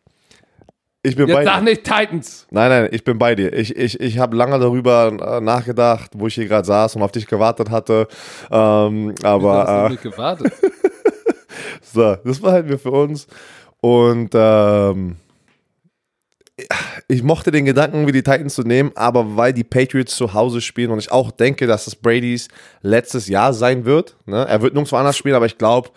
Ich 1.05 1.15
bin 1.15 1.27
bei 1.27 1.33
Jetzt 1.33 1.41
dir. 1.41 1.53
sag 1.53 1.63
nicht 1.63 1.83
Titans. 1.83 2.47
Nein, 2.49 2.69
nein, 2.69 2.89
ich 2.91 3.03
bin 3.03 3.19
bei 3.19 3.35
dir. 3.35 3.53
Ich, 3.53 3.75
ich, 3.75 3.99
ich 3.99 4.17
habe 4.17 4.35
lange 4.35 4.57
darüber 4.57 5.37
äh, 5.37 5.39
nachgedacht, 5.39 6.11
wo 6.15 6.25
ich 6.25 6.33
hier 6.33 6.47
gerade 6.47 6.65
saß 6.65 6.95
und 6.95 7.03
auf 7.03 7.11
dich 7.11 7.27
gewartet 7.27 7.69
hatte. 7.69 8.07
Ähm, 8.49 9.13
Du 9.15 9.23
hast 9.23 9.25
aber 9.25 9.63
noch 9.63 9.85
äh, 9.85 9.89
nicht 9.89 10.01
gewartet. 10.03 10.51
so, 11.81 12.15
das 12.15 12.39
behalten 12.39 12.69
wir 12.69 12.79
für 12.79 12.89
uns. 12.89 13.27
Und 13.81 14.31
ähm, 14.33 15.17
ich 17.07 17.21
mochte 17.21 17.51
den 17.51 17.65
Gedanken, 17.65 18.07
wie 18.07 18.11
die 18.11 18.23
Titans 18.23 18.55
zu 18.55 18.63
nehmen, 18.63 18.91
aber 18.95 19.37
weil 19.37 19.53
die 19.53 19.63
Patriots 19.63 20.15
zu 20.15 20.33
Hause 20.33 20.59
spielen 20.59 20.89
und 20.89 20.97
ich 20.97 21.11
auch 21.11 21.29
denke, 21.29 21.67
dass 21.67 21.85
es 21.85 21.95
Bradys 21.95 22.47
letztes 22.81 23.27
Jahr 23.27 23.53
sein 23.53 23.85
wird. 23.85 24.15
Ne? 24.25 24.43
Er 24.47 24.61
wird 24.63 24.73
nirgendwo 24.73 24.95
anders 24.95 25.17
spielen, 25.17 25.35
aber 25.35 25.45
ich 25.45 25.59
glaube, 25.59 25.89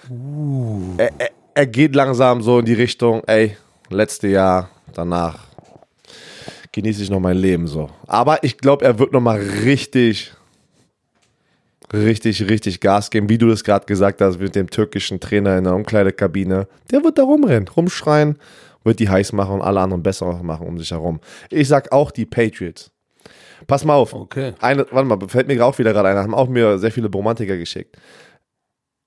er, 0.98 1.10
er, 1.18 1.30
er 1.54 1.66
geht 1.66 1.94
langsam 1.94 2.42
so 2.42 2.58
in 2.58 2.66
die 2.66 2.74
Richtung, 2.74 3.22
ey, 3.26 3.56
letzte 3.88 4.28
Jahr, 4.28 4.68
danach 4.98 5.38
genieße 6.72 7.02
ich 7.02 7.10
noch 7.10 7.20
mein 7.20 7.36
Leben 7.36 7.66
so. 7.66 7.88
Aber 8.06 8.42
ich 8.44 8.58
glaube, 8.58 8.84
er 8.84 8.98
wird 8.98 9.12
noch 9.12 9.20
mal 9.20 9.38
richtig, 9.38 10.32
richtig, 11.92 12.48
richtig 12.48 12.80
Gas 12.80 13.10
geben, 13.10 13.28
wie 13.28 13.38
du 13.38 13.48
das 13.48 13.64
gerade 13.64 13.86
gesagt 13.86 14.20
hast, 14.20 14.38
mit 14.38 14.54
dem 14.54 14.68
türkischen 14.68 15.20
Trainer 15.20 15.56
in 15.56 15.64
der 15.64 15.74
Umkleidekabine. 15.74 16.68
Der 16.90 17.04
wird 17.04 17.18
da 17.18 17.22
rumrennen, 17.22 17.68
rumschreien, 17.68 18.38
wird 18.84 19.00
die 19.00 19.08
heiß 19.08 19.32
machen 19.32 19.54
und 19.56 19.62
alle 19.62 19.80
anderen 19.80 20.02
besser 20.02 20.42
machen 20.42 20.66
um 20.66 20.78
sich 20.78 20.90
herum. 20.90 21.20
Ich 21.50 21.68
sag 21.68 21.92
auch 21.92 22.10
die 22.10 22.26
Patriots. 22.26 22.90
Pass 23.66 23.84
mal 23.84 23.94
auf. 23.94 24.14
Okay. 24.14 24.54
Eine, 24.60 24.86
warte 24.90 25.08
mal, 25.08 25.18
fällt 25.28 25.48
mir 25.48 25.64
auch 25.64 25.78
wieder 25.78 25.92
gerade 25.92 26.08
ein, 26.08 26.16
haben 26.16 26.34
auch 26.34 26.48
mir 26.48 26.78
sehr 26.78 26.92
viele 26.92 27.10
Romantiker 27.10 27.56
geschickt. 27.56 27.96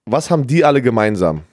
Was 0.06 0.30
haben 0.30 0.46
die 0.48 0.66
alle 0.66 0.82
gemeinsam? 0.82 1.44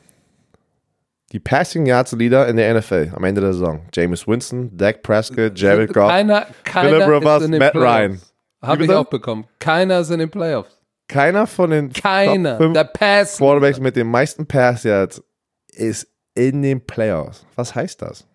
Die 1.32 1.40
Passing 1.40 1.84
Yards 1.84 2.12
Leader 2.12 2.48
in 2.48 2.56
der 2.56 2.74
NFL 2.74 3.12
am 3.14 3.22
Ende 3.24 3.42
der 3.42 3.52
Saison. 3.52 3.82
James 3.92 4.26
Winston, 4.26 4.74
Dak 4.76 5.02
Prescott, 5.02 5.58
Jared 5.58 5.92
Goff. 5.92 6.08
Keiner, 6.08 6.46
keiner 6.64 6.88
Phillip 6.88 7.08
Rivers, 7.08 7.48
Matt 7.48 7.72
Playoffs. 7.72 7.98
Ryan. 7.98 8.20
Habe 8.62 8.84
ich 8.84 8.90
auch 8.90 9.06
bekommen. 9.06 9.44
Keiner 9.58 10.00
ist 10.00 10.10
in 10.10 10.20
den 10.20 10.30
Playoffs. 10.30 10.78
Keiner 11.06 11.46
von 11.46 11.70
den 11.70 11.92
Keiner. 11.92 12.52
Top 12.52 12.62
5 12.62 12.72
Der 12.74 12.84
Pass. 12.84 13.36
Quarterbacks 13.36 13.80
mit 13.80 13.96
den 13.96 14.10
meisten 14.10 14.46
Pass 14.46 14.84
Yards 14.84 15.22
ist 15.68 16.08
in 16.34 16.62
den 16.62 16.84
Playoffs. 16.84 17.44
Was 17.56 17.74
heißt 17.74 18.02
das? 18.02 18.26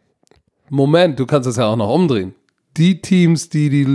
Moment, 0.69 1.19
du 1.19 1.25
kannst 1.25 1.47
es 1.47 1.57
ja 1.57 1.65
auch 1.65 1.75
noch 1.75 1.93
umdrehen. 1.93 2.33
Die 2.77 3.01
Teams, 3.01 3.49
die, 3.49 3.69
die, 3.69 3.85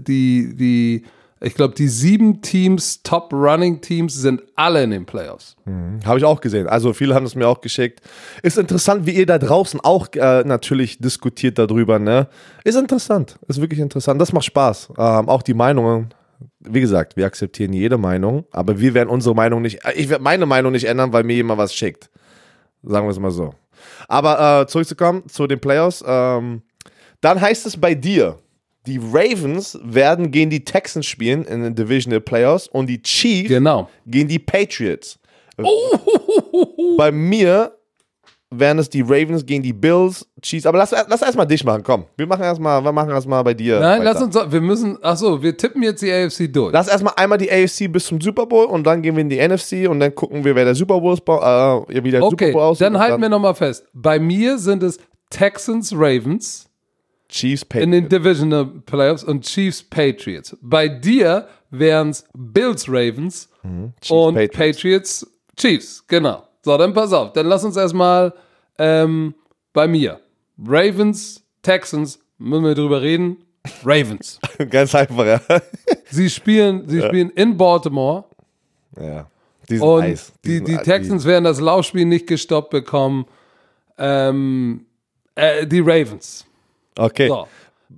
die, 0.00 0.54
die, 0.54 1.04
ich 1.40 1.54
glaube, 1.54 1.74
die 1.74 1.88
sieben 1.88 2.42
Teams, 2.42 3.02
Top 3.02 3.32
Running 3.32 3.80
Teams, 3.80 4.14
sind 4.14 4.42
alle 4.56 4.82
in 4.82 4.90
den 4.90 5.06
Playoffs. 5.06 5.56
Habe 6.04 6.18
ich 6.18 6.24
auch 6.24 6.40
gesehen. 6.40 6.66
Also 6.66 6.92
viele 6.92 7.14
haben 7.14 7.26
es 7.26 7.34
mir 7.34 7.46
auch 7.46 7.60
geschickt. 7.60 8.00
Ist 8.42 8.58
interessant, 8.58 9.06
wie 9.06 9.12
ihr 9.12 9.26
da 9.26 9.38
draußen 9.38 9.80
auch 9.80 10.08
äh, 10.14 10.42
natürlich 10.44 10.98
diskutiert 10.98 11.58
darüber. 11.58 11.98
Ne? 11.98 12.28
Ist 12.64 12.76
interessant. 12.76 13.38
Ist 13.46 13.60
wirklich 13.60 13.80
interessant. 13.80 14.20
Das 14.20 14.32
macht 14.32 14.46
Spaß. 14.46 14.90
Ähm, 14.98 15.28
auch 15.28 15.42
die 15.42 15.54
Meinungen 15.54 16.12
wie 16.60 16.80
gesagt, 16.80 17.16
wir 17.16 17.26
akzeptieren 17.26 17.72
jede 17.72 17.98
Meinung, 17.98 18.44
aber 18.50 18.78
wir 18.78 18.94
werden 18.94 19.08
unsere 19.08 19.34
Meinung 19.34 19.62
nicht, 19.62 19.84
äh, 19.84 19.92
ich 19.94 20.08
werde 20.08 20.22
meine 20.22 20.46
Meinung 20.46 20.72
nicht 20.72 20.84
ändern, 20.84 21.12
weil 21.12 21.24
mir 21.24 21.36
jemand 21.36 21.58
was 21.58 21.74
schickt. 21.74 22.10
Sagen 22.82 23.06
wir 23.06 23.10
es 23.10 23.18
mal 23.18 23.30
so. 23.30 23.54
Aber 24.06 24.62
äh, 24.62 24.66
zurückzukommen 24.66 25.28
zu 25.28 25.46
den 25.46 25.60
Playoffs, 25.60 26.04
ähm, 26.06 26.62
dann 27.20 27.40
heißt 27.40 27.66
es 27.66 27.76
bei 27.76 27.94
dir, 27.94 28.38
die 28.88 28.98
Ravens 28.98 29.78
werden 29.82 30.30
gegen 30.30 30.50
die 30.50 30.64
Texans 30.64 31.06
spielen 31.06 31.44
in 31.44 31.62
den 31.62 31.74
Divisional 31.74 32.20
Playoffs 32.20 32.66
und 32.68 32.86
die 32.88 33.00
Chiefs 33.02 33.48
Genau. 33.48 33.88
gegen 34.06 34.28
die 34.28 34.38
Patriots. 34.38 35.18
Bei 36.96 37.12
mir 37.12 37.72
wären 38.50 38.78
es 38.78 38.88
die 38.88 39.02
Ravens 39.02 39.44
gegen 39.44 39.62
die 39.62 39.74
Bills, 39.74 40.26
Chiefs. 40.40 40.64
Aber 40.64 40.78
lass, 40.78 40.92
lass 41.06 41.20
erstmal 41.20 41.46
dich 41.46 41.62
machen, 41.64 41.82
komm. 41.82 42.04
Wir 42.16 42.26
machen 42.26 42.42
erstmal, 42.42 42.82
wir 42.82 42.92
machen 42.92 43.10
erstmal 43.10 43.44
bei 43.44 43.52
dir. 43.52 43.78
Nein, 43.78 44.00
weiter. 44.00 44.04
lass 44.14 44.22
uns, 44.22 44.52
wir 44.52 44.60
müssen, 44.60 45.02
achso, 45.04 45.42
wir 45.42 45.54
tippen 45.56 45.82
jetzt 45.82 46.00
die 46.00 46.10
AFC 46.10 46.50
durch. 46.50 46.72
Lass 46.72 46.88
erstmal 46.88 47.12
einmal 47.16 47.36
die 47.38 47.50
AFC 47.50 47.92
bis 47.92 48.06
zum 48.06 48.20
Super 48.20 48.46
Bowl 48.46 48.64
und 48.66 48.84
dann 48.84 49.02
gehen 49.02 49.16
wir 49.16 49.20
in 49.20 49.28
die 49.28 49.36
NFC 49.46 49.86
und 49.88 50.00
dann 50.00 50.14
gucken 50.14 50.44
wir, 50.44 50.54
wer 50.54 50.64
der 50.64 50.74
Super 50.74 50.98
Bowl 51.00 51.12
ist, 51.12 51.20
äh, 51.28 52.02
wie 52.04 52.10
der 52.10 52.20
Super 52.20 52.32
okay, 52.32 52.52
Bowl 52.52 52.62
aussieht. 52.62 52.86
dann 52.86 52.98
halten 52.98 53.20
wir 53.20 53.28
nochmal 53.28 53.54
fest. 53.54 53.84
Bei 53.92 54.18
mir 54.18 54.58
sind 54.58 54.82
es 54.82 54.98
Texans, 55.28 55.92
Ravens 55.94 56.67
Chiefs, 57.28 57.62
in 57.62 57.68
Patriots. 57.68 57.90
den 57.92 58.08
Divisional 58.08 58.64
Playoffs 58.86 59.24
und 59.24 59.44
Chiefs, 59.44 59.82
Patriots. 59.82 60.56
Bei 60.62 60.88
dir 60.88 61.46
wären 61.70 62.10
es 62.10 62.24
Bills, 62.34 62.88
Ravens 62.88 63.48
Mhm. 63.62 63.92
Und 64.10 64.34
Patriots. 64.36 64.56
Patriots. 64.56 65.26
Chiefs. 65.56 66.04
Genau. 66.06 66.44
So, 66.62 66.76
dann 66.78 66.94
pass 66.94 67.12
auf. 67.12 67.32
Dann 67.32 67.46
lass 67.46 67.64
uns 67.64 67.76
erstmal 67.76 68.32
ähm, 68.78 69.34
bei 69.72 69.86
mir. 69.88 70.20
Ravens, 70.64 71.42
Texans, 71.62 72.18
müssen 72.38 72.64
wir 72.64 72.74
drüber 72.74 73.02
reden. 73.02 73.44
Ravens. 73.84 74.38
Ganz 74.70 74.94
einfach, 74.94 75.26
ja. 75.26 75.40
Sie 76.10 76.30
spielen, 76.30 76.88
sie 76.88 77.02
spielen 77.02 77.28
in 77.30 77.56
Baltimore. 77.56 78.24
ja. 78.98 79.26
Die 79.68 79.76
sind 79.76 79.86
Und 79.86 80.02
heiß. 80.02 80.32
die, 80.46 80.56
sind- 80.56 80.68
die 80.68 80.76
Texans 80.78 81.26
werden 81.26 81.44
das 81.44 81.60
Laufspiel 81.60 82.06
nicht 82.06 82.26
gestoppt 82.26 82.70
bekommen. 82.70 83.26
Ähm, 83.98 84.86
äh, 85.34 85.66
die 85.66 85.80
Ravens. 85.80 86.46
Okay. 86.98 87.28
So. 87.28 87.46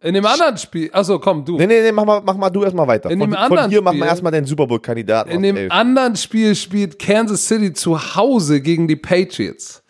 In 0.02 0.14
dem 0.14 0.24
anderen 0.24 0.56
Spiel, 0.56 0.88
achso, 0.92 1.18
komm, 1.18 1.44
du. 1.44 1.56
Nee, 1.56 1.66
nee, 1.66 1.82
nee, 1.82 1.90
mach 1.90 2.04
mal, 2.04 2.20
mach 2.24 2.36
mal 2.36 2.48
du 2.48 2.62
erstmal 2.62 2.86
weiter. 2.86 3.10
In 3.10 3.18
von, 3.18 3.28
dem 3.30 3.34
von 3.34 3.42
anderen 3.42 3.70
hier 3.70 3.82
machen 3.82 3.98
wir 3.98 4.06
erstmal 4.06 4.30
den 4.30 4.44
Super 4.44 4.66
Bowl-Kandidaten. 4.66 5.30
In 5.30 5.42
dem 5.42 5.56
der 5.56 5.64
AFC. 5.64 5.72
anderen 5.74 6.16
Spiel 6.16 6.54
spielt 6.54 6.98
Kansas 6.98 7.46
City 7.46 7.72
zu 7.72 7.98
Hause 8.14 8.60
gegen 8.60 8.86
die 8.86 8.94
Patriots. 8.96 9.82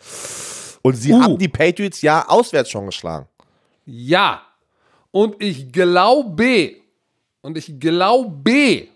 Und 0.81 0.95
sie 0.95 1.13
Uh. 1.13 1.21
haben 1.21 1.37
die 1.37 1.47
Patriots 1.47 2.01
ja 2.01 2.27
auswärts 2.27 2.71
schon 2.71 2.87
geschlagen. 2.87 3.27
Ja. 3.85 4.41
Und 5.11 5.35
ich 5.41 5.71
glaube, 5.71 6.75
und 7.41 7.57
ich 7.57 7.79
glaube, 7.79 8.87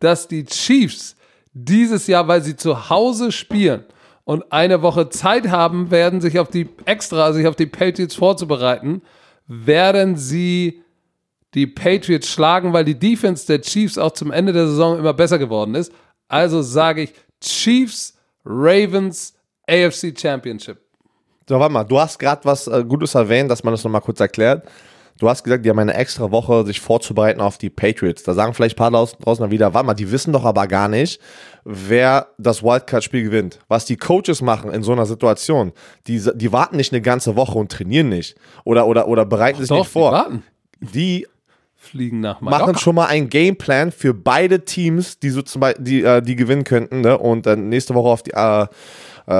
dass 0.00 0.26
die 0.26 0.44
Chiefs 0.44 1.14
dieses 1.52 2.06
Jahr, 2.08 2.26
weil 2.26 2.42
sie 2.42 2.56
zu 2.56 2.90
Hause 2.90 3.30
spielen 3.30 3.84
und 4.26 4.52
eine 4.52 4.82
Woche 4.82 5.08
Zeit 5.08 5.48
haben 5.48 5.92
werden, 5.92 6.20
sich 6.20 6.40
auf 6.40 6.48
die 6.48 6.68
extra, 6.84 7.32
sich 7.32 7.46
auf 7.46 7.54
die 7.54 7.66
Patriots 7.66 8.16
vorzubereiten, 8.16 9.00
werden 9.46 10.16
sie 10.16 10.82
die 11.54 11.68
Patriots 11.68 12.28
schlagen, 12.28 12.72
weil 12.72 12.84
die 12.84 12.98
Defense 12.98 13.46
der 13.46 13.60
Chiefs 13.62 13.96
auch 13.96 14.10
zum 14.10 14.32
Ende 14.32 14.52
der 14.52 14.66
Saison 14.66 14.98
immer 14.98 15.14
besser 15.14 15.38
geworden 15.38 15.76
ist. 15.76 15.92
Also 16.26 16.60
sage 16.60 17.02
ich 17.02 17.14
Chiefs, 17.40 18.18
Ravens, 18.44 19.32
AFC 19.68 20.12
Championship. 20.18 20.78
So, 21.48 21.60
warte 21.60 21.72
mal, 21.72 21.84
du 21.84 22.00
hast 22.00 22.18
gerade 22.18 22.44
was 22.44 22.66
äh, 22.66 22.84
Gutes 22.84 23.14
erwähnt, 23.14 23.48
dass 23.48 23.62
man 23.62 23.72
das 23.72 23.84
nochmal 23.84 24.00
kurz 24.00 24.18
erklärt. 24.18 24.66
Du 25.18 25.28
hast 25.28 25.44
gesagt, 25.44 25.64
die 25.64 25.70
haben 25.70 25.78
eine 25.78 25.94
extra 25.94 26.30
Woche, 26.30 26.66
sich 26.66 26.80
vorzubereiten 26.80 27.40
auf 27.40 27.56
die 27.56 27.70
Patriots. 27.70 28.22
Da 28.22 28.34
sagen 28.34 28.52
vielleicht 28.52 28.76
ein 28.76 28.78
paar 28.78 28.90
draußen, 28.90 29.42
dann 29.42 29.50
wieder, 29.50 29.72
warte 29.72 29.86
mal, 29.86 29.94
die 29.94 30.10
wissen 30.10 30.32
doch 30.32 30.44
aber 30.44 30.66
gar 30.66 30.88
nicht, 30.88 31.20
wer 31.64 32.28
das 32.38 32.62
Wildcard-Spiel 32.62 33.22
gewinnt. 33.22 33.60
Was 33.68 33.86
die 33.86 33.96
Coaches 33.96 34.42
machen 34.42 34.70
in 34.70 34.82
so 34.82 34.92
einer 34.92 35.06
Situation, 35.06 35.72
die, 36.06 36.22
die 36.34 36.52
warten 36.52 36.76
nicht 36.76 36.92
eine 36.92 37.00
ganze 37.00 37.34
Woche 37.36 37.58
und 37.58 37.72
trainieren 37.72 38.10
nicht. 38.10 38.36
Oder, 38.64 38.86
oder, 38.86 39.08
oder 39.08 39.24
bereiten 39.24 39.60
sich 39.60 39.68
Doch, 39.68 39.78
nicht 39.78 39.88
vor. 39.88 40.10
die 40.10 40.16
warten. 40.16 40.42
Die 40.80 41.26
Fliegen 41.86 42.20
nach 42.20 42.40
Mallorca. 42.40 42.66
machen 42.66 42.78
schon 42.78 42.94
mal 42.94 43.06
einen 43.06 43.28
Gameplan 43.28 43.92
für 43.92 44.12
beide 44.12 44.64
Teams, 44.64 45.18
die 45.18 45.30
so 45.30 45.42
zum 45.42 45.60
Beispiel, 45.60 45.84
die, 45.84 46.02
äh, 46.02 46.20
die 46.20 46.36
gewinnen 46.36 46.64
könnten, 46.64 47.00
ne? 47.00 47.16
Und 47.16 47.46
dann 47.46 47.68
nächste 47.68 47.94
Woche 47.94 48.08
auf 48.08 48.22
die 48.22 48.32
äh, 48.32 48.66
äh, 49.28 49.32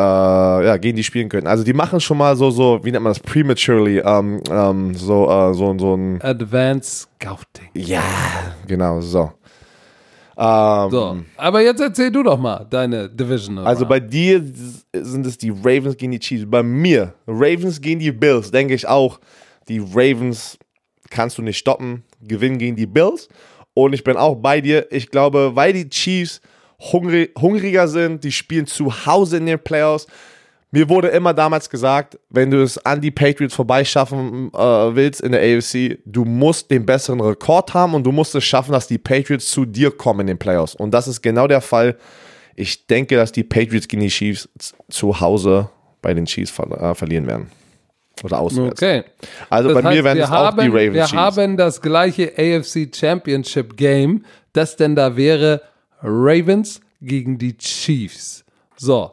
ja, 0.66 0.76
gegen 0.78 0.96
die 0.96 1.04
spielen 1.04 1.28
könnten. 1.28 1.46
Also 1.46 1.62
die 1.62 1.72
machen 1.72 2.00
schon 2.00 2.18
mal 2.18 2.36
so, 2.36 2.50
so, 2.50 2.80
wie 2.82 2.90
nennt 2.90 3.04
man 3.04 3.12
das, 3.12 3.20
prematurely, 3.20 3.98
ähm, 3.98 4.40
ähm, 4.50 4.94
so, 4.94 5.30
äh, 5.30 5.54
so, 5.54 5.76
so 5.78 5.94
ein 5.94 6.20
Advanced 6.22 7.08
Scouting. 7.20 7.68
Ja, 7.74 8.02
genau, 8.66 9.00
so. 9.00 9.32
Ähm, 10.38 10.90
So, 10.90 11.16
aber 11.36 11.62
jetzt 11.62 11.80
erzähl 11.80 12.10
du 12.10 12.22
doch 12.22 12.38
mal 12.38 12.66
deine 12.68 13.08
Division. 13.08 13.58
Also 13.58 13.86
bei 13.86 14.00
dir 14.00 14.42
sind 14.92 15.24
es 15.24 15.38
die 15.38 15.50
Ravens 15.50 15.96
gegen 15.96 16.12
die 16.12 16.18
Chiefs. 16.18 16.44
Bei 16.48 16.62
mir, 16.62 17.14
Ravens 17.26 17.80
gegen 17.80 18.00
die 18.00 18.12
Bills, 18.12 18.50
denke 18.50 18.74
ich 18.74 18.86
auch, 18.86 19.18
die 19.68 19.78
Ravens 19.78 20.58
kannst 21.16 21.38
du 21.38 21.42
nicht 21.42 21.56
stoppen, 21.56 22.04
gewinnen 22.20 22.58
gegen 22.58 22.76
die 22.76 22.86
Bills. 22.86 23.28
Und 23.72 23.94
ich 23.94 24.04
bin 24.04 24.16
auch 24.16 24.36
bei 24.36 24.60
dir. 24.60 24.86
Ich 24.92 25.10
glaube, 25.10 25.56
weil 25.56 25.72
die 25.72 25.88
Chiefs 25.88 26.42
hungrig, 26.78 27.32
hungriger 27.40 27.88
sind, 27.88 28.22
die 28.22 28.32
spielen 28.32 28.66
zu 28.66 29.06
Hause 29.06 29.38
in 29.38 29.46
den 29.46 29.58
Playoffs. 29.58 30.06
Mir 30.70 30.90
wurde 30.90 31.08
immer 31.08 31.32
damals 31.32 31.70
gesagt, 31.70 32.18
wenn 32.28 32.50
du 32.50 32.62
es 32.62 32.76
an 32.84 33.00
die 33.00 33.10
Patriots 33.10 33.54
vorbeischaffen 33.54 34.52
äh, 34.52 34.58
willst 34.58 35.22
in 35.22 35.32
der 35.32 35.40
AFC, 35.40 35.98
du 36.04 36.26
musst 36.26 36.70
den 36.70 36.84
besseren 36.84 37.20
Rekord 37.20 37.72
haben 37.72 37.94
und 37.94 38.04
du 38.04 38.12
musst 38.12 38.34
es 38.34 38.44
schaffen, 38.44 38.72
dass 38.72 38.86
die 38.86 38.98
Patriots 38.98 39.50
zu 39.50 39.64
dir 39.64 39.90
kommen 39.90 40.20
in 40.20 40.26
den 40.26 40.38
Playoffs. 40.38 40.74
Und 40.74 40.92
das 40.92 41.08
ist 41.08 41.22
genau 41.22 41.46
der 41.46 41.62
Fall. 41.62 41.96
Ich 42.56 42.86
denke, 42.86 43.16
dass 43.16 43.32
die 43.32 43.44
Patriots 43.44 43.88
gegen 43.88 44.02
die 44.02 44.08
Chiefs 44.08 44.48
zu 44.90 45.18
Hause 45.18 45.70
bei 46.02 46.12
den 46.12 46.26
Chiefs 46.26 46.50
ver 46.50 46.70
äh, 46.70 46.94
verlieren 46.94 47.26
werden. 47.26 47.50
Oder 48.24 48.38
auswärts. 48.40 48.80
Okay. 48.82 49.04
Also 49.50 49.68
Das 49.70 49.82
bei 49.82 49.88
heißt, 49.88 49.96
mir 49.96 50.04
werden 50.04 50.18
es 50.22 50.28
auch 50.28 50.32
haben, 50.32 50.60
die 50.62 50.68
Ravens 50.68 50.94
Wir 50.94 51.04
Chiefs. 51.04 51.12
haben 51.12 51.56
das 51.56 51.80
gleiche 51.82 52.32
AFC 52.36 52.94
Championship 52.94 53.76
Game, 53.76 54.24
das 54.52 54.76
denn 54.76 54.94
da 54.96 55.16
wäre 55.16 55.60
Ravens 56.02 56.80
gegen 57.00 57.36
die 57.38 57.56
Chiefs. 57.56 58.44
So, 58.76 59.12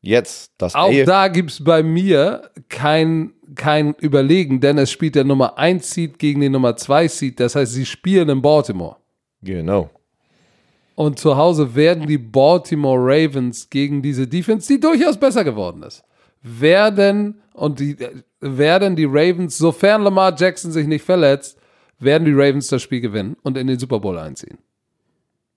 Jetzt 0.00 0.52
das 0.58 0.74
auch 0.76 0.88
AFC. 0.88 1.04
da 1.06 1.26
gibt 1.28 1.50
es 1.50 1.64
bei 1.64 1.82
mir 1.82 2.50
kein, 2.68 3.32
kein 3.56 3.94
Überlegen, 3.94 4.60
denn 4.60 4.78
es 4.78 4.90
spielt 4.92 5.16
der 5.16 5.24
Nummer 5.24 5.58
1 5.58 5.90
Seed 5.90 6.18
gegen 6.20 6.40
den 6.40 6.52
Nummer 6.52 6.76
2 6.76 7.08
Seed. 7.08 7.40
Das 7.40 7.56
heißt, 7.56 7.72
sie 7.72 7.86
spielen 7.86 8.28
in 8.28 8.40
Baltimore. 8.40 8.96
Genau. 9.42 9.90
Und 10.94 11.18
zu 11.18 11.36
Hause 11.36 11.74
werden 11.74 12.06
die 12.06 12.18
Baltimore 12.18 12.98
Ravens 13.00 13.68
gegen 13.68 14.00
diese 14.00 14.28
Defense, 14.28 14.72
die 14.72 14.78
durchaus 14.80 15.18
besser 15.18 15.42
geworden 15.44 15.82
ist, 15.82 16.04
werden 16.46 17.42
und 17.52 17.80
die 17.80 17.96
werden 18.40 18.96
die 18.96 19.06
Ravens, 19.06 19.58
sofern 19.58 20.02
Lamar 20.02 20.34
Jackson 20.36 20.70
sich 20.70 20.86
nicht 20.86 21.04
verletzt, 21.04 21.58
werden 21.98 22.24
die 22.24 22.32
Ravens 22.32 22.68
das 22.68 22.82
Spiel 22.82 23.00
gewinnen 23.00 23.36
und 23.42 23.56
in 23.56 23.66
den 23.66 23.78
Super 23.78 23.98
Bowl 23.98 24.18
einziehen. 24.18 24.58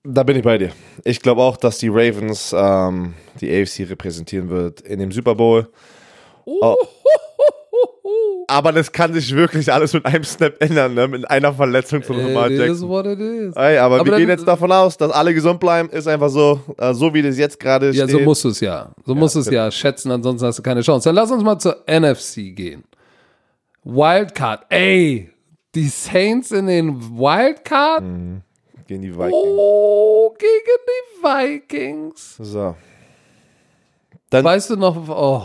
Da 0.04 0.24
bin 0.24 0.38
ich 0.38 0.44
bei 0.44 0.58
dir. 0.58 0.72
Ich 1.04 1.22
glaube 1.22 1.42
auch, 1.42 1.58
dass 1.58 1.78
die 1.78 1.90
Ravens 1.90 2.56
ähm, 2.58 3.14
die 3.42 3.52
AFC 3.52 3.90
repräsentieren 3.90 4.50
wird 4.50 4.82
in 4.82 5.00
dem 5.00 5.12
Super 5.12 5.36
Bowl. 5.36 5.70
Oh. 6.46 6.76
Aber 8.50 8.72
das 8.72 8.92
kann 8.92 9.14
sich 9.14 9.34
wirklich 9.36 9.72
alles 9.72 9.94
mit 9.94 10.06
einem 10.06 10.24
Snap 10.24 10.56
ändern, 10.62 10.94
ne? 10.96 11.08
mit 11.08 11.30
einer 11.30 11.54
Verletzung 11.54 12.02
von 12.04 12.18
Lamar 12.18 12.48
It 12.50 12.60
is 12.60 12.68
Jackson. 12.68 12.90
what 12.90 13.06
it 13.06 13.20
is. 13.20 13.56
Ey, 13.56 13.78
aber, 13.78 13.96
Aber 13.98 14.06
wir 14.06 14.12
dann- 14.12 14.20
gehen 14.22 14.30
jetzt 14.30 14.48
davon 14.48 14.72
aus, 14.72 14.98
dass 14.98 15.12
alle 15.12 15.34
gesund 15.34 15.60
bleiben. 15.60 15.90
Ist 15.90 16.08
einfach 16.08 16.30
so, 16.30 16.60
äh, 16.78 16.94
so 16.94 17.14
wie 17.14 17.22
das 17.22 17.38
jetzt 17.38 17.60
gerade 17.60 17.92
Ja, 17.92 18.04
steht. 18.06 18.10
so 18.12 18.20
musst 18.20 18.44
du 18.44 18.50
es 18.50 18.60
ja. 18.60 18.90
So 19.06 19.14
musst 19.16 19.36
du 19.36 19.40
es 19.40 19.50
ja 19.50 19.70
schätzen, 19.72 20.12
ansonsten 20.12 20.48
hast 20.48 20.58
du 20.60 20.64
keine 20.64 20.82
Chance. 20.82 21.10
Dann 21.10 21.16
lass 21.16 21.30
uns 21.32 21.44
mal 21.44 21.60
zur 21.60 21.78
NFC 21.88 22.52
gehen. 22.56 22.84
Wildcard. 23.84 24.66
Ey, 24.70 25.30
die 25.76 25.88
Saints 25.88 26.52
in 26.52 26.68
den 26.68 27.00
Wildcard? 27.18 28.04
gegen 28.88 29.02
die 29.04 29.14
Vikings. 29.14 29.32
Oh, 29.34 30.34
gegen 30.38 30.80
die 30.88 31.24
Vikings. 31.24 32.38
So. 32.40 32.76
Weißt 34.32 34.70
du 34.72 34.76
noch, 34.76 34.96
oh, 35.10 35.44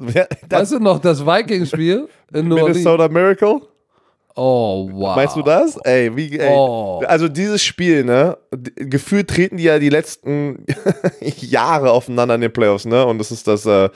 Das 0.00 0.26
weißt 0.50 0.72
du 0.72 0.78
noch 0.78 0.98
das 0.98 1.24
Vikings-Spiel 1.24 2.08
in 2.32 2.48
New 2.48 2.56
Orleans? 2.56 2.78
Minnesota 2.78 3.08
Miracle? 3.08 3.60
Oh, 4.36 4.88
wow. 4.92 5.16
Meinst 5.16 5.36
du 5.36 5.42
das? 5.42 5.76
Ey, 5.78 6.14
wie, 6.14 6.38
ey. 6.38 6.54
Oh. 6.54 7.02
Also 7.06 7.28
dieses 7.28 7.62
Spiel, 7.62 8.04
ne? 8.04 8.38
Gefühlt 8.76 9.28
treten 9.28 9.56
die 9.56 9.64
ja 9.64 9.78
die 9.78 9.88
letzten 9.88 10.64
Jahre 11.20 11.90
aufeinander 11.90 12.36
in 12.36 12.40
den 12.40 12.52
Playoffs, 12.52 12.84
ne? 12.84 13.04
Und 13.04 13.18
das 13.18 13.32
ist 13.32 13.46
das 13.46 13.66
äh, 13.66 13.90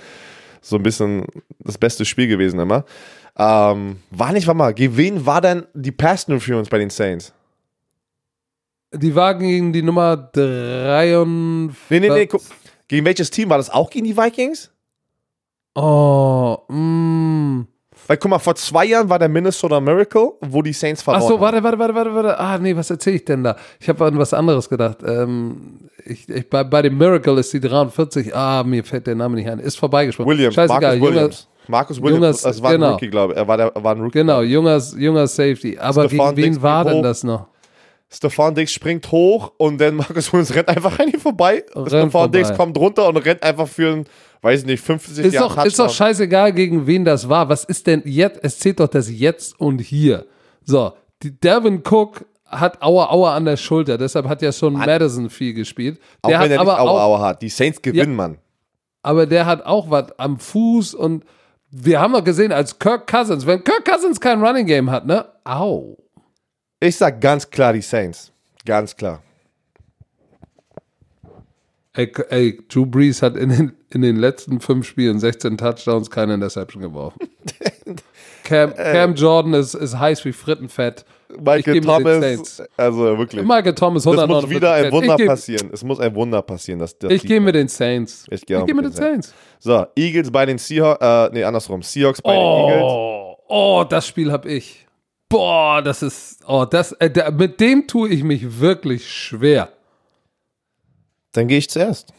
so 0.61 0.76
ein 0.76 0.82
bisschen 0.82 1.24
das 1.61 1.78
beste 1.78 2.05
Spiel 2.05 2.26
gewesen 2.26 2.59
immer. 2.59 2.85
Ähm, 3.37 3.97
war 4.11 4.32
nicht, 4.32 4.47
warte 4.47 4.59
mal, 4.59 4.74
gegen 4.74 4.97
wen 4.97 5.26
war 5.26 5.41
denn 5.41 5.66
die 5.74 5.93
Pass 5.93 6.24
Interference 6.24 6.68
bei 6.68 6.78
den 6.78 6.91
Saints? 6.91 7.32
Die 8.93 9.14
war 9.14 9.35
gegen 9.35 9.72
die 9.72 9.82
Nummer 9.82 10.16
43. 10.16 11.91
Nee, 11.91 12.01
nee, 12.01 12.09
nee, 12.09 12.26
guck. 12.26 12.43
Gegen 12.87 13.07
welches 13.07 13.30
Team 13.30 13.51
war 13.51 13.57
das? 13.57 13.70
Auch 13.70 13.91
gegen 13.91 14.05
die 14.05 14.16
Vikings? 14.16 14.70
Oh, 15.75 16.59
mm. 16.68 17.66
Weil 18.07 18.16
guck 18.18 18.31
mal, 18.31 18.39
vor 18.39 18.55
zwei 18.55 18.85
Jahren 18.85 19.09
war 19.09 19.18
der 19.18 19.29
Minnesota 19.29 19.81
Miracle, 19.81 20.33
wo 20.41 20.61
die 20.61 20.72
Saints 20.72 21.03
verloren 21.03 21.22
Ach 21.25 21.29
so, 21.29 21.41
warte, 21.41 21.62
warte, 21.62 21.79
warte, 21.79 21.95
warte, 21.95 22.14
warte. 22.14 22.39
Ah, 22.39 22.59
nee, 22.59 22.77
was 22.77 22.91
erzähle 22.91 23.16
ich 23.16 23.25
denn 23.25 23.43
da? 23.43 23.57
Ich 23.81 23.89
habe 23.89 24.05
an 24.05 24.18
was 24.18 24.35
anderes 24.35 24.68
gedacht. 24.68 24.99
Ähm, 25.07 25.89
ich, 26.05 26.29
ich, 26.29 26.51
bei, 26.51 26.64
bei 26.64 26.83
dem 26.83 26.99
Miracle 26.99 27.39
ist 27.39 27.53
die 27.53 27.61
43. 27.61 28.35
Ah, 28.37 28.62
mir 28.62 28.85
fällt 28.85 29.07
der 29.07 29.14
Name 29.14 29.37
nicht 29.37 29.49
ein. 29.49 29.59
Ist 29.59 29.77
vorbeigesprungen. 29.77 30.31
Williams, 30.37 30.55
Scheißegal, 30.55 30.81
Marcus 30.81 30.99
junger, 30.99 31.14
Williams. 31.14 31.49
Marcus 31.66 32.03
Williams, 32.03 32.43
das 32.43 32.62
war 32.62 32.70
ein 32.70 32.77
genau. 32.77 32.93
Rookie, 32.93 33.09
glaube 33.09 33.33
ich. 33.33 33.39
Er 33.39 33.49
war, 33.49 33.57
der, 33.57 33.72
war 33.75 33.95
ein 33.95 34.01
Rookie. 34.03 34.18
Genau, 34.18 34.43
junger, 34.43 34.79
junger 34.99 35.27
Safety. 35.27 35.79
Aber 35.79 36.07
Stefan 36.09 36.35
gegen 36.35 36.37
wen 36.37 36.53
Diggs 36.53 36.62
war 36.62 36.85
denn 36.85 36.99
hoch. 36.99 37.03
das 37.03 37.25
noch? 37.25 37.47
Stefan 38.11 38.55
Diggs 38.55 38.72
springt 38.72 39.11
hoch 39.11 39.53
und 39.57 39.81
dann 39.81 39.95
Marcus 39.97 40.31
Williams 40.33 40.55
rennt 40.55 40.68
einfach 40.68 40.99
an 40.99 41.09
ihm 41.09 41.20
vorbei. 41.20 41.64
Rennt 41.75 41.89
Stefan 41.89 42.11
vorbei. 42.11 42.39
Diggs 42.39 42.55
kommt 42.55 42.77
runter 42.77 43.09
und 43.09 43.16
rennt 43.16 43.43
einfach 43.43 43.66
für 43.66 43.93
einen, 43.93 44.05
weiß 44.45 44.61
ich 44.61 44.66
nicht, 44.66 44.84
50 44.84 45.24
Ist 45.24 45.32
Jahre 45.34 45.55
doch, 45.55 45.64
ist 45.64 45.78
doch 45.78 45.90
scheißegal, 45.90 46.53
gegen 46.53 46.86
wen 46.86 47.05
das 47.05 47.28
war. 47.28 47.49
Was 47.49 47.64
ist 47.64 47.86
denn 47.86 48.03
jetzt? 48.05 48.38
Es 48.42 48.59
zählt 48.59 48.78
doch 48.78 48.88
das 48.88 49.11
Jetzt 49.11 49.59
und 49.59 49.80
Hier. 49.80 50.26
So, 50.64 50.92
die 51.22 51.38
Devin 51.40 51.82
Cook 51.84 52.26
hat 52.47 52.80
Aua 52.82 53.11
Aua 53.11 53.34
an 53.34 53.47
der 53.47 53.57
Schulter, 53.57 53.99
deshalb 53.99 54.28
hat 54.28 54.42
ja 54.42 54.53
schon 54.53 54.74
Madison 54.74 55.28
viel 55.30 55.55
gespielt. 55.55 55.99
Auch 56.22 56.28
Der 56.28 56.38
wenn 56.40 56.45
hat 56.45 56.51
er 56.53 56.59
nicht 56.64 56.68
Aua 56.72 56.78
auch, 56.78 57.01
Aua 57.01 57.20
hat. 57.20 57.42
Die 57.42 57.49
Saints 57.49 57.80
gewinnen, 57.82 58.14
Mann. 58.14 58.38
aber 59.03 59.26
der 59.26 59.47
hat 59.47 59.64
auch 59.64 59.90
was 59.90 60.16
am 60.18 60.38
Fuß 60.38 60.95
und 60.95 61.24
wir 61.70 62.01
haben 62.01 62.12
doch 62.12 62.22
gesehen, 62.22 62.53
als 62.53 62.78
Kirk 62.78 63.11
Cousins, 63.11 63.47
wenn 63.47 63.64
Kirk 63.64 63.84
Cousins 63.84 64.20
kein 64.20 64.40
Running 64.45 64.66
Game 64.66 64.90
hat, 64.90 65.07
ne? 65.07 65.24
Au. 65.42 65.97
Ich 66.78 66.97
sag 66.97 67.20
ganz 67.20 67.51
klar 67.51 67.72
die 67.72 67.80
Saints. 67.80 68.30
Ganz 68.64 68.95
klar. 68.95 69.22
Ey, 71.97 72.12
ey, 72.30 72.59
Drew 72.68 72.86
Brees 72.86 73.22
hat 73.22 73.36
in 73.36 73.51
den, 73.51 73.72
in 73.90 74.03
den 74.03 74.16
letzten 74.16 74.61
fünf 74.61 74.86
Spielen 74.86 75.20
16 75.20 75.57
Touchdowns, 75.57 76.11
keine 76.11 76.34
Interception 76.34 76.82
geworfen. 76.82 77.18
Cam, 78.45 78.74
Cam 78.74 79.14
Jordan 79.14 79.55
ist, 79.55 79.74
ist 79.74 79.99
heiß 79.99 80.24
wie 80.24 80.32
Frittenfett. 80.32 81.05
Michael 81.38 81.80
Thomas, 81.80 82.62
also 82.76 83.18
wirklich. 83.18 83.42
Michael 83.42 83.74
Thomas 83.74 84.03
Das 84.03 84.12
149. 84.12 84.49
muss 84.49 84.51
wieder 84.51 84.72
ein 84.72 84.92
Wunder 84.92 85.16
geb, 85.16 85.26
passieren. 85.26 85.70
Es 85.72 85.82
muss 85.82 86.01
ein 86.01 86.14
Wunder 86.14 86.42
passieren. 86.42 86.80
Dass 86.80 86.99
das 86.99 87.12
Ich 87.12 87.22
gehe 87.22 87.40
mit 87.40 87.55
den 87.55 87.68
Saints. 87.68 88.26
Ich 88.30 88.45
geh 88.45 88.57
auch 88.57 88.66
geh 88.66 88.74
mit 88.74 88.84
den 88.84 88.92
Saints. 88.92 89.32
So, 89.59 89.86
Eagles 89.97 90.30
bei 90.30 90.47
den 90.47 90.59
Seahawks, 90.59 91.01
äh, 91.01 91.30
nee, 91.32 91.45
andersrum. 91.45 91.82
Seahawks 91.82 92.20
bei 92.20 92.34
den 92.34 92.42
Eagles. 92.42 92.82
Oh, 92.82 93.36
oh, 93.49 93.84
das 93.88 94.07
Spiel 94.07 94.30
hab 94.30 94.47
ich. 94.47 94.86
Boah, 95.28 95.80
das 95.82 96.03
ist, 96.03 96.40
oh, 96.47 96.64
das, 96.64 96.92
äh, 96.92 97.11
da, 97.11 97.30
mit 97.30 97.59
dem 97.61 97.86
tue 97.86 98.09
ich 98.11 98.22
mich 98.22 98.61
wirklich 98.61 99.09
schwer. 99.11 99.70
Dann 101.35 101.47
gehe 101.49 101.59
ich 101.59 101.68
zuerst. 101.68 102.12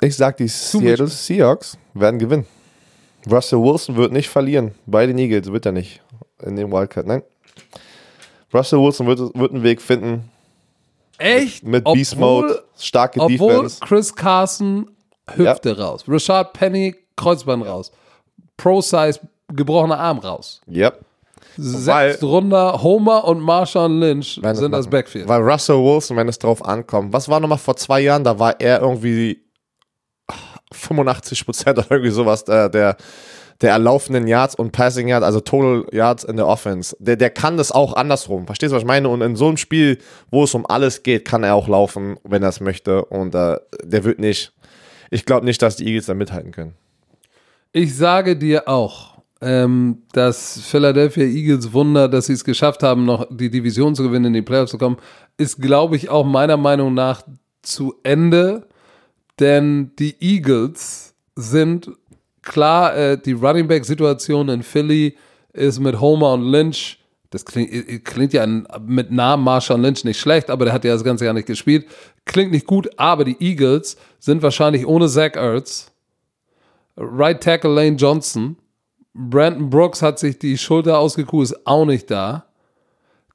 Ich 0.00 0.16
sag, 0.16 0.36
die 0.38 0.44
mir 0.44 0.48
Seattle 0.48 1.06
Seahawks 1.06 1.76
werden 1.92 2.18
gewinnen. 2.18 2.46
Russell 3.30 3.60
Wilson 3.60 3.96
wird 3.96 4.12
nicht 4.12 4.28
verlieren. 4.28 4.72
Bei 4.86 5.06
den 5.06 5.18
Eagles 5.18 5.50
wird 5.52 5.66
er 5.66 5.72
nicht. 5.72 6.00
In 6.42 6.56
dem 6.56 6.72
Wildcard, 6.72 7.06
nein. 7.06 7.22
Russell 8.52 8.80
Wilson 8.80 9.06
wird, 9.06 9.18
wird 9.34 9.52
einen 9.52 9.62
Weg 9.62 9.80
finden. 9.80 10.30
Echt? 11.18 11.62
Mit 11.64 11.82
Obwohl- 11.84 11.94
Beast 11.94 12.16
Mode, 12.16 12.64
starke 12.78 13.20
Obwohl 13.20 13.52
Defense. 13.54 13.80
Chris 13.80 14.14
Carson 14.14 14.90
Hüfte 15.34 15.78
raus. 15.78 16.04
Rashad 16.06 16.52
Penny 16.52 16.94
Kreuzband 17.16 17.64
raus. 17.64 17.92
Pro 18.56 18.80
Size 18.80 19.20
gebrochener 19.52 19.98
Arm 19.98 20.18
raus. 20.18 20.60
Yep. 20.68 21.00
Sechs 21.56 22.22
Runder, 22.22 22.82
Homer 22.82 23.24
und 23.24 23.40
Marshawn 23.40 24.00
Lynch 24.00 24.40
das 24.42 24.58
sind 24.58 24.72
das. 24.72 24.88
Backfield. 24.88 25.28
Weil 25.28 25.40
Russell 25.42 25.76
Wilson, 25.76 26.16
wenn 26.16 26.28
es 26.28 26.38
drauf 26.38 26.64
ankommt, 26.64 27.12
was 27.12 27.28
war 27.28 27.40
nochmal 27.40 27.58
vor 27.58 27.76
zwei 27.76 28.00
Jahren? 28.00 28.24
Da 28.24 28.38
war 28.38 28.60
er 28.60 28.80
irgendwie 28.80 29.44
85 30.72 31.44
Prozent 31.44 31.78
oder 31.78 31.90
irgendwie 31.90 32.10
sowas 32.10 32.44
der, 32.44 32.68
der, 32.68 32.96
der 33.60 33.70
erlaufenden 33.70 34.26
Yards 34.26 34.54
und 34.54 34.72
Passing 34.72 35.08
Yards, 35.08 35.24
also 35.24 35.40
Total 35.40 35.86
Yards 35.92 36.24
in 36.24 36.36
der 36.36 36.46
Offense. 36.46 36.96
Der, 36.98 37.16
der 37.16 37.30
kann 37.30 37.56
das 37.56 37.72
auch 37.72 37.94
andersrum. 37.94 38.46
Verstehst 38.46 38.72
du, 38.72 38.76
was 38.76 38.82
ich 38.82 38.88
meine? 38.88 39.08
Und 39.08 39.22
in 39.22 39.36
so 39.36 39.46
einem 39.46 39.56
Spiel, 39.56 39.98
wo 40.30 40.44
es 40.44 40.54
um 40.54 40.66
alles 40.66 41.02
geht, 41.02 41.24
kann 41.24 41.44
er 41.44 41.54
auch 41.54 41.68
laufen, 41.68 42.18
wenn 42.24 42.42
er 42.42 42.48
es 42.48 42.60
möchte. 42.60 43.04
Und 43.04 43.34
äh, 43.34 43.58
der 43.82 44.04
wird 44.04 44.18
nicht. 44.18 44.52
Ich 45.10 45.24
glaube 45.24 45.46
nicht, 45.46 45.62
dass 45.62 45.76
die 45.76 45.86
Eagles 45.86 46.06
da 46.06 46.14
mithalten 46.14 46.50
können. 46.50 46.74
Ich 47.72 47.96
sage 47.96 48.36
dir 48.36 48.68
auch, 48.68 49.13
ähm, 49.44 49.98
dass 50.12 50.58
Philadelphia 50.62 51.24
Eagles 51.24 51.74
Wunder, 51.74 52.08
dass 52.08 52.26
sie 52.26 52.32
es 52.32 52.44
geschafft 52.44 52.82
haben, 52.82 53.04
noch 53.04 53.26
die 53.30 53.50
Division 53.50 53.94
zu 53.94 54.02
gewinnen, 54.02 54.26
in 54.26 54.32
die 54.32 54.42
Playoffs 54.42 54.70
zu 54.70 54.78
kommen, 54.78 54.96
ist, 55.36 55.60
glaube 55.60 55.96
ich, 55.96 56.08
auch 56.08 56.24
meiner 56.24 56.56
Meinung 56.56 56.94
nach 56.94 57.22
zu 57.60 57.94
Ende. 58.04 58.66
Denn 59.38 59.92
die 59.98 60.16
Eagles 60.18 61.14
sind 61.36 61.90
klar, 62.40 62.96
äh, 62.96 63.18
die 63.18 63.32
Running 63.32 63.68
Back-Situation 63.68 64.48
in 64.48 64.62
Philly 64.62 65.16
ist 65.52 65.78
mit 65.78 66.00
Homer 66.00 66.32
und 66.32 66.50
Lynch. 66.50 66.98
Das 67.28 67.44
klingt, 67.44 67.70
äh, 67.70 67.98
klingt 67.98 68.32
ja 68.32 68.46
mit 68.46 69.10
Namen 69.10 69.44
Marshawn 69.44 69.82
Lynch 69.82 70.04
nicht 70.04 70.20
schlecht, 70.20 70.48
aber 70.48 70.64
der 70.64 70.72
hat 70.72 70.84
ja 70.84 70.94
das 70.94 71.04
ganze 71.04 71.26
Jahr 71.26 71.34
nicht 71.34 71.48
gespielt. 71.48 71.86
Klingt 72.24 72.50
nicht 72.50 72.66
gut, 72.66 72.88
aber 72.96 73.24
die 73.24 73.36
Eagles 73.40 73.98
sind 74.20 74.40
wahrscheinlich 74.42 74.86
ohne 74.86 75.08
Zach 75.08 75.34
Ertz. 75.34 75.90
Right 76.96 77.42
Tackle 77.42 77.74
Lane 77.74 77.96
Johnson. 77.96 78.56
Brandon 79.14 79.70
Brooks 79.70 80.02
hat 80.02 80.18
sich 80.18 80.38
die 80.38 80.58
Schulter 80.58 80.98
ausgekugelt, 80.98 81.52
ist 81.52 81.66
auch 81.66 81.84
nicht 81.84 82.10
da. 82.10 82.46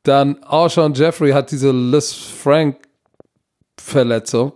Dann 0.03 0.43
Alshon 0.43 0.93
Jeffrey 0.93 1.31
hat 1.31 1.51
diese 1.51 1.71
Liz 1.71 2.13
Frank 2.13 2.77
Verletzung. 3.79 4.51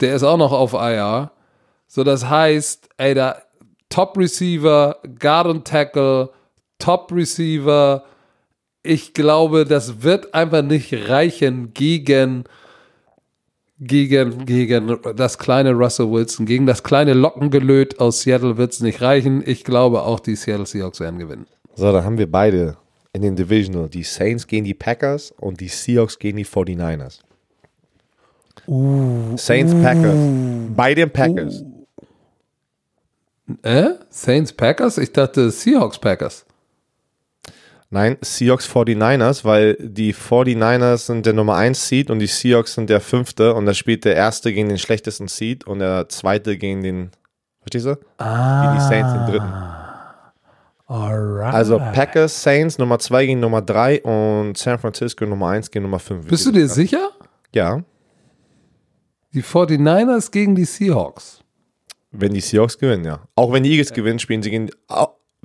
Der 0.00 0.14
ist 0.14 0.22
auch 0.22 0.36
noch 0.36 0.52
auf 0.52 0.72
IR. 0.72 1.30
So, 1.86 2.04
das 2.04 2.28
heißt, 2.28 2.88
ey, 2.96 3.14
da 3.14 3.36
Top 3.88 4.18
Receiver, 4.18 4.98
Guard 5.18 5.46
und 5.46 5.66
Tackle, 5.66 6.30
Top 6.78 7.12
Receiver. 7.12 8.04
Ich 8.82 9.14
glaube, 9.14 9.64
das 9.64 10.02
wird 10.02 10.34
einfach 10.34 10.62
nicht 10.62 11.08
reichen 11.08 11.72
gegen 11.72 12.44
gegen, 13.78 14.46
gegen 14.46 14.98
das 15.16 15.38
kleine 15.38 15.72
Russell 15.72 16.10
Wilson, 16.10 16.46
gegen 16.46 16.66
das 16.66 16.82
kleine 16.82 17.12
Lockengelöt 17.12 18.00
aus 18.00 18.22
Seattle 18.22 18.56
wird 18.56 18.72
es 18.72 18.80
nicht 18.80 19.02
reichen. 19.02 19.42
Ich 19.44 19.64
glaube 19.64 20.02
auch, 20.02 20.20
die 20.20 20.36
Seattle 20.36 20.66
Seahawks 20.66 21.00
werden 21.00 21.18
gewinnen. 21.18 21.46
So, 21.74 21.92
dann 21.92 22.04
haben 22.04 22.18
wir 22.18 22.30
beide 22.30 22.76
in 23.12 23.22
den 23.22 23.36
Divisional. 23.36 23.88
Die 23.88 24.02
Saints 24.02 24.46
gegen 24.46 24.64
die 24.64 24.74
Packers 24.74 25.32
und 25.38 25.60
die 25.60 25.68
Seahawks 25.68 26.18
gegen 26.18 26.38
die 26.38 26.46
49ers. 26.46 27.20
Saints 29.36 29.74
Packers. 29.74 30.16
Bei 30.74 30.94
den 30.94 31.10
Packers. 31.10 31.62
Äh? 33.62 33.90
Saints 34.08 34.52
Packers? 34.52 34.98
Ich 34.98 35.12
dachte 35.12 35.50
Seahawks 35.50 35.98
Packers. 35.98 36.45
Nein, 37.90 38.16
Seahawks 38.20 38.68
49ers, 38.68 39.44
weil 39.44 39.76
die 39.80 40.12
49ers 40.12 41.06
sind 41.06 41.24
der 41.24 41.32
Nummer 41.34 41.54
1 41.56 41.86
Seed 41.88 42.10
und 42.10 42.18
die 42.18 42.26
Seahawks 42.26 42.74
sind 42.74 42.90
der 42.90 43.00
fünfte 43.00 43.54
und 43.54 43.64
da 43.66 43.74
spielt 43.74 44.04
der 44.04 44.16
erste 44.16 44.52
gegen 44.52 44.68
den 44.68 44.78
schlechtesten 44.78 45.28
Seed 45.28 45.66
und 45.66 45.78
der 45.78 46.08
zweite 46.08 46.58
gegen 46.58 46.82
den, 46.82 47.10
verstehst 47.60 47.86
du? 47.86 47.96
Ah. 48.18 48.62
Gegen 48.72 48.74
die 48.82 48.88
Saints 48.88 49.12
den 49.12 49.26
dritten. 49.26 49.52
Alright. 50.88 51.54
Also 51.54 51.78
Packers, 51.78 52.42
Saints 52.42 52.78
Nummer 52.78 52.98
2 52.98 53.26
gegen 53.26 53.40
Nummer 53.40 53.60
3 53.62 54.02
und 54.02 54.56
San 54.56 54.78
Francisco 54.78 55.24
Nummer 55.26 55.48
1 55.48 55.70
gegen 55.70 55.84
Nummer 55.84 55.98
5. 55.98 56.26
Bist 56.28 56.46
du 56.46 56.52
dir 56.52 56.68
sicher? 56.68 57.10
Ja, 57.54 57.82
Die 59.32 59.42
49ers 59.42 60.30
gegen 60.30 60.54
die 60.54 60.64
Seahawks. 60.64 61.40
wenn 62.12 62.32
die 62.34 62.40
Seahawks 62.40 62.78
gewinnen, 62.78 63.04
ja. 63.04 63.20
Auch 63.34 63.52
wenn 63.52 63.62
die 63.62 63.70
Eagles 63.70 63.92
gewinnen, 63.92 64.18
spielen 64.18 64.42
sie 64.42 64.50
gegen, 64.50 64.70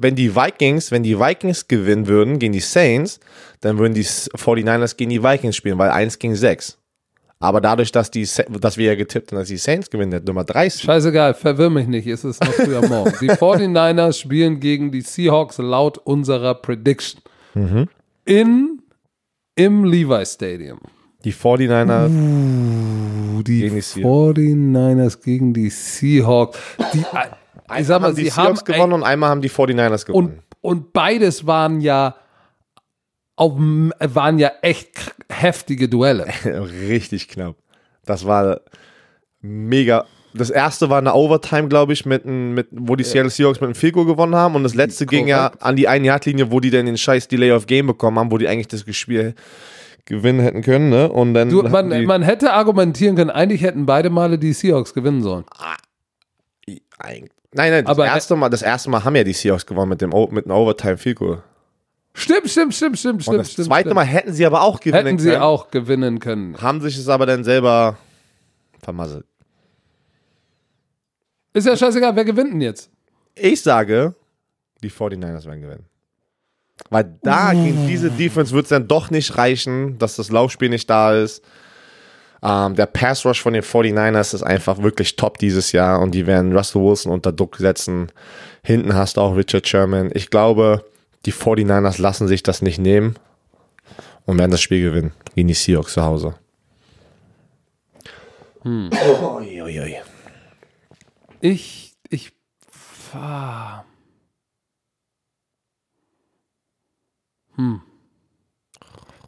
wenn 0.02 0.16
die 0.16 0.36
Vikings, 0.36 0.92
wenn 0.92 1.04
die 1.04 1.18
Vikings 1.20 1.68
gewinnen 1.68 2.08
würden 2.08 2.40
gegen 2.40 2.54
die 2.54 2.60
Saints, 2.60 3.20
dann 3.62 3.78
würden 3.78 3.94
die 3.94 4.04
49ers 4.04 4.98
gegen 4.98 5.10
die 5.10 5.24
Vikings 5.24 5.56
spielen, 5.56 5.78
weil 5.78 5.90
1 5.92 6.20
gegen 6.20 6.36
6. 6.36 6.78
Aber 7.40 7.60
dadurch, 7.60 7.92
dass, 7.92 8.12
die, 8.12 8.28
dass 8.60 8.78
wir 8.78 8.86
ja 8.86 8.96
getippt 8.96 9.32
haben, 9.32 9.40
dass 9.40 9.48
die 9.48 9.58
Saints 9.58 9.90
gewinnen, 9.90 10.12
der 10.12 10.22
Nummer 10.22 10.44
30. 10.44 10.84
Scheißegal, 10.84 11.34
verwirr 11.34 11.72
mich 11.72 11.88
nicht, 11.88 12.06
es 12.06 12.24
ist 12.24 12.44
noch 12.44 12.54
früh 12.54 12.76
am 12.76 12.88
Morgen. 12.88 13.14
Die 13.20 13.30
49ers 13.32 14.20
spielen 14.20 14.60
gegen 14.60 14.92
die 14.92 15.02
Seahawks 15.02 15.58
laut 15.58 15.98
unserer 15.98 16.54
Prediction. 16.54 17.22
Mhm. 17.56 17.88
In, 18.26 18.84
im 19.56 19.84
Levi 19.86 20.24
Stadium. 20.24 20.80
Die 21.24 21.34
49ers, 21.34 22.10
Die, 23.44 23.60
Gegen 23.62 23.76
die 23.76 23.82
Seahawks. 23.82 24.40
49ers 24.40 25.24
gegen 25.24 25.54
die 25.54 25.70
Seahawks. 25.70 26.60
Die, 26.94 27.04
ich 27.80 27.88
sag 27.88 28.02
mal, 28.02 28.08
haben 28.10 28.16
die 28.16 28.24
sie 28.26 28.32
haben 28.32 28.44
Seahawks 28.56 28.66
gewonnen 28.66 28.94
und 28.94 29.04
einmal 29.04 29.30
haben 29.30 29.42
die 29.42 29.50
49ers 29.50 30.06
gewonnen. 30.06 30.42
und, 30.62 30.78
und 30.80 30.94
beides 30.94 31.46
waren 31.48 31.82
ja 31.82 32.16
auf, 33.36 33.54
waren 33.58 34.38
ja 34.40 34.52
echt 34.62 35.14
heftige 35.30 35.90
Duelle. 35.90 36.28
Richtig 36.46 37.28
knapp. 37.28 37.56
Das 38.06 38.26
war 38.26 38.62
mega. 39.42 40.06
Das 40.34 40.50
erste 40.50 40.90
war 40.90 41.00
eine 41.00 41.14
Overtime, 41.14 41.68
glaube 41.68 41.92
ich, 41.92 42.06
mit, 42.06 42.26
mit, 42.26 42.68
wo 42.72 42.96
die 42.96 43.04
Seattle 43.04 43.30
Seahawks 43.30 43.60
mit 43.60 43.70
einem 43.76 43.92
Goal 43.92 44.06
gewonnen 44.06 44.36
haben. 44.36 44.56
Und 44.56 44.64
das 44.64 44.76
letzte 44.76 45.06
ging 45.06 45.28
ja 45.28 45.50
Korrekt. 45.50 45.64
an 45.64 45.76
die 45.76 45.88
Ein-Yard-Linie, 45.90 46.52
wo 46.52 46.60
die 46.62 46.70
dann 46.70 46.86
den 46.86 46.98
scheiß 46.98 47.28
Delay 47.28 47.52
of 47.52 47.66
Game 47.68 47.88
bekommen 47.88 48.18
haben, 48.18 48.32
wo 48.32 48.38
die 48.38 48.48
eigentlich 48.48 48.70
das 48.70 48.86
Spiel 48.96 49.36
gewinnen 50.06 50.40
hätten 50.40 50.62
können. 50.62 50.90
Ne? 50.90 51.12
Und 51.12 51.34
dann 51.34 51.50
Du, 51.50 51.62
man, 51.64 52.06
man 52.06 52.22
hätte 52.22 52.54
argumentieren 52.54 53.16
können, 53.18 53.30
eigentlich 53.30 53.62
hätten 53.62 53.86
beide 53.86 54.10
Male 54.10 54.38
die 54.40 54.54
Seahawks 54.54 54.94
gewinnen 54.94 55.22
sollen. 55.22 55.44
Eig- 57.00 57.30
Nein, 57.54 57.72
nein, 57.72 57.86
das 57.86 57.92
Aber- 57.98 58.06
erste 58.06 58.36
Mal, 58.36 58.50
das 58.50 58.62
erste 58.62 58.90
Mal 58.90 59.04
haben 59.04 59.16
ja 59.16 59.24
die 59.24 59.34
Seahawks 59.34 59.66
gewonnen 59.66 59.90
mit 59.90 60.02
dem 60.02 60.10
mit 60.32 60.46
einem 60.46 60.56
Overtime 60.56 60.98
Field 60.98 61.18
Goal. 61.18 61.44
Stimmt, 62.14 62.50
stimmt, 62.50 62.74
stimmt, 62.76 62.98
stimmt, 63.00 63.16
Und 63.16 63.22
stimmt. 63.24 63.40
das 63.40 63.52
stimmt, 63.54 63.68
zweite 63.68 63.82
stimmt. 63.90 63.96
Mal 63.96 64.06
hätten 64.06 64.34
sie 64.34 64.46
aber 64.46 64.62
auch 64.62 64.80
gewinnen 64.80 65.06
hätten 65.06 65.20
sie 65.20 65.30
können. 65.30 65.42
auch 65.42 65.72
gewinnen 65.72 66.20
können. 66.20 66.62
Haben 66.62 66.82
sich 66.82 66.98
es 66.98 67.08
aber 67.08 67.26
dann 67.26 67.44
selber 67.44 67.98
vermasselt. 68.82 69.26
Ist 71.54 71.68
ja 71.68 71.76
scheißegal, 71.76 72.16
wer 72.16 72.26
gewinnt 72.26 72.54
denn 72.54 72.62
jetzt? 72.62 72.90
Ich 73.36 73.62
sage, 73.62 74.16
die 74.84 74.90
49ers 74.90 75.46
werden 75.46 75.62
gewinnen. 75.62 75.86
Weil 76.90 77.18
da 77.22 77.52
gegen 77.54 77.88
diese 77.88 78.10
Defense 78.10 78.54
wird 78.54 78.64
es 78.66 78.70
dann 78.70 78.88
doch 78.88 79.10
nicht 79.12 79.38
reichen, 79.38 79.98
dass 80.00 80.16
das 80.16 80.32
Laufspiel 80.32 80.70
nicht 80.70 80.90
da 80.90 81.14
ist. 81.14 81.44
Ähm, 82.44 82.76
der 82.76 82.88
Pass 82.88 83.26
Rush 83.26 83.42
von 83.42 83.54
den 83.54 83.62
49ers 83.62 84.34
ist 84.34 84.44
einfach 84.44 84.82
wirklich 84.82 85.16
top 85.16 85.38
dieses 85.38 85.72
Jahr 85.72 86.00
und 86.00 86.12
die 86.16 86.26
werden 86.26 86.56
Russell 86.56 86.82
Wilson 86.82 87.12
unter 87.12 87.32
Druck 87.32 87.58
setzen. 87.58 88.12
Hinten 88.64 88.96
hast 88.96 89.18
du 89.18 89.22
auch 89.22 89.36
Richard 89.36 89.68
Sherman. 89.68 90.10
Ich 90.14 90.30
glaube, 90.30 90.84
die 91.26 91.34
49ers 91.34 92.02
lassen 92.02 92.28
sich 92.28 92.42
das 92.42 92.62
nicht 92.62 92.80
nehmen 92.80 93.16
und 94.26 94.40
werden 94.40 94.52
das 94.52 94.62
Spiel 94.62 94.82
gewinnen 94.82 95.14
gegen 95.36 95.48
die 95.48 95.54
Seahawks 95.54 95.94
zu 95.94 96.04
Hause. 96.04 96.36
Ui, 98.64 99.62
ui, 99.62 99.80
ui. 99.80 99.96
Ich, 101.42 101.96
ich, 102.10 102.32
ah. 103.14 103.84
Hm. 107.56 107.82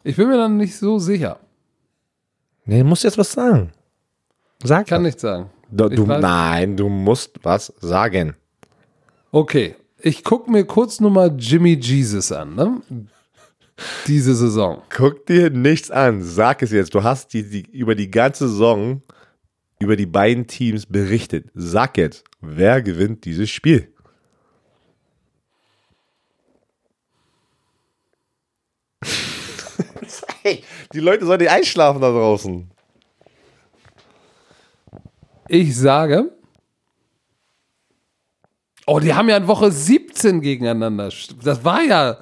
Ich 0.04 0.16
bin 0.16 0.28
mir 0.28 0.36
dann 0.36 0.56
nicht 0.56 0.76
so 0.76 0.98
sicher. 0.98 1.40
Nee, 2.64 2.80
du 2.80 2.84
musst 2.84 3.04
jetzt 3.04 3.18
was 3.18 3.32
sagen. 3.32 3.72
Sag 4.62 4.86
Kann 4.86 5.02
nicht 5.02 5.20
sagen. 5.20 5.50
Du, 5.70 5.88
du, 5.88 6.06
nein, 6.06 6.76
du 6.76 6.88
musst 6.88 7.38
was 7.42 7.72
sagen. 7.80 8.36
Okay, 9.30 9.74
ich 9.98 10.22
gucke 10.22 10.50
mir 10.50 10.64
kurz 10.64 11.00
nur 11.00 11.10
mal 11.10 11.34
Jimmy 11.36 11.74
Jesus 11.74 12.30
an, 12.32 12.54
ne? 12.54 12.80
Diese 14.06 14.34
Saison. 14.34 14.82
Guck 14.88 15.26
dir 15.26 15.50
nichts 15.50 15.90
an. 15.90 16.22
Sag 16.22 16.62
es 16.62 16.70
jetzt. 16.70 16.94
Du 16.94 17.02
hast 17.02 17.32
die, 17.32 17.42
die, 17.42 17.62
über 17.72 17.96
die 17.96 18.10
ganze 18.10 18.48
Saison 18.48 19.02
über 19.84 19.96
die 19.96 20.06
beiden 20.06 20.46
Teams 20.46 20.86
berichtet. 20.86 21.50
Sag 21.54 21.98
jetzt, 21.98 22.24
wer 22.40 22.82
gewinnt 22.82 23.24
dieses 23.24 23.50
Spiel? 23.50 23.92
Hey, 30.42 30.64
die 30.92 31.00
Leute 31.00 31.26
sollen 31.26 31.40
nicht 31.40 31.50
einschlafen 31.50 32.00
da 32.00 32.10
draußen. 32.10 32.70
Ich 35.48 35.76
sage. 35.76 36.30
Oh, 38.86 39.00
die 39.00 39.14
haben 39.14 39.28
ja 39.28 39.36
in 39.36 39.46
Woche 39.46 39.70
17 39.70 40.40
gegeneinander. 40.40 41.10
Das 41.42 41.64
war 41.64 41.82
ja. 41.82 42.18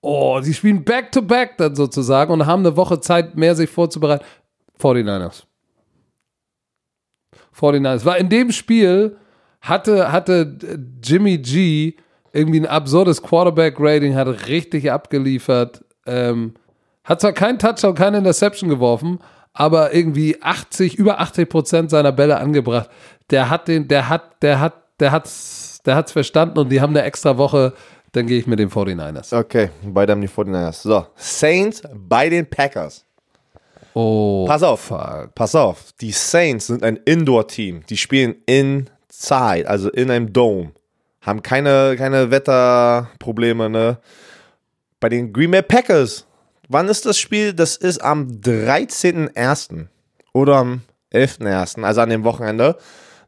Oh, 0.00 0.40
die 0.44 0.54
spielen 0.54 0.84
back-to-back 0.84 1.56
dann 1.56 1.74
sozusagen 1.74 2.32
und 2.32 2.46
haben 2.46 2.64
eine 2.64 2.76
Woche 2.76 3.00
Zeit, 3.00 3.36
mehr 3.36 3.56
sich 3.56 3.68
vorzubereiten. 3.68 4.24
49ers. 4.80 5.44
49ers. 7.58 8.04
War 8.04 8.18
in 8.18 8.28
dem 8.28 8.52
Spiel 8.52 9.16
hatte, 9.60 10.12
hatte 10.12 10.56
Jimmy 11.02 11.38
G 11.38 11.94
irgendwie 12.32 12.60
ein 12.60 12.66
absurdes 12.66 13.22
Quarterback-Rating, 13.22 14.14
hat 14.14 14.48
richtig 14.48 14.92
abgeliefert. 14.92 15.84
Ähm, 16.04 16.54
hat 17.06 17.20
zwar 17.20 17.32
keinen 17.32 17.58
Touchdown, 17.58 17.94
keine 17.94 18.18
Interception 18.18 18.68
geworfen, 18.68 19.20
aber 19.54 19.94
irgendwie 19.94 20.42
80, 20.42 20.96
über 20.96 21.20
80 21.20 21.48
Prozent 21.48 21.90
seiner 21.90 22.12
Bälle 22.12 22.36
angebracht. 22.36 22.90
Der 23.30 23.48
hat 23.48 23.68
den, 23.68 23.88
der 23.88 24.08
hat, 24.10 24.42
der 24.42 24.60
hat, 24.60 24.74
der 25.00 25.12
hat's, 25.12 25.80
der 25.86 25.96
hat's 25.96 26.12
verstanden 26.12 26.58
und 26.58 26.68
die 26.68 26.80
haben 26.80 26.90
eine 26.94 27.02
extra 27.04 27.38
Woche. 27.38 27.72
Dann 28.12 28.26
gehe 28.26 28.38
ich 28.38 28.46
mit 28.46 28.58
den 28.58 28.70
49ers. 28.70 29.38
Okay, 29.38 29.70
beide 29.82 30.12
haben 30.12 30.20
die 30.20 30.28
49ers. 30.28 30.82
So, 30.82 31.06
Saints 31.16 31.82
bei 31.94 32.28
den 32.28 32.48
Packers. 32.48 33.04
Oh, 33.94 34.44
Pass 34.46 34.62
auf. 34.62 34.80
fuck. 34.80 35.34
Pass 35.34 35.54
auf, 35.54 35.92
die 36.00 36.12
Saints 36.12 36.66
sind 36.66 36.82
ein 36.82 36.96
Indoor-Team. 37.04 37.82
Die 37.88 37.96
spielen 37.96 38.36
inside, 38.46 39.68
also 39.68 39.90
in 39.90 40.10
einem 40.10 40.32
Dome. 40.32 40.72
Haben 41.22 41.42
keine, 41.42 41.96
keine 41.96 42.30
Wetterprobleme, 42.30 43.68
ne? 43.70 43.98
Bei 45.00 45.08
den 45.08 45.32
Green 45.32 45.50
Bay 45.50 45.62
Packers, 45.62 46.26
wann 46.68 46.88
ist 46.88 47.06
das 47.06 47.18
Spiel? 47.18 47.52
Das 47.52 47.76
ist 47.76 47.98
am 48.02 48.28
13.01. 48.28 49.86
oder 50.32 50.56
am 50.56 50.80
11.01., 51.12 51.82
also 51.82 52.00
an 52.00 52.10
dem 52.10 52.24
Wochenende. 52.24 52.76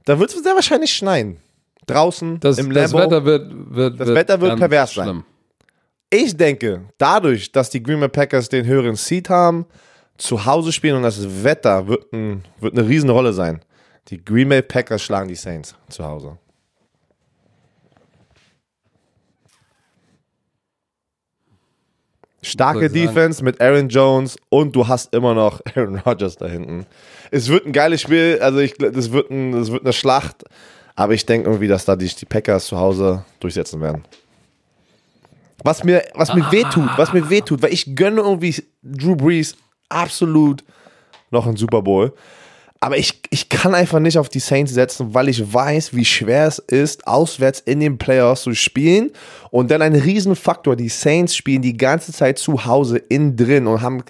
Da 0.04 0.18
wird 0.18 0.34
es 0.34 0.42
sehr 0.42 0.54
wahrscheinlich 0.54 0.92
schneien. 0.92 1.38
Draußen 1.86 2.38
Das, 2.40 2.58
im 2.58 2.72
das 2.72 2.92
Lambeau. 2.92 3.06
Wetter 3.06 3.24
wird, 3.24 3.52
wird, 3.74 4.00
Das 4.00 4.08
Wetter 4.08 4.40
wird 4.40 4.50
ganz 4.52 4.60
pervers 4.60 4.94
sein. 4.94 5.04
schlimm. 5.04 5.24
Ich 6.10 6.36
denke, 6.36 6.86
dadurch, 6.98 7.52
dass 7.52 7.70
die 7.70 7.82
Green 7.82 8.00
Bay 8.00 8.08
Packers 8.08 8.48
den 8.48 8.66
höheren 8.66 8.96
Seed 8.96 9.28
haben, 9.28 9.66
zu 10.16 10.44
Hause 10.46 10.72
spielen 10.72 10.96
und 10.96 11.02
das 11.02 11.44
Wetter 11.44 11.86
wird, 11.86 12.12
ein, 12.12 12.44
wird 12.60 12.76
eine 12.76 12.86
Riesenrolle 12.88 13.32
sein. 13.32 13.60
Die 14.08 14.22
Green 14.22 14.48
Bay 14.48 14.62
Packers 14.62 15.02
schlagen 15.02 15.28
die 15.28 15.34
Saints 15.34 15.74
zu 15.90 16.04
Hause. 16.04 16.38
Starke. 22.42 22.88
Defense 22.88 23.42
mit 23.42 23.60
Aaron 23.60 23.88
Jones 23.88 24.36
und 24.48 24.74
du 24.74 24.86
hast 24.86 25.12
immer 25.12 25.34
noch 25.34 25.60
Aaron 25.74 25.98
Rodgers 25.98 26.36
da 26.36 26.46
hinten. 26.46 26.86
Es 27.30 27.48
wird 27.48 27.66
ein 27.66 27.72
geiles 27.72 28.00
Spiel, 28.00 28.38
also 28.40 28.58
ich, 28.58 28.74
das, 28.74 29.12
wird 29.12 29.30
ein, 29.30 29.52
das 29.52 29.70
wird 29.70 29.82
eine 29.82 29.92
Schlacht, 29.92 30.44
aber 30.94 31.14
ich 31.14 31.26
denke 31.26 31.48
irgendwie, 31.48 31.68
dass 31.68 31.84
da 31.84 31.96
die, 31.96 32.08
die 32.08 32.26
Packers 32.26 32.66
zu 32.66 32.78
Hause 32.78 33.24
durchsetzen 33.40 33.80
werden. 33.80 34.04
Was 35.64 35.82
mir, 35.82 36.04
was 36.14 36.32
mir 36.34 36.50
wehtut, 36.52 36.88
was 36.96 37.12
mir 37.12 37.28
wehtut, 37.28 37.62
weil 37.62 37.72
ich 37.72 37.96
gönne 37.96 38.20
irgendwie 38.20 38.54
Drew 38.82 39.16
Brees 39.16 39.56
absolut 39.88 40.62
noch 41.30 41.46
einen 41.46 41.56
Super 41.56 41.82
Bowl. 41.82 42.14
Aber 42.80 42.96
ich, 42.96 43.17
ich 43.30 43.48
kann 43.48 43.74
einfach 43.74 43.98
nicht 43.98 44.18
auf 44.18 44.28
die 44.28 44.38
Saints 44.38 44.72
setzen, 44.72 45.12
weil 45.12 45.28
ich 45.28 45.52
weiß, 45.52 45.94
wie 45.94 46.04
schwer 46.04 46.46
es 46.46 46.58
ist, 46.58 47.06
auswärts 47.06 47.60
in 47.60 47.80
den 47.80 47.98
Playoffs 47.98 48.42
zu 48.42 48.54
spielen. 48.54 49.10
Und 49.50 49.70
dann 49.70 49.82
ein 49.82 49.94
Riesenfaktor, 49.94 50.76
die 50.76 50.88
Saints 50.88 51.36
spielen 51.36 51.62
die 51.62 51.76
ganze 51.76 52.12
Zeit 52.12 52.38
zu 52.38 52.64
Hause 52.64 52.98
innen 52.98 53.36
drin 53.36 53.66
und 53.66 53.82
haben, 53.82 54.02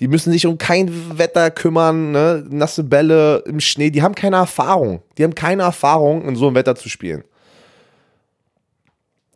die 0.00 0.08
müssen 0.08 0.32
sich 0.32 0.46
um 0.46 0.58
kein 0.58 1.18
Wetter 1.18 1.50
kümmern, 1.50 2.10
ne? 2.10 2.44
nasse 2.48 2.82
Bälle 2.82 3.44
im 3.46 3.60
Schnee, 3.60 3.90
die 3.90 4.02
haben 4.02 4.14
keine 4.14 4.36
Erfahrung. 4.36 5.02
Die 5.18 5.24
haben 5.24 5.34
keine 5.34 5.62
Erfahrung, 5.62 6.26
in 6.26 6.34
so 6.34 6.46
einem 6.46 6.56
Wetter 6.56 6.74
zu 6.74 6.88
spielen. 6.88 7.22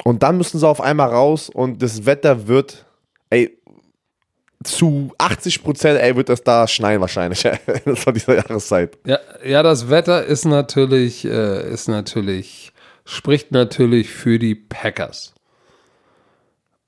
Und 0.04 0.22
dann 0.22 0.36
müssen 0.36 0.58
sie 0.58 0.66
auf 0.66 0.80
einmal 0.80 1.10
raus 1.10 1.48
und 1.48 1.82
das 1.82 2.06
Wetter 2.06 2.48
wird, 2.48 2.86
ey, 3.30 3.57
zu 4.64 5.12
80 5.18 5.62
Prozent, 5.62 6.00
ey, 6.00 6.16
wird 6.16 6.28
das 6.28 6.42
da 6.42 6.66
schneien 6.66 7.00
wahrscheinlich. 7.00 7.42
das 7.84 8.06
war 8.06 8.12
dieser 8.12 8.36
Jahreszeit. 8.36 8.98
Ja, 9.06 9.18
ja, 9.44 9.62
das 9.62 9.88
Wetter 9.88 10.24
ist 10.24 10.44
natürlich, 10.44 11.24
äh, 11.24 11.70
ist 11.72 11.88
natürlich, 11.88 12.72
spricht 13.04 13.52
natürlich 13.52 14.10
für 14.10 14.38
die 14.38 14.54
Packers. 14.54 15.34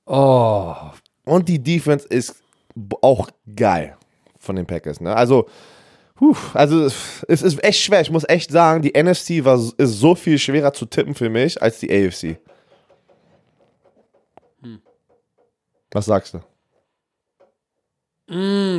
Oh, 0.07 0.75
Und 1.25 1.49
die 1.49 1.63
Defense 1.63 2.07
ist 2.09 2.43
auch 3.03 3.29
geil 3.55 3.97
von 4.39 4.57
den 4.57 4.67
Packers. 4.67 5.01
Ne? 5.01 5.15
Also, 5.15 5.49
puh, 6.17 6.35
also 6.55 6.87
es 6.87 7.43
ist 7.43 7.63
echt 7.63 7.81
schwer. 7.81 8.01
Ich 8.01 8.11
muss 8.11 8.29
echt 8.29 8.51
sagen, 8.51 8.83
die 8.83 9.01
NFC 9.01 9.45
war, 9.45 9.57
ist 9.77 10.01
so 10.01 10.17
viel 10.17 10.39
schwerer 10.39 10.73
zu 10.73 10.87
tippen 10.87 11.15
für 11.15 11.31
mich 11.31 11.63
als 11.63 11.79
die 11.79 11.91
AFC. 11.93 12.39
Was 15.93 16.07
sagst 16.07 16.35
du? 16.35 16.41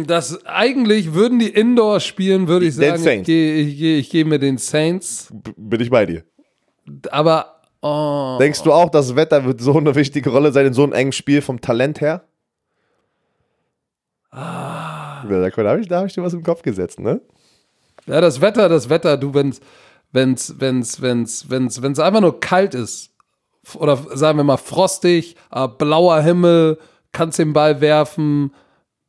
Das 0.07 0.45
eigentlich 0.45 1.13
würden 1.13 1.39
die 1.39 1.49
Indoor 1.49 1.99
spielen, 1.99 2.47
würde 2.47 2.65
ich 2.67 2.75
Den 2.75 2.83
sagen, 2.83 2.95
ich 2.95 3.03
Saints. 3.03 3.25
gehe 3.25 3.55
ich 3.55 3.77
geh, 3.77 3.97
ich 3.97 4.09
geh 4.09 4.23
mit 4.23 4.41
den 4.41 4.57
Saints. 4.57 5.27
B 5.31 5.51
bin 5.57 5.81
ich 5.81 5.89
bei 5.89 6.05
dir. 6.05 6.23
Aber 7.11 7.61
oh, 7.81 8.37
Denkst 8.39 8.63
du 8.63 8.71
auch, 8.71 8.89
das 8.89 9.15
Wetter 9.15 9.43
wird 9.43 9.59
so 9.59 9.77
eine 9.77 9.93
wichtige 9.95 10.29
Rolle 10.29 10.53
sein 10.53 10.67
in 10.67 10.73
so 10.73 10.83
einem 10.83 10.93
engen 10.93 11.11
Spiel 11.11 11.41
vom 11.41 11.59
Talent 11.59 11.99
her? 11.99 12.23
Ah. 14.31 15.25
Da, 15.27 15.51
habe 15.51 15.81
ich, 15.81 15.87
da 15.87 15.99
hab 15.99 16.07
ich 16.07 16.13
dir 16.13 16.23
was 16.23 16.33
im 16.33 16.43
Kopf 16.43 16.61
gesetzt, 16.61 16.99
ne? 16.99 17.21
ja, 18.07 18.21
das 18.21 18.41
Wetter, 18.41 18.69
das 18.69 18.89
Wetter, 18.89 19.17
du, 19.17 19.33
wenn's, 19.33 19.59
wenn's, 20.11 20.55
wenn's, 20.59 21.01
wenn's, 21.01 21.49
wenn's, 21.49 21.81
wenn's 21.81 21.99
einfach 21.99 22.21
nur 22.21 22.39
kalt 22.39 22.73
ist 22.73 23.11
oder 23.75 23.97
sagen 24.15 24.39
wir 24.39 24.43
mal 24.43 24.57
frostig, 24.57 25.35
äh, 25.51 25.67
blauer 25.67 26.21
Himmel, 26.21 26.79
kannst 27.11 27.37
den 27.37 27.53
Ball 27.53 27.81
werfen, 27.81 28.53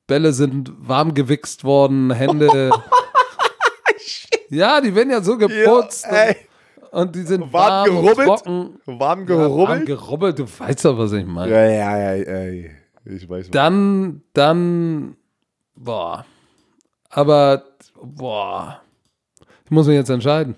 Bälle 0.07 0.33
sind 0.33 0.73
warm 0.77 1.15
gewichst 1.15 1.65
worden, 1.65 2.11
Hände. 2.11 2.71
ja, 4.49 4.81
die 4.81 4.95
werden 4.95 5.11
ja 5.11 5.23
so 5.23 5.37
geputzt 5.39 6.07
ey. 6.09 6.37
und, 6.91 7.15
die 7.15 7.23
sind 7.23 7.53
Warm 7.53 7.89
warm, 7.89 8.03
gerubbelt? 8.03 8.27
trocken. 8.29 8.79
Warm 8.87 8.99
Ja, 8.99 8.99
warm 9.01 9.27
gerubbelt? 9.27 9.87
gerubbelt, 9.87 10.39
du 10.39 10.45
weißt 10.59 10.85
doch, 10.85 10.99
was 10.99 11.13
ich 11.13 11.25
meine. 11.25 11.53
Ja, 11.53 11.65
ja, 11.65 11.97
ja, 11.99 12.25
ey. 12.25 12.71
Ich 13.05 13.29
weiß. 13.29 13.51
Dann, 13.51 14.23
dann, 14.33 15.17
boah. 15.75 16.25
Aber, 17.09 17.65
boah. 18.03 18.81
Ich 19.65 19.71
muss 19.71 19.87
mich 19.87 19.97
jetzt 19.97 20.11
entscheiden. 20.11 20.57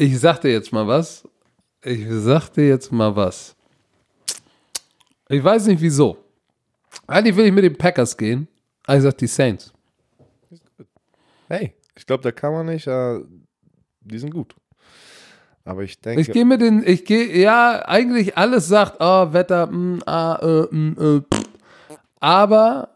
Ich 0.00 0.18
sag 0.18 0.40
dir 0.40 0.50
jetzt 0.50 0.72
mal 0.72 0.86
was. 0.86 1.28
Ich 1.82 2.06
sag 2.08 2.48
dir 2.50 2.68
jetzt 2.68 2.90
mal 2.90 3.14
was. 3.14 3.54
Ich 5.28 5.44
weiß 5.44 5.66
nicht 5.66 5.80
wieso. 5.80 6.16
Eigentlich 7.06 7.36
will 7.36 7.44
ich 7.44 7.52
mit 7.52 7.64
den 7.64 7.76
Packers 7.76 8.16
gehen. 8.16 8.48
Aber 8.86 8.96
ich 8.96 9.02
sag 9.02 9.18
die 9.18 9.26
Saints. 9.26 9.72
Hey, 11.48 11.74
ich 11.94 12.06
glaube, 12.06 12.22
da 12.22 12.32
kann 12.32 12.52
man 12.52 12.66
nicht. 12.66 12.86
Äh, 12.86 13.20
die 14.00 14.18
sind 14.18 14.30
gut. 14.30 14.54
Aber 15.64 15.82
ich 15.82 16.00
denke. 16.00 16.22
Ich 16.22 16.32
gehe 16.32 16.46
mit 16.46 16.62
den, 16.62 16.82
ich 16.86 17.04
gehe, 17.04 17.36
ja, 17.36 17.82
eigentlich 17.86 18.38
alles 18.38 18.68
sagt, 18.68 18.96
oh, 19.00 19.32
Wetter, 19.34 19.66
mm, 19.66 20.02
ah, 20.06 20.38
äh, 20.40 20.74
mm, 20.74 20.96
äh, 20.98 21.20
pff. 21.20 21.44
aber, 22.18 22.88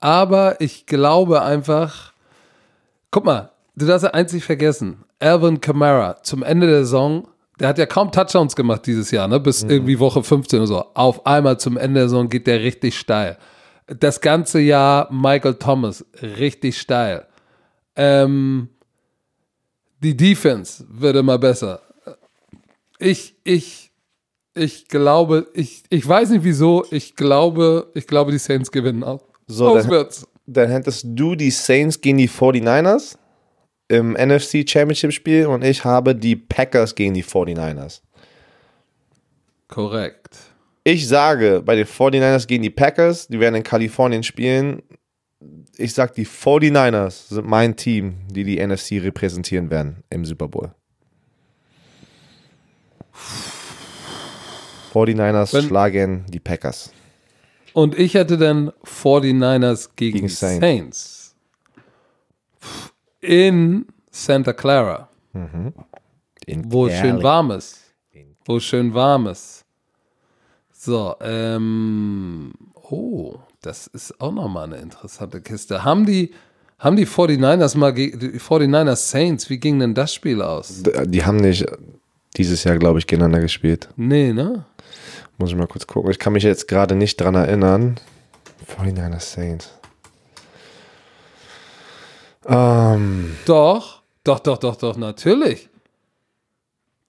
aber 0.00 0.60
ich 0.60 0.84
glaube 0.84 1.40
einfach, 1.42 2.12
guck 3.10 3.24
mal, 3.24 3.50
du 3.74 3.86
darfst 3.86 4.04
ja 4.04 4.10
einzig 4.10 4.44
vergessen, 4.44 5.05
Alvin 5.18 5.60
Kamara 5.60 6.22
zum 6.22 6.42
Ende 6.42 6.66
der 6.66 6.84
Saison, 6.84 7.28
der 7.58 7.68
hat 7.68 7.78
ja 7.78 7.86
kaum 7.86 8.12
Touchdowns 8.12 8.54
gemacht 8.54 8.86
dieses 8.86 9.10
Jahr, 9.10 9.28
ne, 9.28 9.40
bis 9.40 9.62
irgendwie 9.62 9.98
Woche 9.98 10.22
15 10.22 10.58
oder 10.58 10.66
so. 10.66 10.84
Auf 10.94 11.24
einmal 11.26 11.58
zum 11.58 11.76
Ende 11.76 12.00
der 12.00 12.08
Saison 12.08 12.28
geht 12.28 12.46
der 12.46 12.60
richtig 12.60 12.98
steil. 12.98 13.38
Das 13.86 14.20
ganze 14.20 14.60
Jahr 14.60 15.10
Michael 15.12 15.54
Thomas, 15.54 16.04
richtig 16.20 16.78
steil. 16.78 17.26
Ähm, 17.94 18.68
die 20.02 20.16
Defense 20.16 20.84
wird 20.88 21.16
immer 21.16 21.38
besser. 21.38 21.80
Ich, 22.98 23.36
ich, 23.44 23.92
ich 24.54 24.88
glaube, 24.88 25.46
ich, 25.54 25.84
ich 25.88 26.06
weiß 26.06 26.30
nicht 26.30 26.44
wieso, 26.44 26.84
ich 26.90 27.16
glaube, 27.16 27.90
ich 27.94 28.06
glaube, 28.06 28.32
die 28.32 28.38
Saints 28.38 28.70
gewinnen 28.70 29.04
auch. 29.04 29.22
So, 29.46 29.74
dann, 29.74 29.84
Auswärts. 29.84 30.26
dann 30.46 30.70
hättest 30.70 31.06
du 31.08 31.34
die 31.34 31.50
Saints 31.50 32.00
gegen 32.00 32.18
die 32.18 32.28
49ers 32.28 33.16
im 33.88 34.12
NFC 34.14 34.68
Championship 34.68 35.12
Spiel 35.12 35.46
und 35.46 35.62
ich 35.64 35.84
habe 35.84 36.14
die 36.14 36.36
Packers 36.36 36.94
gegen 36.94 37.14
die 37.14 37.22
49ers. 37.24 38.00
Korrekt. 39.68 40.36
Ich 40.84 41.08
sage 41.08 41.62
bei 41.64 41.74
den 41.76 41.86
49ers 41.86 42.46
gegen 42.46 42.62
die 42.62 42.70
Packers, 42.70 43.26
die 43.28 43.40
werden 43.40 43.56
in 43.56 43.62
Kalifornien 43.62 44.22
spielen. 44.22 44.82
Ich 45.76 45.92
sage, 45.94 46.12
die 46.16 46.26
49ers 46.26 47.28
sind 47.34 47.46
mein 47.46 47.76
Team, 47.76 48.14
die 48.30 48.44
die 48.44 48.64
NFC 48.64 48.92
repräsentieren 49.02 49.70
werden 49.70 50.02
im 50.10 50.24
Super 50.24 50.48
Bowl. 50.48 50.72
49ers 54.92 55.52
Wenn- 55.52 55.64
schlagen 55.66 56.24
die 56.28 56.40
Packers. 56.40 56.90
Und 57.72 57.98
ich 57.98 58.14
hätte 58.14 58.38
dann 58.38 58.72
49ers 58.84 59.90
gegen, 59.96 60.14
Gegen 60.16 60.28
die 60.28 60.32
Saints. 60.32 60.60
Saints. 60.60 61.15
In 63.26 63.86
Santa 64.10 64.52
Clara, 64.52 65.08
In 66.46 66.72
wo 66.72 66.86
es 66.86 66.94
schön 66.98 67.12
Cali. 67.16 67.22
warm 67.24 67.50
ist. 67.50 67.80
Wo 68.44 68.56
es 68.58 68.64
schön 68.64 68.94
warm 68.94 69.26
ist. 69.26 69.64
So, 70.72 71.16
ähm, 71.20 72.52
oh, 72.74 73.34
das 73.62 73.88
ist 73.88 74.20
auch 74.20 74.32
nochmal 74.32 74.64
eine 74.64 74.76
interessante 74.76 75.40
Kiste. 75.40 75.82
Haben 75.82 76.06
die, 76.06 76.32
haben 76.78 76.94
die 76.96 77.06
49ers 77.06 77.76
mal, 77.76 77.92
die 77.92 78.12
49ers 78.38 79.10
Saints, 79.10 79.50
wie 79.50 79.58
ging 79.58 79.80
denn 79.80 79.94
das 79.94 80.14
Spiel 80.14 80.40
aus? 80.42 80.82
Die 81.06 81.24
haben 81.24 81.38
nicht 81.38 81.66
dieses 82.36 82.62
Jahr, 82.64 82.76
glaube 82.78 82.98
ich, 83.00 83.06
gegeneinander 83.06 83.40
gespielt. 83.40 83.88
Nee, 83.96 84.32
ne? 84.32 84.64
Muss 85.38 85.50
ich 85.50 85.56
mal 85.56 85.66
kurz 85.66 85.86
gucken. 85.86 86.10
Ich 86.10 86.18
kann 86.18 86.32
mich 86.34 86.44
jetzt 86.44 86.68
gerade 86.68 86.94
nicht 86.94 87.16
dran 87.16 87.34
erinnern. 87.34 87.96
49ers 88.78 89.20
Saints. 89.34 89.75
Ähm, 92.48 93.36
Doch, 93.46 94.02
doch, 94.24 94.38
doch, 94.40 94.58
doch, 94.58 94.76
doch, 94.76 94.96
natürlich. 94.96 95.68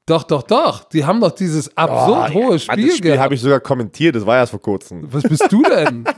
Doch, 0.06 0.24
doch, 0.24 0.44
doch. 0.44 0.86
Die 0.86 1.04
haben 1.06 1.20
doch 1.20 1.32
dieses 1.32 1.76
absurd 1.76 2.34
hohe 2.34 2.60
Spiel, 2.60 2.86
Oh, 2.86 2.88
das 2.88 2.98
Spiel 2.98 3.20
habe 3.20 3.36
ich 3.36 3.42
sogar 3.42 3.60
kommentiert, 3.60 4.16
das 4.16 4.26
war 4.26 4.38
erst 4.38 4.52
vor 4.52 4.62
kurzem. 4.62 5.06
Was 5.12 5.24
bist 5.24 5.48
du 5.50 5.62
denn? 5.64 6.06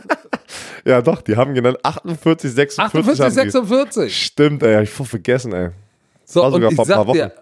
Ja, 0.85 1.01
doch, 1.01 1.21
die 1.21 1.35
haben 1.35 1.53
genannt 1.53 1.77
48, 1.83 2.51
46. 2.51 2.79
48, 2.79 3.19
haben 3.19 3.33
die. 3.33 3.51
46. 3.51 4.25
Stimmt, 4.25 4.63
ey, 4.63 4.75
hab 4.75 4.83
ich 4.83 4.89
voll 4.89 5.05
vergessen, 5.05 5.53
ey. 5.53 5.69
So, 6.23 6.41
War 6.41 6.51
sogar 6.51 6.71
vor 6.71 6.85
ein 6.85 6.87
paar 6.87 7.05
sag 7.05 7.13
dir, 7.13 7.33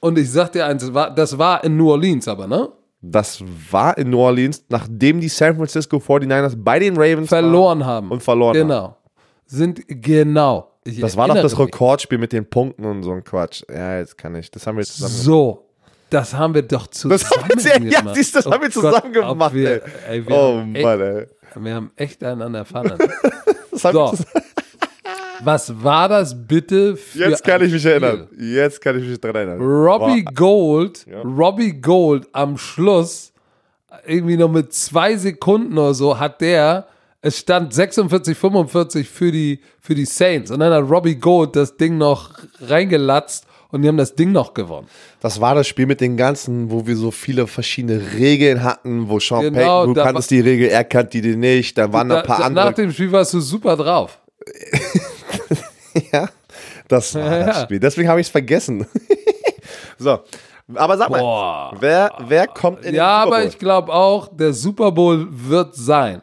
und 0.00 0.18
ich 0.18 0.30
sag 0.30 0.50
dir 0.52 0.66
eins, 0.66 0.82
das 0.82 0.94
war, 0.94 1.14
das 1.14 1.38
war 1.38 1.62
in 1.62 1.76
New 1.76 1.90
Orleans 1.90 2.26
aber, 2.26 2.46
ne? 2.46 2.68
Das 3.02 3.44
war 3.70 3.96
in 3.98 4.10
New 4.10 4.18
Orleans, 4.18 4.64
nachdem 4.70 5.20
die 5.20 5.28
San 5.28 5.56
Francisco 5.56 5.98
49ers 5.98 6.54
bei 6.56 6.78
den 6.78 6.96
Ravens 6.96 7.28
Verloren 7.28 7.84
haben. 7.84 8.10
und 8.10 8.22
verloren 8.22 8.56
haben. 8.56 8.68
Genau. 8.68 8.96
Sind, 9.44 9.82
genau. 9.86 10.72
Ich 10.86 11.00
Das 11.00 11.16
war 11.16 11.28
doch 11.28 11.34
das. 11.34 11.58
Rekordspiel 11.58 12.18
mit 12.18 12.32
den 12.32 12.46
Punkten 12.48 12.84
und 12.84 13.02
so 13.02 13.12
ein 13.12 13.24
Quatsch. 13.24 13.62
Ja, 13.68 13.98
jetzt 13.98 14.16
kann 14.16 14.34
ich. 14.36 14.50
Das 14.50 14.66
haben 14.66 14.76
wir 14.76 14.82
jetzt 14.82 14.94
zusammen 14.94 15.12
So, 15.14 15.66
das 16.10 16.32
haben 16.34 16.54
wir 16.54 16.62
doch 16.62 16.86
zusammen 16.86 17.18
Das 17.18 17.30
haben 17.30 17.82
wir, 17.84 17.90
ja, 17.92 17.98
gemacht. 18.00 18.14
siehst, 18.14 18.34
du, 18.34 18.38
das 18.38 18.46
Oh 18.46 18.52
haben 18.52 18.62
wir 18.62 18.68
Gott, 18.70 18.74
zusammen 18.74 19.16
ob 19.18 19.28
gemacht, 19.30 19.54
wir, 19.54 19.82
ey. 20.08 20.26
wir 20.26 20.34
Oh 20.36 20.54
Mann, 20.56 21.00
ey. 21.00 21.26
wir 21.56 21.74
haben 21.74 21.90
echt 21.96 22.22
einen 22.22 22.42
an 22.42 22.52
der 22.52 22.64
Pfanne. 22.64 22.96
Das 23.72 23.84
haben 23.84 23.94
wir 23.96 24.16
So. 24.16 24.24
Was 25.42 25.82
war 25.82 26.08
das 26.08 26.34
bitte 26.46 26.96
für 26.96 27.28
Jetzt 27.28 27.44
kann 27.44 27.62
ich 27.62 27.70
mich 27.70 27.82
Spiel? 27.82 27.92
erinnern. 27.92 28.28
Jetzt 28.38 28.80
kann 28.80 28.98
ich 28.98 29.06
mich 29.06 29.20
dran 29.20 29.34
erinnern. 29.34 29.60
Robbie 29.60 30.22
Boah. 30.22 30.32
Gold, 30.34 31.06
Robbie 31.24 31.72
Gold 31.80 32.26
am 32.32 32.56
Schluss, 32.56 33.32
irgendwie 34.06 34.36
noch 34.38 34.48
mit 34.50 34.72
zwei 34.72 35.16
Sekunden 35.16 35.76
oder 35.76 35.92
so, 35.92 36.18
hat 36.18 36.40
der, 36.40 36.86
es 37.22 37.38
stand 37.38 37.72
46, 37.74 38.36
45 38.36 39.08
für 39.08 39.32
die, 39.32 39.60
für 39.80 39.94
die 39.94 40.04
Saints. 40.04 40.50
Und 40.50 40.60
dann 40.60 40.72
hat 40.72 40.88
Robbie 40.90 41.16
Gold 41.16 41.56
das 41.56 41.76
Ding 41.76 41.98
noch 41.98 42.30
reingelatzt 42.60 43.46
und 43.72 43.82
die 43.82 43.88
haben 43.88 43.96
das 43.96 44.14
Ding 44.14 44.30
noch 44.32 44.54
gewonnen. 44.54 44.86
Das 45.20 45.40
war 45.40 45.54
das 45.56 45.66
Spiel 45.66 45.86
mit 45.86 46.00
den 46.00 46.16
ganzen, 46.16 46.70
wo 46.70 46.86
wir 46.86 46.96
so 46.96 47.10
viele 47.10 47.46
verschiedene 47.48 48.00
Regeln 48.14 48.62
hatten, 48.62 49.08
wo 49.08 49.18
Sean 49.18 49.40
Genau, 49.42 49.80
Payton, 49.80 49.86
du 49.88 49.94
da 49.94 50.04
kanntest 50.04 50.30
die 50.30 50.40
Regel, 50.40 50.68
er 50.68 50.84
kannte 50.84 51.20
die 51.20 51.34
nicht, 51.36 51.76
da 51.76 51.92
waren 51.92 52.08
Da, 52.08 52.18
ein 52.18 52.22
paar 52.26 52.38
da, 52.38 52.44
andere. 52.44 52.66
nach 52.66 52.72
dem 52.74 52.92
Spiel 52.92 53.10
warst 53.10 53.34
du 53.34 53.40
super 53.40 53.76
drauf. 53.76 54.20
ja, 56.12 56.28
das 56.88 57.14
war 57.14 57.22
Ja, 57.22 57.46
das 57.46 57.56
ja. 57.56 57.62
Spiel. 57.64 57.80
Deswegen 57.80 58.08
habe 58.08 58.20
ich 58.20 58.26
es 58.26 58.30
vergessen. 58.30 58.86
so, 59.98 60.20
aber 60.74 60.96
sag 60.96 61.10
mal, 61.10 61.20
Boah. 61.20 61.76
wer, 61.80 62.12
wer 62.28 62.46
kommt 62.46 62.78
in 62.78 62.92
den 62.92 62.94
Ja, 62.96 63.22
Super 63.22 63.34
aber 63.34 63.38
Bowl? 63.42 63.48
ich 63.48 63.58
glaube 63.58 63.92
auch, 63.92 64.28
der 64.36 64.52
Super 64.52 64.92
Bowl 64.92 65.26
wird 65.30 65.74
sein. 65.74 66.22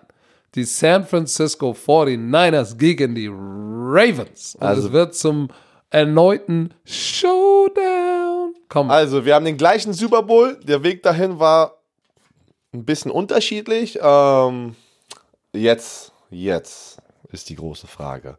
Die 0.56 0.64
San 0.66 1.06
Francisco 1.06 1.72
49ers 1.74 2.78
gegen 2.78 3.16
die 3.16 3.28
Ravens. 3.32 4.56
Und 4.56 4.64
Also- 4.64 4.88
es 4.88 4.94
wird 4.94 5.16
zum 5.16 5.50
erneuten 5.90 6.74
Showdown 6.86 8.54
kommen. 8.70 8.92
Also, 8.92 9.26
wir 9.26 9.36
haben 9.36 9.46
den 9.46 9.58
gleichen 9.58 9.94
Super 9.94 10.24
Bowl. 10.24 10.60
Der 10.64 10.84
Weg 10.84 11.04
dahin 11.04 11.40
war 11.40 11.78
ein 12.74 12.86
bisschen 12.86 13.12
unterschiedlich. 13.12 14.00
Ähm, 14.02 14.76
jetzt, 15.54 16.12
jetzt 16.30 16.98
ist 17.32 17.50
die 17.50 17.56
große 17.56 17.88
Frage. 17.88 18.38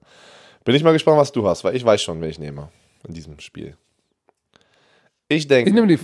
Bin 0.64 0.74
ich 0.74 0.82
mal 0.82 0.92
gespannt, 0.92 1.18
was 1.18 1.30
du 1.32 1.46
hast, 1.46 1.62
weil 1.64 1.76
ich 1.76 1.84
weiß 1.84 2.02
schon, 2.02 2.20
wen 2.20 2.30
ich 2.30 2.38
nehme 2.38 2.68
in 3.06 3.14
diesem 3.14 3.38
Spiel. 3.38 3.76
Ich 5.28 5.46
denke. 5.46 5.68
ich 5.68 5.74
nehme 5.74 5.86
die. 5.86 5.98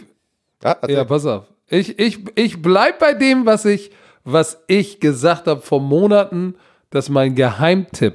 ja, 0.62 0.72
erzähl. 0.72 0.96
Ja, 0.96 1.04
pass 1.04 1.24
auf. 1.26 1.44
Ich, 1.68 1.98
ich, 1.98 2.18
ich 2.34 2.60
bleib 2.60 2.98
bei 2.98 3.14
dem, 3.14 3.46
was 3.46 3.64
ich, 3.64 3.90
was 4.24 4.62
ich 4.66 5.00
gesagt 5.00 5.46
habe 5.46 5.60
vor 5.60 5.80
Monaten, 5.80 6.54
dass 6.90 7.08
mein 7.08 7.34
Geheimtipp 7.34 8.14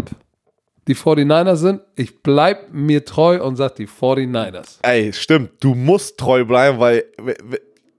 die 0.87 0.95
49ers 0.95 1.55
sind. 1.55 1.81
Ich 1.95 2.21
bleib 2.21 2.71
mir 2.71 3.03
treu 3.05 3.41
und 3.43 3.55
sag 3.55 3.75
die 3.75 3.87
49ers. 3.87 4.77
Ey, 4.83 5.11
stimmt. 5.13 5.51
Du 5.59 5.73
musst 5.73 6.17
treu 6.19 6.45
bleiben, 6.45 6.79
weil 6.79 7.05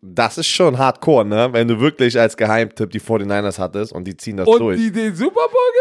das 0.00 0.38
ist 0.38 0.46
schon 0.46 0.78
hardcore, 0.78 1.24
ne? 1.24 1.48
Wenn 1.50 1.66
du 1.66 1.80
wirklich 1.80 2.18
als 2.18 2.36
Geheimtipp 2.36 2.90
die 2.90 3.00
49ers 3.00 3.58
hattest 3.58 3.92
und 3.92 4.04
die 4.04 4.16
ziehen 4.16 4.36
das 4.36 4.46
Und 4.46 4.60
durch. 4.60 4.78
die 4.78 4.92
den 4.92 5.14
Super 5.16 5.48
Bowl 5.50 5.72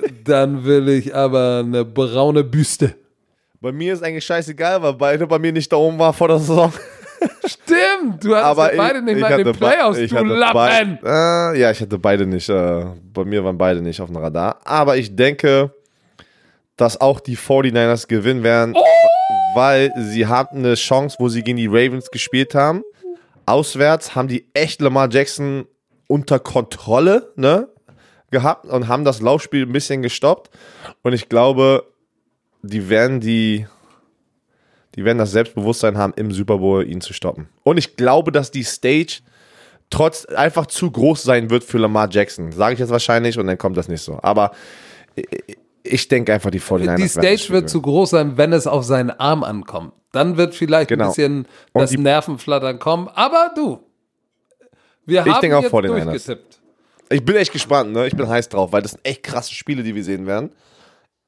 gewinnen, 0.00 0.24
dann 0.24 0.64
will 0.64 0.88
ich 0.88 1.14
aber 1.14 1.62
eine 1.64 1.84
braune 1.84 2.42
Büste. 2.42 2.96
Bei 3.60 3.70
mir 3.72 3.94
ist 3.94 4.02
eigentlich 4.02 4.24
scheißegal, 4.24 4.82
weil 4.82 4.94
beide 4.94 5.26
bei 5.26 5.38
mir 5.38 5.52
nicht 5.52 5.72
da 5.72 5.76
oben 5.76 5.98
war 5.98 6.12
vor 6.12 6.28
der 6.28 6.38
Saison. 6.38 6.72
Stimmt, 7.44 8.24
du 8.24 8.34
hattest 8.34 8.44
Aber 8.44 8.74
ja 8.74 8.82
beide 8.82 8.98
ich, 8.98 9.04
nicht 9.04 9.16
ich 9.16 9.22
mal 9.22 9.44
den 9.44 9.52
Playoffs, 9.52 9.98
ich 9.98 10.10
du 10.10 10.24
Lappen. 10.24 10.98
Äh, 11.04 11.58
ja, 11.58 11.70
ich 11.70 11.80
hatte 11.80 11.98
beide 11.98 12.26
nicht. 12.26 12.48
Äh, 12.48 12.86
bei 13.12 13.24
mir 13.24 13.44
waren 13.44 13.58
beide 13.58 13.80
nicht 13.82 14.00
auf 14.00 14.08
dem 14.08 14.16
Radar. 14.16 14.60
Aber 14.64 14.96
ich 14.96 15.14
denke, 15.14 15.72
dass 16.76 17.00
auch 17.00 17.20
die 17.20 17.36
49ers 17.36 18.08
gewinnen 18.08 18.42
werden, 18.42 18.74
Oh! 18.76 18.82
weil 19.54 19.92
sie 19.96 20.26
haben 20.26 20.58
eine 20.58 20.74
Chance, 20.74 21.16
wo 21.20 21.28
sie 21.28 21.42
gegen 21.42 21.56
die 21.56 21.66
Ravens 21.68 22.10
gespielt 22.10 22.54
haben. 22.54 22.82
Auswärts 23.46 24.14
haben 24.14 24.28
die 24.28 24.48
echt 24.54 24.80
Lamar 24.80 25.08
Jackson 25.10 25.66
unter 26.08 26.38
Kontrolle 26.38 27.32
ne, 27.36 27.68
gehabt 28.30 28.66
und 28.66 28.88
haben 28.88 29.04
das 29.04 29.20
Laufspiel 29.20 29.66
ein 29.66 29.72
bisschen 29.72 30.02
gestoppt. 30.02 30.50
Und 31.02 31.12
ich 31.12 31.28
glaube, 31.28 31.84
die 32.62 32.88
werden 32.88 33.20
die 33.20 33.66
die 34.96 35.04
werden 35.04 35.18
das 35.18 35.32
Selbstbewusstsein 35.32 35.96
haben, 35.98 36.12
im 36.16 36.30
Super 36.32 36.58
Bowl 36.58 36.86
ihn 36.88 37.00
zu 37.00 37.12
stoppen. 37.12 37.48
Und 37.62 37.78
ich 37.78 37.96
glaube, 37.96 38.32
dass 38.32 38.50
die 38.50 38.62
Stage 38.62 39.20
trotz 39.90 40.24
einfach 40.26 40.66
zu 40.66 40.90
groß 40.90 41.22
sein 41.22 41.50
wird 41.50 41.64
für 41.64 41.78
Lamar 41.78 42.08
Jackson. 42.10 42.52
Sage 42.52 42.74
ich 42.74 42.80
jetzt 42.80 42.90
wahrscheinlich 42.90 43.38
und 43.38 43.46
dann 43.46 43.58
kommt 43.58 43.76
das 43.76 43.88
nicht 43.88 44.02
so. 44.02 44.18
Aber 44.22 44.52
ich 45.82 46.08
denke 46.08 46.32
einfach, 46.32 46.50
die 46.50 46.60
49ers 46.60 46.96
Die 46.96 47.08
Stage 47.08 47.46
wird 47.50 47.68
zu 47.68 47.80
groß 47.82 48.10
sein, 48.10 48.36
wenn 48.36 48.52
es 48.52 48.66
auf 48.66 48.84
seinen 48.84 49.10
Arm 49.10 49.44
ankommt. 49.44 49.92
Dann 50.12 50.36
wird 50.36 50.54
vielleicht 50.54 50.88
Genau. 50.88 51.04
ein 51.04 51.08
bisschen 51.10 51.38
Und 51.72 51.82
das 51.82 51.92
Nervenflattern 51.92 52.78
kommen. 52.78 53.08
Aber 53.08 53.50
du, 53.54 53.80
wir 55.04 55.24
haben 55.24 55.40
denke 55.40 55.58
auch 55.58 55.62
jetzt 55.62 55.72
49ers. 55.74 56.04
durchgetippt. 56.04 56.60
Ich 57.10 57.24
bin 57.24 57.36
echt 57.36 57.52
gespannt, 57.52 57.92
ne? 57.92 58.06
Ich 58.06 58.16
bin 58.16 58.26
heiß 58.26 58.48
drauf, 58.48 58.72
weil 58.72 58.80
das 58.80 58.92
sind 58.92 59.00
echt 59.04 59.22
krasse 59.22 59.52
Spiele, 59.54 59.82
die 59.82 59.94
wir 59.94 60.02
sehen 60.02 60.26
werden. 60.26 60.50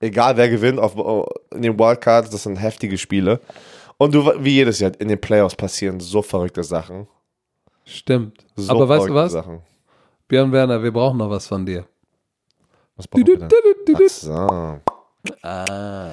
Egal 0.00 0.36
wer 0.36 0.48
gewinnt 0.48 0.78
auf, 0.78 0.94
in 1.54 1.62
den 1.62 1.78
Wildcards, 1.78 2.30
das 2.30 2.42
sind 2.42 2.56
heftige 2.56 2.98
Spiele. 2.98 3.40
Und 3.98 4.14
du, 4.14 4.30
wie 4.38 4.50
jedes 4.50 4.78
Jahr 4.78 4.92
in 4.98 5.08
den 5.08 5.20
Playoffs 5.20 5.54
passieren 5.56 6.00
so 6.00 6.20
verrückte 6.20 6.62
Sachen. 6.62 7.06
Stimmt. 7.84 8.44
So 8.56 8.72
Aber 8.72 8.88
weißt 8.88 9.08
du 9.08 9.14
was? 9.14 9.32
Sachen. 9.32 9.60
Björn 10.28 10.52
Werner, 10.52 10.82
wir 10.82 10.92
brauchen 10.92 11.18
noch 11.18 11.30
was 11.30 11.46
von 11.46 11.64
dir. 11.64 11.86
Was 12.96 13.06
brauchen 13.08 13.26
wir 13.26 13.38
denn? 13.38 14.08
So. 14.08 14.80
Ah. 15.42 16.08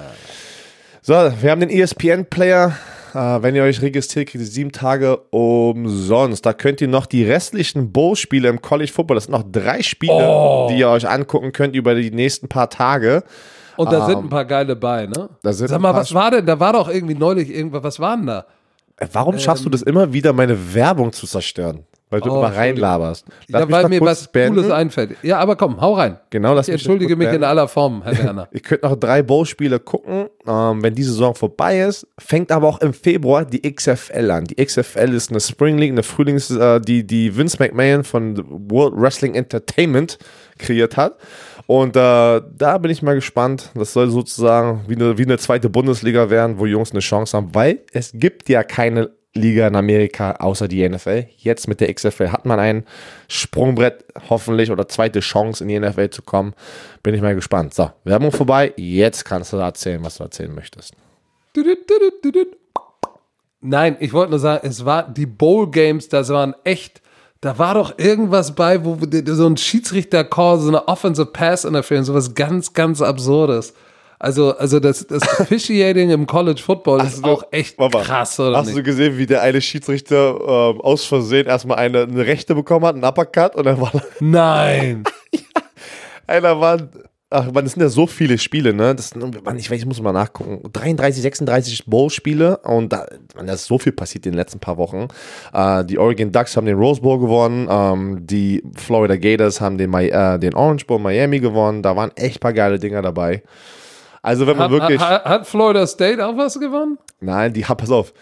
So, 1.02 1.12
wir 1.14 1.50
haben 1.50 1.60
den 1.60 1.70
ESPN-Player. 1.70 2.76
Äh, 3.14 3.42
wenn 3.42 3.54
ihr 3.54 3.62
euch 3.62 3.80
registriert, 3.82 4.28
kriegt 4.28 4.42
ihr 4.42 4.50
sieben 4.50 4.72
Tage 4.72 5.18
umsonst. 5.30 6.44
Da 6.46 6.52
könnt 6.52 6.80
ihr 6.80 6.88
noch 6.88 7.06
die 7.06 7.24
restlichen 7.24 7.92
Bowl-Spiele 7.92 8.48
im 8.48 8.60
College 8.60 8.90
Football, 8.90 9.16
das 9.16 9.24
sind 9.24 9.32
noch 9.32 9.44
drei 9.50 9.82
Spiele, 9.82 10.12
Oh. 10.28 10.68
die 10.70 10.78
ihr 10.78 10.88
euch 10.88 11.08
angucken 11.08 11.52
könnt 11.52 11.76
über 11.76 11.94
die 11.94 12.10
nächsten 12.10 12.48
paar 12.48 12.70
Tage. 12.70 13.22
Und 13.76 13.92
da 13.92 14.06
sind 14.06 14.18
Ähm, 14.18 14.24
ein 14.24 14.28
paar 14.30 14.44
geile 14.44 14.76
bei, 14.76 15.06
ne? 15.06 15.28
da 15.42 15.52
sind 15.52 15.68
Sag 15.68 15.80
mal, 15.80 15.94
was 15.94 16.12
war 16.14 16.30
denn? 16.30 16.46
Da 16.46 16.58
war 16.60 16.72
doch 16.72 16.88
irgendwie 16.88 17.14
neulich 17.14 17.50
irgendwas, 17.54 17.82
was 17.82 18.00
war 18.00 18.16
denn 18.16 18.26
da? 18.26 18.46
Äh, 18.96 19.06
Warum 19.12 19.38
schaffst 19.38 19.64
du 19.64 19.70
das 19.70 19.82
immer 19.82 20.12
wieder, 20.12 20.32
meine 20.32 20.74
Werbung 20.74 21.12
zu 21.12 21.26
zerstören? 21.26 21.84
Weil 22.10 22.20
du 22.20 22.30
Oh, 22.30 22.38
immer 22.38 22.54
reinlaberst. 22.54 23.24
Lass 23.48 23.60
Ja, 23.60 23.66
mich 23.66 23.74
weil 23.74 23.88
mir 23.88 24.00
was 24.02 24.28
beenden. 24.28 24.56
Cooles 24.56 24.70
einfällt. 24.70 25.16
Ja, 25.22 25.38
aber 25.38 25.56
komm, 25.56 25.80
hau 25.80 25.94
rein. 25.94 26.18
Genau, 26.30 26.54
lass 26.54 26.68
Ich 26.68 26.74
mich 26.74 26.82
entschuldige 26.82 27.16
mich 27.16 27.24
in 27.26 27.30
beenden. 27.32 27.44
aller 27.48 27.66
Form, 27.66 28.02
Herr 28.04 28.16
Werner. 28.22 28.46
Ihr 28.52 28.60
könnt 28.60 28.82
noch 28.84 28.94
drei 28.94 29.22
Bowl-Spiele 29.24 29.80
gucken, 29.80 30.26
ähm, 30.46 30.82
wenn 30.82 30.94
die 30.94 31.02
Saison 31.02 31.34
vorbei 31.34 31.80
ist. 31.80 32.06
Fängt 32.18 32.52
aber 32.52 32.68
auch 32.68 32.80
im 32.82 32.92
Februar 32.92 33.44
die 33.44 33.62
XFL 33.68 34.30
an. 34.30 34.44
Die 34.44 34.64
XFL 34.64 35.12
ist 35.12 35.30
eine 35.30 35.40
Spring 35.40 35.76
League, 35.78 35.90
eine 35.90 36.04
Frühlings, 36.04 36.50
äh, 36.52 36.80
die, 36.80 37.04
die 37.04 37.36
Vince 37.36 37.56
McMahon 37.58 38.04
von 38.04 38.36
World 38.70 38.94
Wrestling 38.96 39.34
Entertainment 39.34 40.18
kreiert 40.58 40.96
hat. 40.96 41.16
Und 41.66 41.96
äh, 41.96 42.42
da 42.56 42.78
bin 42.78 42.90
ich 42.90 43.02
mal 43.02 43.14
gespannt. 43.14 43.70
Das 43.74 43.92
soll 43.92 44.10
sozusagen 44.10 44.84
wie 44.86 44.96
eine, 44.96 45.16
wie 45.16 45.22
eine 45.22 45.38
zweite 45.38 45.70
Bundesliga 45.70 46.28
werden, 46.30 46.58
wo 46.58 46.66
Jungs 46.66 46.90
eine 46.90 47.00
Chance 47.00 47.36
haben, 47.36 47.54
weil 47.54 47.80
es 47.92 48.12
gibt 48.14 48.48
ja 48.48 48.62
keine 48.62 49.10
Liga 49.34 49.66
in 49.66 49.74
Amerika 49.74 50.32
außer 50.32 50.68
die 50.68 50.88
NFL. 50.88 51.26
Jetzt 51.36 51.66
mit 51.66 51.80
der 51.80 51.92
XFL 51.92 52.28
hat 52.28 52.46
man 52.46 52.60
ein 52.60 52.84
Sprungbrett 53.28 54.04
hoffentlich 54.30 54.70
oder 54.70 54.86
zweite 54.88 55.20
Chance 55.20 55.64
in 55.64 55.68
die 55.68 55.80
NFL 55.80 56.10
zu 56.10 56.22
kommen. 56.22 56.54
Bin 57.02 57.14
ich 57.14 57.20
mal 57.20 57.34
gespannt. 57.34 57.74
So, 57.74 57.90
Werbung 58.04 58.30
vorbei. 58.30 58.72
Jetzt 58.76 59.24
kannst 59.24 59.52
du 59.52 59.56
erzählen, 59.56 60.04
was 60.04 60.18
du 60.18 60.24
erzählen 60.24 60.54
möchtest. 60.54 60.94
Nein, 63.60 63.96
ich 63.98 64.12
wollte 64.12 64.30
nur 64.30 64.38
sagen, 64.38 64.66
es 64.68 64.84
war 64.84 65.08
die 65.08 65.26
Bowl 65.26 65.70
Games, 65.70 66.08
das 66.08 66.28
waren 66.28 66.54
echt, 66.64 67.00
da 67.44 67.58
war 67.58 67.74
doch 67.74 67.98
irgendwas 67.98 68.54
bei, 68.54 68.84
wo 68.84 68.96
so 69.26 69.46
ein 69.46 69.56
Schiedsrichter-Call, 69.58 70.60
so 70.60 70.68
eine 70.68 70.88
Offensive 70.88 71.26
Pass 71.26 71.64
Interference, 71.66 72.06
sowas 72.06 72.34
ganz, 72.34 72.72
ganz 72.72 73.02
Absurdes. 73.02 73.74
Also, 74.18 74.56
also 74.56 74.80
das, 74.80 75.06
das 75.06 75.22
Officiating 75.40 76.08
im 76.10 76.26
College 76.26 76.62
Football 76.64 77.02
ist 77.02 77.18
du- 77.22 77.28
auch 77.30 77.44
echt 77.50 77.78
mal. 77.78 77.90
krass, 77.90 78.40
oder 78.40 78.56
Hast 78.56 78.66
nicht? 78.68 78.78
du 78.78 78.82
gesehen, 78.82 79.18
wie 79.18 79.26
der 79.26 79.42
eine 79.42 79.60
Schiedsrichter 79.60 80.36
ähm, 80.74 80.80
aus 80.80 81.04
Versehen 81.04 81.46
erstmal 81.46 81.76
eine, 81.78 82.04
eine 82.04 82.24
Rechte 82.24 82.54
bekommen 82.54 82.86
hat, 82.86 82.94
einen 82.94 83.04
Uppercut 83.04 83.54
und 83.56 83.64
dann 83.66 83.78
war 83.80 83.92
Nein. 84.20 85.04
einer 86.26 86.58
war. 86.60 86.78
Ach 87.36 87.50
man, 87.50 87.64
das 87.64 87.72
sind 87.72 87.82
ja 87.82 87.88
so 87.88 88.06
viele 88.06 88.38
Spiele, 88.38 88.72
ne? 88.72 88.94
Das 88.94 89.16
Mann, 89.16 89.58
ich 89.58 89.68
weiß, 89.68 89.80
ich 89.80 89.86
muss 89.86 90.00
mal 90.00 90.12
nachgucken. 90.12 90.62
33, 90.72 91.20
36 91.20 91.86
Bowl-Spiele 91.86 92.58
und 92.58 92.92
da, 92.92 93.06
man, 93.34 93.48
da 93.48 93.54
ist 93.54 93.64
so 93.64 93.76
viel 93.76 93.90
passiert 93.90 94.24
in 94.26 94.32
den 94.32 94.38
letzten 94.38 94.60
paar 94.60 94.76
Wochen. 94.76 95.08
Äh, 95.52 95.84
die 95.84 95.98
Oregon 95.98 96.30
Ducks 96.30 96.56
haben 96.56 96.66
den 96.66 96.78
Rose 96.78 97.00
Bowl 97.00 97.18
gewonnen, 97.18 97.66
ähm, 97.68 98.24
die 98.24 98.62
Florida 98.76 99.16
Gators 99.16 99.60
haben 99.60 99.78
den, 99.78 99.92
äh, 99.92 100.38
den 100.38 100.54
Orange 100.54 100.86
Bowl 100.86 101.00
Miami 101.00 101.40
gewonnen. 101.40 101.82
Da 101.82 101.96
waren 101.96 102.12
echt 102.14 102.38
paar 102.38 102.52
geile 102.52 102.78
Dinger 102.78 103.02
dabei. 103.02 103.42
Also 104.22 104.46
wenn 104.46 104.56
man 104.56 104.70
Hat, 104.70 104.70
wirklich. 104.70 105.00
hat, 105.00 105.24
hat 105.24 105.46
Florida 105.48 105.88
State 105.88 106.24
auch 106.24 106.36
was 106.36 106.60
gewonnen? 106.60 106.98
Nein, 107.18 107.52
die 107.52 107.66
hat, 107.66 107.78
pass 107.78 107.90
auf. 107.90 108.12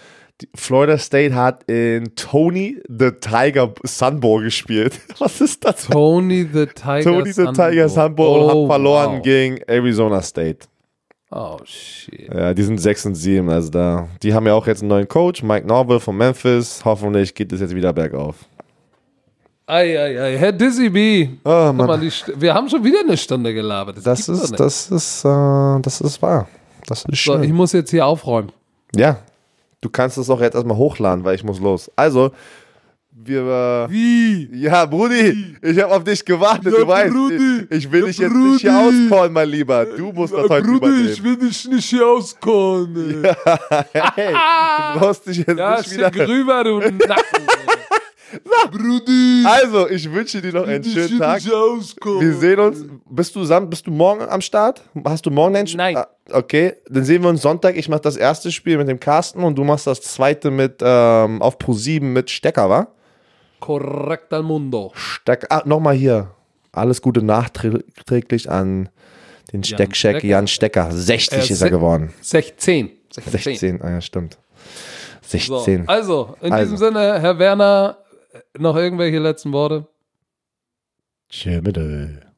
Florida 0.54 0.98
State 0.98 1.34
hat 1.34 1.62
in 1.70 2.14
Tony 2.16 2.78
the 2.88 3.10
Tiger 3.20 3.72
Sun 3.84 4.20
Bowl 4.20 4.42
gespielt. 4.42 4.98
Was 5.18 5.40
ist 5.40 5.64
das? 5.64 5.86
Tony 5.88 6.46
the 6.52 6.66
Tiger 6.66 7.02
Tony 7.02 7.32
the 7.32 7.42
Sun 7.44 7.54
Tiger 7.54 7.86
Bowl. 7.86 7.88
Sun 7.88 8.14
Bowl 8.14 8.40
und 8.42 8.50
Oh, 8.50 8.62
hat 8.64 8.72
verloren 8.72 9.12
wow. 9.16 9.22
gegen 9.22 9.58
Arizona 9.66 10.22
State. 10.22 10.66
Oh, 11.30 11.56
shit. 11.64 12.28
Ja, 12.32 12.52
die 12.52 12.62
sind 12.62 12.78
6 12.78 13.06
und 13.06 13.14
7, 13.14 13.48
also 13.48 13.70
da. 13.70 14.08
Die 14.22 14.34
haben 14.34 14.46
ja 14.46 14.52
auch 14.52 14.66
jetzt 14.66 14.82
einen 14.82 14.90
neuen 14.90 15.08
Coach, 15.08 15.42
Mike 15.42 15.66
Norville 15.66 15.98
von 16.00 16.14
Memphis. 16.16 16.82
Hoffentlich 16.84 17.34
geht 17.34 17.50
es 17.52 17.60
jetzt 17.60 17.74
wieder 17.74 17.92
bergauf. 17.94 18.36
Eieiei, 19.66 20.36
Herr 20.36 20.52
Dizzy 20.52 20.90
B. 20.90 21.28
Oh, 21.44 21.72
Mann. 21.72 21.76
mal, 21.76 22.00
wir 22.36 22.52
haben 22.54 22.68
schon 22.68 22.84
wieder 22.84 23.00
eine 23.00 23.16
Stunde 23.16 23.54
gelabert. 23.54 23.96
Das 24.04 24.26
doch 24.26 24.34
ist, 24.34 24.58
das 24.60 24.90
ist, 24.90 25.24
äh, 25.24 25.80
das 25.80 26.00
ist 26.00 26.20
wahr. 26.20 26.48
Das 26.86 27.04
ist 27.04 27.24
So, 27.24 27.34
schön. 27.34 27.44
ich 27.44 27.52
muss 27.52 27.72
jetzt 27.72 27.90
hier 27.90 28.04
aufräumen. 28.04 28.50
ja, 28.94 29.18
du 29.82 29.90
kannst 29.90 30.16
es 30.16 30.30
auch 30.30 30.40
jetzt 30.40 30.54
erstmal 30.54 30.78
hochladen, 30.78 31.22
weil 31.24 31.34
ich 31.34 31.44
muss 31.44 31.60
los. 31.60 31.90
Also, 31.96 32.30
wir. 33.14 33.40
Äh, 33.42 33.92
Wie? 33.92 34.48
Ja, 34.54 34.86
Brudi, 34.86 35.56
ich 35.60 35.78
habe 35.82 35.94
auf 35.94 36.02
dich 36.02 36.24
gewartet, 36.24 36.72
Ja, 36.72 36.80
du 36.80 36.88
weißt. 36.88 37.12
Brudi. 37.12 37.66
Ich, 37.68 37.76
ich 37.84 37.92
will 37.92 38.00
Ja, 38.00 38.06
dich 38.06 38.18
jetzt 38.18 38.32
nicht 38.34 38.60
hier 38.62 38.70
Brudi. 38.72 39.04
auscallen, 39.10 39.32
mein 39.34 39.48
Lieber. 39.50 39.84
Du 39.84 40.12
musst 40.12 40.32
das 40.32 40.48
heute 40.48 40.66
übernehmen. 40.66 41.22
will 41.24 41.36
dich 41.36 41.68
nicht 41.68 41.84
hier 41.90 42.06
auskommen. 42.06 43.22
Ja, 43.94 44.12
Hey, 44.14 44.32
du 44.94 44.98
brauchst 44.98 45.26
dich 45.26 45.36
jetzt 45.38 45.58
ja 45.58 45.76
nicht 45.78 45.90
wieder. 45.92 46.10
schick 46.12 46.26
rüber, 46.28 46.64
du 46.64 46.78
Nacken. 46.78 46.96
Brudi. 48.70 49.44
Also, 49.46 49.88
ich 49.88 50.10
wünsche 50.10 50.40
dir 50.40 50.52
noch 50.52 50.66
einen 50.66 50.84
schönen 50.84 51.18
Tag. 51.18 51.42
Wir 51.44 52.34
sehen 52.34 52.58
uns. 52.60 52.84
Bist 53.08 53.34
du, 53.36 53.44
sam 53.44 53.68
bist 53.68 53.86
du 53.86 53.90
morgen 53.90 54.22
am 54.28 54.40
Start? 54.40 54.82
Hast 55.04 55.26
du 55.26 55.30
morgen 55.30 55.56
ein 55.56 55.66
Spiel? 55.66 55.76
Nein. 55.78 55.96
Ah, 55.96 56.06
Okay, 56.30 56.74
dann 56.88 57.04
sehen 57.04 57.22
wir 57.22 57.28
uns 57.28 57.42
Sonntag. 57.42 57.76
Ich 57.76 57.88
mache 57.88 58.00
das 58.02 58.16
erste 58.16 58.52
Spiel 58.52 58.78
mit 58.78 58.88
dem 58.88 59.00
Carsten 59.00 59.42
und 59.42 59.56
du 59.56 59.64
machst 59.64 59.86
das 59.88 60.00
zweite 60.00 60.50
mit 60.52 60.76
ähm, 60.80 61.42
auf 61.42 61.58
Pro 61.58 61.72
7 61.72 62.12
mit 62.12 62.30
Stecker, 62.30 62.70
wa? 62.70 62.88
Korrekt 63.60 64.32
al 64.32 64.42
mundo. 64.42 64.92
Stecker. 64.94 65.46
Ah, 65.50 65.62
nochmal 65.66 65.94
hier. 65.94 66.30
Alles 66.70 67.02
Gute 67.02 67.22
nachträglich 67.22 68.48
an 68.50 68.88
den 69.52 69.62
Steckcheck 69.64 70.16
Stecker. 70.16 70.26
Jan 70.26 70.46
Stecker. 70.46 70.88
60 70.90 71.38
Äh, 71.50 71.52
ist 71.52 71.60
er 71.60 71.70
geworden. 71.70 72.14
16. 72.22 72.90
16. 73.12 73.42
16, 73.42 73.82
ah 73.82 73.90
ja, 73.90 74.00
stimmt. 74.00 74.38
So, 75.20 75.58
16. 75.60 75.88
also, 75.88 76.34
in 76.40 76.52
Also. 76.52 76.62
diesem 76.72 76.76
Sinne, 76.78 77.20
Herr 77.20 77.38
Werner, 77.38 77.98
noch 78.58 78.76
irgendwelche 78.76 79.18
letzten 79.18 79.52
Worte? 79.52 79.86
Tschö, 81.28 81.60
bitte. 81.60 82.31